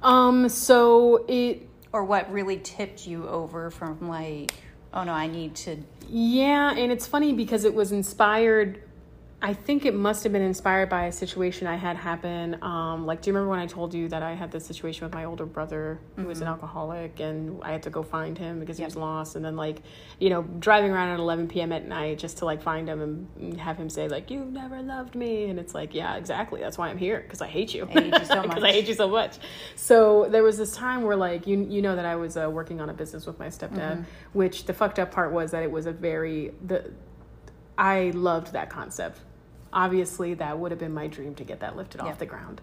Um. 0.00 0.48
So 0.48 1.24
it 1.26 1.68
Or 1.92 2.04
what 2.04 2.30
really 2.30 2.58
tipped 2.58 3.04
you 3.06 3.26
over 3.28 3.70
from 3.70 4.08
like, 4.08 4.52
oh 4.94 5.02
no, 5.02 5.12
I 5.12 5.26
need 5.26 5.56
to. 5.56 5.76
Yeah, 6.08 6.72
and 6.72 6.92
it's 6.92 7.06
funny 7.06 7.32
because 7.32 7.64
it 7.64 7.74
was 7.74 7.90
inspired. 7.90 8.82
I 9.42 9.54
think 9.54 9.86
it 9.86 9.94
must 9.94 10.22
have 10.24 10.32
been 10.34 10.42
inspired 10.42 10.90
by 10.90 11.06
a 11.06 11.12
situation 11.12 11.66
I 11.66 11.76
had 11.76 11.96
happen. 11.96 12.62
Um, 12.62 13.06
like, 13.06 13.22
do 13.22 13.30
you 13.30 13.34
remember 13.34 13.48
when 13.48 13.58
I 13.58 13.66
told 13.66 13.94
you 13.94 14.06
that 14.08 14.22
I 14.22 14.34
had 14.34 14.52
this 14.52 14.66
situation 14.66 15.06
with 15.06 15.14
my 15.14 15.24
older 15.24 15.46
brother 15.46 15.98
who 16.16 16.26
was 16.26 16.42
an 16.42 16.46
alcoholic 16.46 17.20
and 17.20 17.58
I 17.62 17.72
had 17.72 17.84
to 17.84 17.90
go 17.90 18.02
find 18.02 18.36
him 18.36 18.60
because 18.60 18.76
he 18.76 18.84
was 18.84 18.96
lost? 18.96 19.36
And 19.36 19.44
then, 19.44 19.56
like, 19.56 19.80
you 20.18 20.28
know, 20.28 20.42
driving 20.42 20.90
around 20.90 21.08
at 21.12 21.20
11 21.20 21.48
p.m. 21.48 21.72
at 21.72 21.88
night 21.88 22.18
just 22.18 22.36
to 22.38 22.44
like 22.44 22.60
find 22.60 22.86
him 22.86 23.00
and 23.40 23.58
have 23.58 23.78
him 23.78 23.88
say, 23.88 24.08
like, 24.08 24.30
you 24.30 24.44
never 24.44 24.82
loved 24.82 25.14
me. 25.14 25.44
And 25.48 25.58
it's 25.58 25.74
like, 25.74 25.94
yeah, 25.94 26.16
exactly. 26.16 26.60
That's 26.60 26.76
why 26.76 26.90
I'm 26.90 26.98
here 26.98 27.20
because 27.20 27.40
I 27.40 27.46
hate 27.46 27.72
you. 27.72 27.88
I 27.88 27.92
hate 27.92 28.18
you 28.18 28.24
so 28.26 28.42
Because 28.42 28.58
I 28.62 28.66
much. 28.66 28.72
hate 28.74 28.88
you 28.88 28.94
so 28.94 29.08
much. 29.08 29.38
So 29.74 30.28
there 30.28 30.42
was 30.42 30.58
this 30.58 30.76
time 30.76 31.02
where, 31.02 31.16
like, 31.16 31.46
you 31.46 31.66
you 31.70 31.80
know 31.80 31.96
that 31.96 32.04
I 32.04 32.16
was 32.16 32.36
uh, 32.36 32.50
working 32.50 32.78
on 32.82 32.90
a 32.90 32.94
business 32.94 33.24
with 33.24 33.38
my 33.38 33.46
stepdad, 33.46 34.04
which 34.34 34.66
the 34.66 34.74
fucked 34.74 34.98
up 34.98 35.12
part 35.12 35.32
was 35.32 35.52
that 35.52 35.62
it 35.62 35.70
was 35.70 35.86
a 35.86 35.92
very 35.92 36.52
the 36.66 36.90
I 37.78 38.10
loved 38.14 38.52
that 38.52 38.68
concept. 38.68 39.20
Obviously, 39.72 40.34
that 40.34 40.58
would 40.58 40.70
have 40.72 40.80
been 40.80 40.94
my 40.94 41.06
dream 41.06 41.34
to 41.36 41.44
get 41.44 41.60
that 41.60 41.76
lifted 41.76 42.00
Yeah. 42.02 42.08
off 42.08 42.18
the 42.18 42.26
ground. 42.26 42.60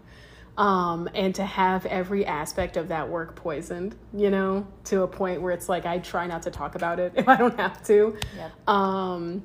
Um, 0.58 1.08
and 1.14 1.36
to 1.36 1.44
have 1.46 1.86
every 1.86 2.26
aspect 2.26 2.78
of 2.78 2.88
that 2.88 3.08
work 3.10 3.36
poisoned, 3.36 3.96
you 4.12 4.32
know, 4.32 4.66
to 4.86 5.04
a 5.04 5.08
point 5.08 5.42
where 5.42 5.54
it's 5.54 5.70
like 5.70 5.86
I 5.86 6.00
try 6.00 6.26
not 6.26 6.42
to 6.44 6.52
talk 6.52 6.74
about 6.76 7.00
it 7.00 7.14
if 7.18 7.28
I 7.28 7.36
don't 7.36 7.56
have 7.60 7.84
to. 7.88 8.18
Yep. 8.36 8.68
Um, 8.68 9.44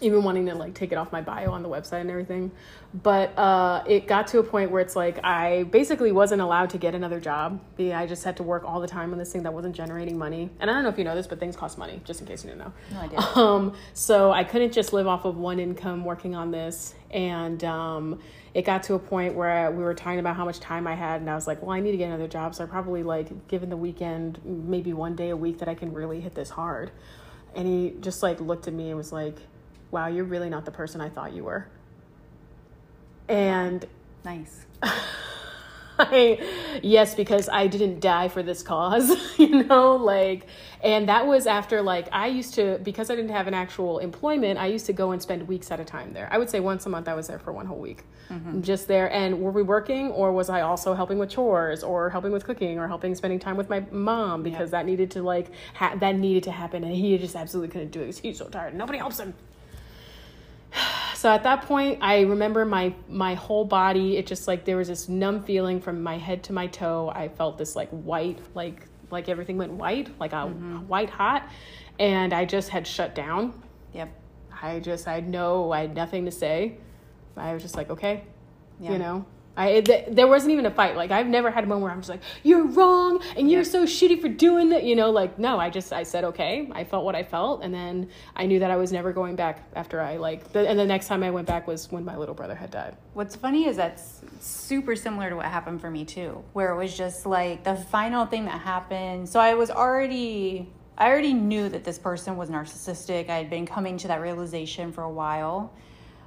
even 0.00 0.22
wanting 0.22 0.46
to 0.46 0.54
like 0.54 0.74
take 0.74 0.92
it 0.92 0.96
off 0.96 1.12
my 1.12 1.20
bio 1.20 1.52
on 1.52 1.62
the 1.62 1.68
website 1.68 2.00
and 2.00 2.10
everything. 2.10 2.50
But 2.94 3.36
uh, 3.38 3.84
it 3.86 4.06
got 4.06 4.26
to 4.28 4.38
a 4.38 4.42
point 4.42 4.70
where 4.70 4.80
it's 4.80 4.96
like 4.96 5.22
I 5.24 5.64
basically 5.64 6.12
wasn't 6.12 6.40
allowed 6.40 6.70
to 6.70 6.78
get 6.78 6.94
another 6.94 7.20
job. 7.20 7.60
I 7.78 8.06
just 8.06 8.24
had 8.24 8.36
to 8.38 8.42
work 8.42 8.64
all 8.64 8.80
the 8.80 8.88
time 8.88 9.12
on 9.12 9.18
this 9.18 9.32
thing 9.32 9.42
that 9.42 9.52
wasn't 9.52 9.76
generating 9.76 10.16
money. 10.16 10.50
And 10.60 10.70
I 10.70 10.74
don't 10.74 10.82
know 10.82 10.88
if 10.88 10.98
you 10.98 11.04
know 11.04 11.14
this, 11.14 11.26
but 11.26 11.40
things 11.40 11.56
cost 11.56 11.78
money, 11.78 12.00
just 12.04 12.20
in 12.20 12.26
case 12.26 12.44
you 12.44 12.50
didn't 12.50 12.60
know. 12.60 12.72
No 12.92 13.00
idea. 13.00 13.20
Um, 13.36 13.74
so 13.92 14.32
I 14.32 14.44
couldn't 14.44 14.72
just 14.72 14.92
live 14.92 15.06
off 15.06 15.24
of 15.24 15.36
one 15.36 15.60
income 15.60 16.04
working 16.04 16.34
on 16.34 16.50
this. 16.50 16.94
And 17.10 17.62
um, 17.64 18.18
it 18.54 18.64
got 18.64 18.82
to 18.84 18.94
a 18.94 18.98
point 18.98 19.34
where 19.34 19.70
we 19.70 19.82
were 19.82 19.92
talking 19.92 20.18
about 20.18 20.36
how 20.36 20.46
much 20.46 20.60
time 20.60 20.86
I 20.86 20.94
had, 20.94 21.20
and 21.20 21.28
I 21.28 21.34
was 21.34 21.46
like, 21.46 21.60
well, 21.60 21.72
I 21.72 21.80
need 21.80 21.90
to 21.90 21.98
get 21.98 22.06
another 22.06 22.26
job. 22.26 22.54
So 22.54 22.64
I 22.64 22.66
probably 22.66 23.02
like 23.02 23.48
given 23.48 23.68
the 23.68 23.76
weekend, 23.76 24.40
maybe 24.44 24.94
one 24.94 25.14
day 25.14 25.28
a 25.28 25.36
week 25.36 25.58
that 25.58 25.68
I 25.68 25.74
can 25.74 25.92
really 25.92 26.22
hit 26.22 26.34
this 26.34 26.50
hard. 26.50 26.90
And 27.54 27.68
he 27.68 27.94
just 28.00 28.22
like 28.22 28.40
looked 28.40 28.66
at 28.66 28.72
me 28.72 28.88
and 28.88 28.96
was 28.96 29.12
like, 29.12 29.36
wow, 29.96 30.08
you're 30.08 30.24
really 30.24 30.50
not 30.50 30.66
the 30.66 30.70
person 30.70 31.00
I 31.00 31.08
thought 31.08 31.32
you 31.32 31.44
were. 31.44 31.66
And 33.28 33.84
Nice. 34.26 34.66
I, 35.98 36.80
yes, 36.82 37.14
because 37.14 37.48
I 37.48 37.68
didn't 37.68 38.00
die 38.00 38.28
for 38.28 38.42
this 38.42 38.62
cause, 38.62 39.16
you 39.38 39.62
know, 39.62 39.94
like, 39.94 40.46
and 40.82 41.08
that 41.08 41.26
was 41.26 41.46
after, 41.46 41.80
like, 41.80 42.08
I 42.12 42.26
used 42.26 42.54
to, 42.54 42.78
because 42.82 43.08
I 43.08 43.14
didn't 43.14 43.30
have 43.30 43.46
an 43.46 43.54
actual 43.54 44.00
employment, 44.00 44.58
I 44.58 44.66
used 44.66 44.84
to 44.86 44.92
go 44.92 45.12
and 45.12 45.22
spend 45.22 45.46
weeks 45.46 45.70
at 45.70 45.78
a 45.78 45.84
time 45.84 46.12
there. 46.12 46.28
I 46.30 46.38
would 46.38 46.50
say 46.50 46.58
once 46.58 46.84
a 46.86 46.88
month 46.88 47.08
I 47.08 47.14
was 47.14 47.28
there 47.28 47.38
for 47.38 47.52
one 47.52 47.66
whole 47.66 47.78
week, 47.78 48.02
mm-hmm. 48.28 48.62
just 48.62 48.88
there. 48.88 49.10
And 49.10 49.40
were 49.40 49.52
we 49.52 49.62
working, 49.62 50.10
or 50.10 50.32
was 50.32 50.50
I 50.50 50.62
also 50.62 50.92
helping 50.92 51.18
with 51.18 51.30
chores, 51.30 51.84
or 51.84 52.10
helping 52.10 52.32
with 52.32 52.44
cooking, 52.44 52.80
or 52.80 52.88
helping 52.88 53.14
spending 53.14 53.38
time 53.38 53.56
with 53.56 53.70
my 53.70 53.80
mom 53.92 54.42
because 54.42 54.72
that 54.72 54.86
needed 54.86 55.12
to, 55.12 55.22
like, 55.22 55.52
ha- 55.74 55.94
that 56.00 56.16
needed 56.16 56.42
to 56.42 56.50
happen, 56.50 56.82
and 56.82 56.94
he 56.94 57.16
just 57.16 57.36
absolutely 57.36 57.72
couldn't 57.72 57.92
do 57.92 58.00
it 58.00 58.06
because 58.06 58.18
he's 58.18 58.38
so 58.38 58.48
tired. 58.48 58.74
Nobody 58.74 58.98
helps 58.98 59.20
him 59.20 59.34
so 61.14 61.30
at 61.30 61.42
that 61.42 61.62
point 61.62 61.98
i 62.02 62.20
remember 62.20 62.64
my 62.64 62.94
my 63.08 63.34
whole 63.34 63.64
body 63.64 64.16
it 64.16 64.26
just 64.26 64.46
like 64.46 64.64
there 64.64 64.76
was 64.76 64.88
this 64.88 65.08
numb 65.08 65.42
feeling 65.42 65.80
from 65.80 66.02
my 66.02 66.18
head 66.18 66.42
to 66.44 66.52
my 66.52 66.66
toe. 66.66 67.10
I 67.14 67.28
felt 67.28 67.58
this 67.58 67.76
like 67.76 67.90
white 67.90 68.38
like 68.54 68.86
like 69.10 69.28
everything 69.28 69.56
went 69.56 69.72
white 69.72 70.08
like 70.18 70.32
a 70.32 70.36
mm-hmm. 70.36 70.78
white 70.88 71.10
hot 71.10 71.48
and 71.98 72.32
i 72.32 72.44
just 72.44 72.68
had 72.68 72.86
shut 72.86 73.14
down. 73.14 73.52
Yep. 73.94 74.10
i 74.62 74.80
just 74.80 75.06
i 75.08 75.14
had 75.14 75.28
no 75.28 75.72
i 75.72 75.80
had 75.82 75.94
nothing 75.94 76.24
to 76.24 76.30
say. 76.30 76.76
I 77.36 77.52
was 77.52 77.62
just 77.62 77.76
like 77.76 77.90
okay 77.90 78.24
Yeah. 78.80 78.92
you 78.92 78.98
know 78.98 79.26
I 79.56 79.80
th- 79.80 80.08
there 80.10 80.26
wasn't 80.26 80.52
even 80.52 80.66
a 80.66 80.70
fight. 80.70 80.96
Like 80.96 81.10
I've 81.10 81.26
never 81.26 81.50
had 81.50 81.64
a 81.64 81.66
moment 81.66 81.84
where 81.84 81.92
I'm 81.92 82.00
just 82.00 82.10
like, 82.10 82.22
"You're 82.42 82.66
wrong," 82.66 83.22
and 83.36 83.50
you're 83.50 83.64
so 83.64 83.84
shitty 83.84 84.20
for 84.20 84.28
doing 84.28 84.68
that. 84.70 84.84
You 84.84 84.96
know, 84.96 85.10
like 85.10 85.38
no, 85.38 85.58
I 85.58 85.70
just 85.70 85.92
I 85.92 86.02
said 86.02 86.24
okay. 86.24 86.68
I 86.72 86.84
felt 86.84 87.04
what 87.04 87.14
I 87.14 87.22
felt, 87.22 87.62
and 87.62 87.72
then 87.72 88.08
I 88.34 88.46
knew 88.46 88.58
that 88.58 88.70
I 88.70 88.76
was 88.76 88.92
never 88.92 89.12
going 89.12 89.34
back 89.34 89.62
after 89.74 90.00
I 90.00 90.16
like. 90.16 90.52
The, 90.52 90.68
and 90.68 90.78
the 90.78 90.84
next 90.84 91.08
time 91.08 91.22
I 91.22 91.30
went 91.30 91.46
back 91.46 91.66
was 91.66 91.90
when 91.90 92.04
my 92.04 92.16
little 92.16 92.34
brother 92.34 92.54
had 92.54 92.70
died. 92.70 92.96
What's 93.14 93.34
funny 93.34 93.66
is 93.66 93.76
that's 93.76 94.20
super 94.40 94.94
similar 94.94 95.30
to 95.30 95.36
what 95.36 95.46
happened 95.46 95.80
for 95.80 95.90
me 95.90 96.04
too, 96.04 96.44
where 96.52 96.72
it 96.72 96.76
was 96.76 96.96
just 96.96 97.24
like 97.24 97.64
the 97.64 97.76
final 97.76 98.26
thing 98.26 98.44
that 98.44 98.60
happened. 98.60 99.28
So 99.28 99.40
I 99.40 99.54
was 99.54 99.70
already, 99.70 100.70
I 100.98 101.08
already 101.08 101.32
knew 101.32 101.68
that 101.70 101.82
this 101.82 101.98
person 101.98 102.36
was 102.36 102.50
narcissistic. 102.50 103.30
I 103.30 103.38
had 103.38 103.50
been 103.50 103.66
coming 103.66 103.96
to 103.98 104.08
that 104.08 104.20
realization 104.20 104.92
for 104.92 105.02
a 105.02 105.10
while. 105.10 105.72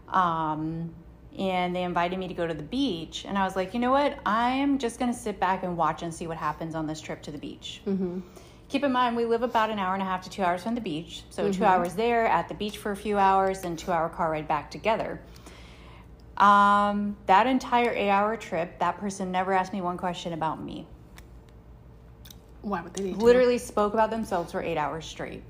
Um, 0.07 0.93
and 1.37 1.75
they 1.75 1.83
invited 1.83 2.17
me 2.19 2.27
to 2.27 2.33
go 2.33 2.47
to 2.47 2.53
the 2.53 2.63
beach. 2.63 3.25
And 3.25 3.37
I 3.37 3.43
was 3.45 3.55
like, 3.55 3.73
you 3.73 3.79
know 3.79 3.91
what? 3.91 4.17
I'm 4.25 4.77
just 4.77 4.99
going 4.99 5.11
to 5.11 5.17
sit 5.17 5.39
back 5.39 5.63
and 5.63 5.77
watch 5.77 6.03
and 6.03 6.13
see 6.13 6.27
what 6.27 6.37
happens 6.37 6.75
on 6.75 6.87
this 6.87 6.99
trip 6.99 7.21
to 7.23 7.31
the 7.31 7.37
beach. 7.37 7.81
Mm-hmm. 7.87 8.19
Keep 8.67 8.83
in 8.83 8.91
mind, 8.91 9.15
we 9.15 9.25
live 9.25 9.41
about 9.41 9.71
an 9.71 9.79
hour 9.79 9.93
and 9.93 10.01
a 10.01 10.05
half 10.05 10.23
to 10.23 10.29
two 10.29 10.43
hours 10.43 10.63
from 10.63 10.75
the 10.75 10.81
beach. 10.81 11.23
So, 11.29 11.43
mm-hmm. 11.43 11.51
two 11.51 11.65
hours 11.65 11.93
there, 11.93 12.25
at 12.27 12.47
the 12.47 12.53
beach 12.53 12.77
for 12.77 12.91
a 12.91 12.95
few 12.95 13.17
hours, 13.17 13.63
and 13.63 13.79
two 13.79 13.91
hour 13.91 14.09
car 14.09 14.31
ride 14.31 14.47
back 14.47 14.69
together. 14.69 15.19
Um, 16.37 17.17
that 17.25 17.47
entire 17.47 17.91
eight 17.91 18.09
hour 18.09 18.37
trip, 18.37 18.79
that 18.79 18.97
person 18.97 19.31
never 19.31 19.53
asked 19.53 19.73
me 19.73 19.81
one 19.81 19.97
question 19.97 20.33
about 20.33 20.63
me. 20.63 20.87
Why 22.61 22.81
would 22.81 22.93
they 22.93 23.05
need 23.05 23.17
Literally 23.17 23.57
to? 23.57 23.65
spoke 23.65 23.93
about 23.93 24.09
themselves 24.09 24.51
for 24.51 24.61
eight 24.61 24.77
hours 24.77 25.05
straight. 25.05 25.43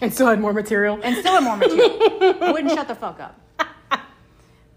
And 0.00 0.12
still 0.12 0.28
had 0.28 0.40
more 0.40 0.52
material. 0.52 1.00
And 1.02 1.16
still 1.16 1.32
had 1.32 1.42
more 1.42 1.56
material. 1.56 2.52
Wouldn't 2.52 2.72
shut 2.74 2.88
the 2.88 2.94
fuck 2.94 3.20
up. 3.20 3.40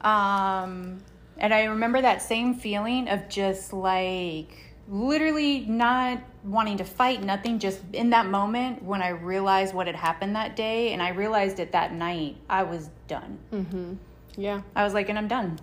Um, 0.02 1.02
and 1.38 1.54
I 1.54 1.66
remember 1.66 2.02
that 2.02 2.22
same 2.22 2.54
feeling 2.54 3.08
of 3.10 3.30
just 3.30 3.74
like 3.74 4.52
literally 4.88 5.62
not 5.62 6.22
wanting 6.44 6.78
to 6.78 6.84
fight, 6.84 7.24
nothing, 7.24 7.60
just 7.60 7.80
in 7.94 8.10
that 8.10 8.26
moment 8.26 8.84
when 8.84 9.02
I 9.02 9.10
realized 9.10 9.74
what 9.74 9.88
had 9.88 9.96
happened 9.96 10.36
that 10.36 10.56
day. 10.56 10.94
And 10.94 11.02
I 11.02 11.10
realized 11.10 11.60
it 11.60 11.72
that 11.72 11.94
night, 11.94 12.38
I 12.50 12.64
was 12.64 12.90
done. 13.08 13.40
Mm-hmm. 13.54 13.94
Yeah. 14.38 14.62
I 14.76 14.84
was 14.84 14.94
like, 14.94 15.10
and 15.10 15.18
I'm 15.18 15.28
done. 15.28 15.60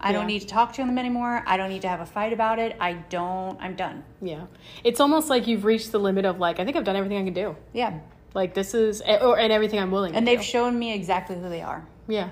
I 0.00 0.10
yeah. 0.10 0.18
don't 0.18 0.26
need 0.26 0.40
to 0.40 0.46
talk 0.48 0.72
to 0.74 0.82
them 0.82 0.98
anymore. 0.98 1.44
I 1.46 1.56
don't 1.56 1.68
need 1.68 1.82
to 1.82 1.88
have 1.88 2.00
a 2.00 2.06
fight 2.06 2.32
about 2.32 2.58
it. 2.58 2.76
I 2.80 2.94
don't, 2.94 3.60
I'm 3.60 3.76
done. 3.76 4.02
Yeah. 4.20 4.46
It's 4.82 4.98
almost 4.98 5.30
like 5.30 5.46
you've 5.46 5.64
reached 5.64 5.92
the 5.92 6.00
limit 6.00 6.24
of 6.24 6.40
like, 6.40 6.58
I 6.58 6.64
think 6.64 6.76
I've 6.76 6.84
done 6.84 6.96
everything 6.96 7.18
I 7.18 7.24
can 7.24 7.34
do. 7.34 7.56
Yeah. 7.72 8.00
Like 8.34 8.54
this 8.54 8.74
is, 8.74 9.00
or, 9.00 9.38
and 9.38 9.52
everything 9.52 9.78
I'm 9.78 9.92
willing 9.92 10.16
And 10.16 10.26
they've 10.26 10.38
do. 10.40 10.44
shown 10.44 10.76
me 10.78 10.92
exactly 10.92 11.36
who 11.36 11.48
they 11.48 11.62
are. 11.62 11.86
Yeah. 12.08 12.30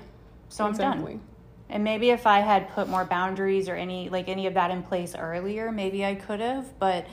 So 0.49 0.67
exactly. 0.67 1.13
I'm 1.13 1.17
done. 1.19 1.27
And 1.71 1.85
maybe 1.85 2.09
if 2.09 2.27
I 2.27 2.41
had 2.41 2.69
put 2.69 2.89
more 2.89 3.05
boundaries 3.05 3.69
or 3.69 3.75
any 3.75 4.09
like 4.09 4.27
any 4.27 4.45
of 4.45 4.53
that 4.55 4.71
in 4.71 4.83
place 4.83 5.15
earlier, 5.15 5.71
maybe 5.71 6.05
I 6.05 6.15
could 6.15 6.41
have, 6.41 6.77
but 6.79 7.07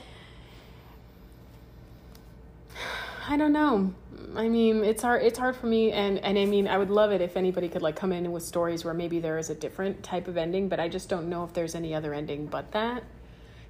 I 3.27 3.37
don't 3.37 3.53
know. 3.53 3.93
I 4.35 4.49
mean, 4.49 4.83
it's 4.83 5.01
hard 5.01 5.23
it's 5.23 5.39
hard 5.39 5.55
for 5.55 5.67
me 5.67 5.93
and 5.93 6.19
and 6.19 6.37
I 6.37 6.45
mean, 6.45 6.67
I 6.67 6.77
would 6.77 6.89
love 6.89 7.11
it 7.11 7.21
if 7.21 7.37
anybody 7.37 7.69
could 7.69 7.81
like 7.81 7.95
come 7.95 8.11
in 8.11 8.29
with 8.33 8.43
stories 8.43 8.83
where 8.83 8.93
maybe 8.93 9.19
there 9.19 9.37
is 9.37 9.49
a 9.49 9.55
different 9.55 10.03
type 10.03 10.27
of 10.27 10.35
ending, 10.35 10.67
but 10.67 10.79
I 10.79 10.89
just 10.89 11.07
don't 11.07 11.29
know 11.29 11.45
if 11.45 11.53
there's 11.53 11.73
any 11.73 11.95
other 11.95 12.13
ending 12.13 12.45
but 12.45 12.71
that. 12.73 13.03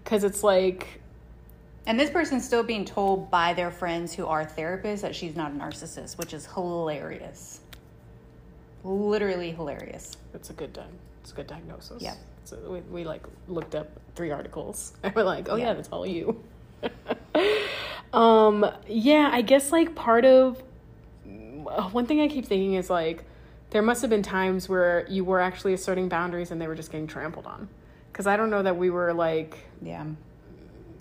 Cuz 0.06 0.24
it's 0.24 0.44
like 0.44 1.02
and 1.86 2.00
this 2.00 2.10
person's 2.10 2.46
still 2.46 2.64
being 2.64 2.84
told 2.84 3.30
by 3.30 3.54
their 3.54 3.72
friends 3.72 4.14
who 4.14 4.26
are 4.26 4.44
therapists 4.44 5.02
that 5.02 5.16
she's 5.16 5.36
not 5.36 5.52
a 5.52 5.56
narcissist, 5.56 6.18
which 6.18 6.34
is 6.34 6.48
hilarious 6.48 7.62
literally 8.84 9.52
hilarious. 9.52 10.18
It's 10.34 10.50
a 10.50 10.54
good 10.54 10.74
di- 10.74 10.84
it's 11.22 11.32
a 11.32 11.36
good 11.36 11.48
diagnosis. 11.48 12.02
Yeah. 12.02 12.16
So 12.46 12.58
we, 12.70 12.80
we 12.82 13.04
like 13.04 13.24
looked 13.48 13.76
up 13.76 13.88
three 14.16 14.32
articles 14.32 14.94
and 15.04 15.14
we're 15.16 15.24
like, 15.24 15.50
oh 15.50 15.56
yeah, 15.56 15.68
yeah 15.68 15.74
that's 15.74 15.90
all 15.90 16.06
you. 16.06 16.44
um, 18.14 18.66
yeah, 18.88 19.30
I 19.32 19.42
guess 19.42 19.72
like 19.72 19.96
part 19.96 20.26
of 20.26 20.62
uh, 21.26 21.90
one 21.90 22.06
thing 22.06 22.22
I 22.22 22.28
keep 22.28 22.46
thinking 22.46 22.74
is 22.76 22.90
like 22.90 23.26
there 23.72 23.82
must 23.82 24.02
have 24.02 24.10
been 24.10 24.24
times 24.24 24.68
where 24.68 25.06
you 25.10 25.24
were 25.24 25.40
actually 25.40 25.74
asserting 25.74 26.10
boundaries 26.10 26.52
and 26.52 26.60
they 26.60 26.68
were 26.68 26.76
just 26.76 26.92
getting 26.92 27.08
trampled 27.08 27.46
on. 27.46 27.70
Because 28.12 28.28
I 28.28 28.36
don't 28.38 28.50
know 28.50 28.64
that 28.64 28.78
we 28.78 28.90
were 28.90 29.14
like 29.14 29.58
yeah. 29.82 30.06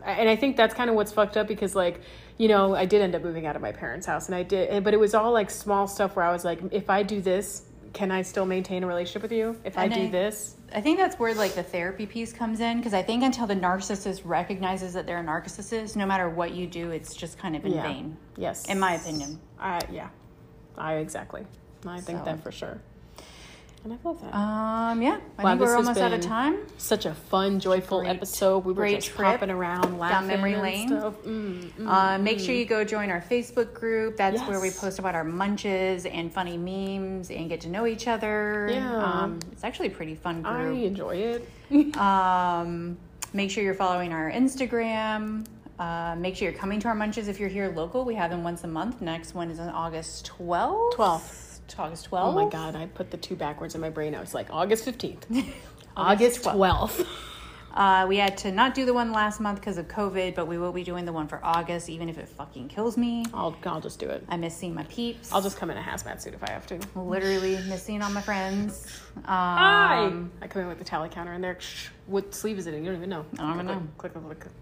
And 0.04 0.28
I 0.28 0.36
think 0.36 0.56
that's 0.56 0.74
kind 0.74 0.88
of 0.88 0.96
what's 0.96 1.12
fucked 1.12 1.36
up 1.36 1.48
because 1.48 1.74
like 1.74 2.00
you 2.38 2.46
know, 2.46 2.74
I 2.74 2.84
did 2.84 3.02
end 3.02 3.16
up 3.16 3.22
moving 3.22 3.46
out 3.46 3.56
of 3.56 3.62
my 3.62 3.72
parents' 3.72 4.06
house 4.06 4.26
and 4.26 4.34
I 4.34 4.44
did, 4.44 4.84
but 4.84 4.94
it 4.94 5.00
was 5.00 5.12
all 5.12 5.32
like 5.32 5.50
small 5.50 5.88
stuff 5.88 6.14
where 6.14 6.24
I 6.24 6.32
was 6.32 6.44
like, 6.44 6.60
if 6.70 6.88
I 6.88 7.02
do 7.02 7.20
this, 7.20 7.64
can 7.92 8.10
I 8.10 8.22
still 8.22 8.46
maintain 8.46 8.84
a 8.84 8.86
relationship 8.86 9.22
with 9.22 9.32
you 9.32 9.56
if 9.64 9.76
and 9.76 9.92
I 9.92 9.96
do 9.96 10.04
I, 10.04 10.10
this? 10.10 10.56
I 10.74 10.80
think 10.80 10.98
that's 10.98 11.18
where 11.18 11.34
like 11.34 11.54
the 11.54 11.62
therapy 11.62 12.06
piece 12.06 12.32
comes 12.32 12.60
in 12.60 12.78
because 12.78 12.94
I 12.94 13.02
think 13.02 13.22
until 13.22 13.46
the 13.46 13.56
narcissist 13.56 14.22
recognizes 14.24 14.92
that 14.94 15.06
they're 15.06 15.20
a 15.20 15.24
narcissist, 15.24 15.96
no 15.96 16.06
matter 16.06 16.28
what 16.28 16.52
you 16.52 16.66
do, 16.66 16.90
it's 16.90 17.14
just 17.14 17.38
kind 17.38 17.56
of 17.56 17.64
in 17.64 17.72
yeah. 17.72 17.82
vain. 17.82 18.16
Yes, 18.36 18.66
in 18.66 18.78
my 18.78 18.94
opinion. 18.94 19.40
I 19.58 19.80
yeah, 19.90 20.08
I 20.76 20.94
exactly. 20.94 21.46
I 21.86 22.00
think 22.00 22.18
so. 22.18 22.24
that 22.24 22.42
for 22.42 22.52
sure. 22.52 22.80
And 23.84 23.92
I 23.92 23.96
love 24.02 24.20
that. 24.20 24.34
Um, 24.34 25.02
yeah, 25.02 25.20
I 25.38 25.42
wow, 25.42 25.50
think 25.50 25.60
we're 25.60 25.76
almost 25.76 26.00
out 26.00 26.12
of 26.12 26.20
time. 26.20 26.58
Such 26.78 27.06
a 27.06 27.14
fun, 27.14 27.60
joyful 27.60 28.00
great, 28.00 28.10
episode. 28.10 28.64
We 28.64 28.72
were 28.72 28.88
just 28.88 29.10
hopping 29.10 29.50
around, 29.50 29.98
laughing 29.98 30.28
down 30.28 30.42
memory 30.42 30.56
lane. 30.56 30.90
Mm, 30.90 31.70
mm, 31.72 31.86
uh, 31.86 32.18
make 32.18 32.40
sure 32.40 32.54
mm. 32.54 32.58
you 32.58 32.64
go 32.64 32.84
join 32.84 33.10
our 33.10 33.20
Facebook 33.20 33.72
group. 33.74 34.16
That's 34.16 34.38
yes. 34.38 34.48
where 34.48 34.60
we 34.60 34.70
post 34.70 34.98
about 34.98 35.14
our 35.14 35.24
munches 35.24 36.06
and 36.06 36.32
funny 36.32 36.56
memes 36.58 37.30
and 37.30 37.48
get 37.48 37.60
to 37.62 37.68
know 37.68 37.86
each 37.86 38.08
other. 38.08 38.68
Yeah, 38.70 39.04
um, 39.04 39.38
it's 39.52 39.62
actually 39.64 39.88
a 39.88 39.92
pretty 39.92 40.16
fun 40.16 40.42
group. 40.42 40.54
I 40.54 40.70
enjoy 40.70 41.38
it. 41.70 41.96
um, 41.96 42.98
make 43.32 43.50
sure 43.50 43.62
you're 43.62 43.74
following 43.74 44.12
our 44.12 44.30
Instagram. 44.30 45.46
Uh, 45.78 46.16
make 46.18 46.34
sure 46.34 46.48
you're 46.48 46.58
coming 46.58 46.80
to 46.80 46.88
our 46.88 46.94
munches 46.96 47.28
if 47.28 47.38
you're 47.38 47.48
here 47.48 47.72
local. 47.74 48.04
We 48.04 48.16
have 48.16 48.30
them 48.30 48.42
once 48.42 48.64
a 48.64 48.68
month. 48.68 49.00
Next 49.00 49.34
one 49.34 49.50
is 49.50 49.60
on 49.60 49.68
August 49.68 50.28
12th. 50.38 50.94
12th. 50.94 51.47
August 51.78 52.10
12th. 52.10 52.22
Oh 52.22 52.32
my 52.32 52.48
God, 52.48 52.76
I 52.76 52.86
put 52.86 53.10
the 53.10 53.16
two 53.16 53.36
backwards 53.36 53.74
in 53.74 53.80
my 53.80 53.90
brain. 53.90 54.14
I 54.14 54.20
was 54.20 54.34
like, 54.34 54.48
August 54.50 54.86
15th. 54.86 55.52
August 55.96 56.42
12th. 56.42 57.06
Uh, 57.74 58.06
we 58.08 58.16
had 58.16 58.36
to 58.36 58.50
not 58.50 58.74
do 58.74 58.84
the 58.84 58.94
one 58.94 59.12
last 59.12 59.40
month 59.40 59.60
because 59.60 59.78
of 59.78 59.86
COVID, 59.86 60.34
but 60.34 60.48
we 60.48 60.58
will 60.58 60.72
be 60.72 60.82
doing 60.82 61.04
the 61.04 61.12
one 61.12 61.28
for 61.28 61.40
August, 61.44 61.88
even 61.88 62.08
if 62.08 62.18
it 62.18 62.28
fucking 62.28 62.66
kills 62.68 62.96
me. 62.96 63.24
I'll, 63.32 63.54
I'll 63.64 63.80
just 63.80 64.00
do 64.00 64.08
it. 64.08 64.24
I 64.28 64.36
miss 64.36 64.56
seeing 64.56 64.74
my 64.74 64.82
peeps. 64.84 65.32
I'll 65.32 65.42
just 65.42 65.58
come 65.58 65.70
in 65.70 65.76
a 65.76 65.80
hazmat 65.80 66.20
suit 66.20 66.34
if 66.34 66.42
I 66.42 66.50
have 66.50 66.66
to. 66.68 66.80
Literally 66.98 67.56
miss 67.68 67.82
seeing 67.82 68.02
all 68.02 68.10
my 68.10 68.22
friends. 68.22 69.00
Um, 69.16 69.22
Hi! 69.24 70.12
I 70.42 70.46
come 70.48 70.62
in 70.62 70.68
with 70.68 70.78
the 70.78 70.84
tally 70.84 71.08
counter 71.08 71.34
in 71.34 71.40
there. 71.40 71.60
Shh, 71.60 71.88
what 72.06 72.34
sleeve 72.34 72.58
is 72.58 72.66
it 72.66 72.74
in? 72.74 72.80
You 72.80 72.90
don't 72.90 72.98
even 72.98 73.10
know. 73.10 73.24
I 73.38 73.42
don't 73.42 73.54
even 73.54 73.66
know. 73.66 73.82
Click, 73.98 74.12
click, 74.12 74.24
click, 74.24 74.40
click. 74.40 74.52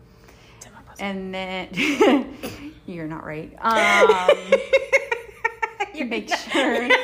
And 0.99 1.35
then 1.35 1.69
you're 2.87 3.07
not 3.07 3.25
right. 3.25 3.53
Um, 3.61 4.61
you 5.97 6.05
make 6.05 6.29
sure. 6.53 6.89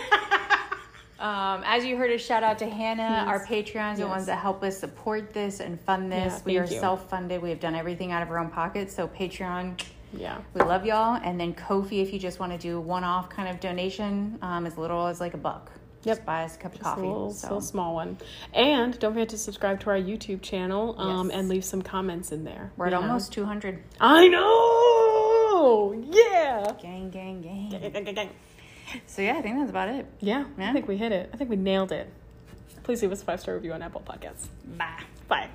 Um, 1.23 1.63
as 1.65 1.85
you 1.85 1.97
heard, 1.97 2.11
a 2.11 2.19
shout 2.19 2.43
out 2.43 2.59
to 2.59 2.67
Hannah, 2.69 3.03
yes. 3.03 3.29
our 3.29 3.47
Patreons, 3.47 3.91
yes. 3.91 3.99
the 3.99 4.07
ones 4.09 4.27
that 4.27 4.41
help 4.41 4.65
us 4.65 4.77
support 4.77 5.33
this 5.33 5.61
and 5.61 5.81
fund 5.81 6.11
this. 6.11 6.33
Yeah, 6.35 6.43
we 6.45 6.59
are 6.59 6.67
self 6.67 7.09
funded. 7.09 7.41
We 7.41 7.51
have 7.51 7.61
done 7.61 7.77
everything 7.77 8.11
out 8.11 8.25
of 8.25 8.31
our 8.31 8.41
own 8.41 8.51
pockets. 8.51 8.93
So 8.93 9.07
Patreon, 9.07 9.81
yeah, 10.13 10.39
we 10.53 10.63
love 10.63 10.85
y'all. 10.85 11.21
And 11.23 11.39
then 11.39 11.55
Ko-fi, 11.55 12.01
if 12.01 12.13
you 12.13 12.19
just 12.19 12.41
want 12.41 12.51
to 12.51 12.59
do 12.59 12.81
one 12.81 13.05
off 13.05 13.31
kind 13.31 13.49
of 13.49 13.61
donation, 13.61 14.37
um, 14.43 14.67
as 14.67 14.77
little 14.77 15.07
as 15.07 15.21
like 15.21 15.35
a 15.35 15.39
buck. 15.39 15.71
Yep. 16.03 16.17
Just 16.17 16.27
buy 16.27 16.43
us 16.43 16.57
a 16.57 16.59
cup 16.59 16.73
just 16.73 16.81
of 16.81 16.87
coffee. 16.87 17.03
A 17.03 17.07
little, 17.07 17.33
so. 17.33 17.61
small 17.61 17.95
one. 17.95 18.19
And 18.53 18.99
don't 18.99 19.13
forget 19.13 19.29
to 19.29 19.39
subscribe 19.39 19.79
to 19.83 19.91
our 19.91 19.97
YouTube 19.97 20.43
channel 20.43 20.99
um, 20.99 21.29
yes. 21.29 21.39
and 21.39 21.49
leave 21.49 21.65
some 21.65 21.83
comments 21.83 22.33
in 22.33 22.43
there. 22.43 22.73
We're 22.77 22.89
at 22.89 22.95
almost 22.95 23.33
200. 23.33 23.81
I 24.01 24.27
know! 24.27 25.93
Yeah! 26.11 26.73
Gang, 26.83 27.11
gang, 27.11 27.41
gang. 27.41 27.71
gang, 27.71 28.05
gang, 28.05 28.15
gang. 28.15 28.31
So 29.07 29.23
yeah, 29.23 29.37
I 29.37 29.43
think 29.43 29.57
that's 29.59 29.71
about 29.71 29.89
it. 29.89 30.07
Yeah, 30.21 30.45
yeah, 30.59 30.71
I 30.71 30.73
think 30.73 30.89
we 30.89 30.97
hit 30.97 31.13
it. 31.13 31.31
I 31.33 31.37
think 31.37 31.51
we 31.51 31.57
nailed 31.57 31.93
it. 31.93 32.09
Please 32.83 33.01
leave 33.03 33.13
us 33.13 33.23
a 33.23 33.25
five 33.25 33.41
star 33.41 33.55
review 33.55 33.73
on 33.73 33.83
Apple 33.83 34.03
Podcasts. 34.05 34.49
Bye. 34.77 35.05
Bye. 35.29 35.49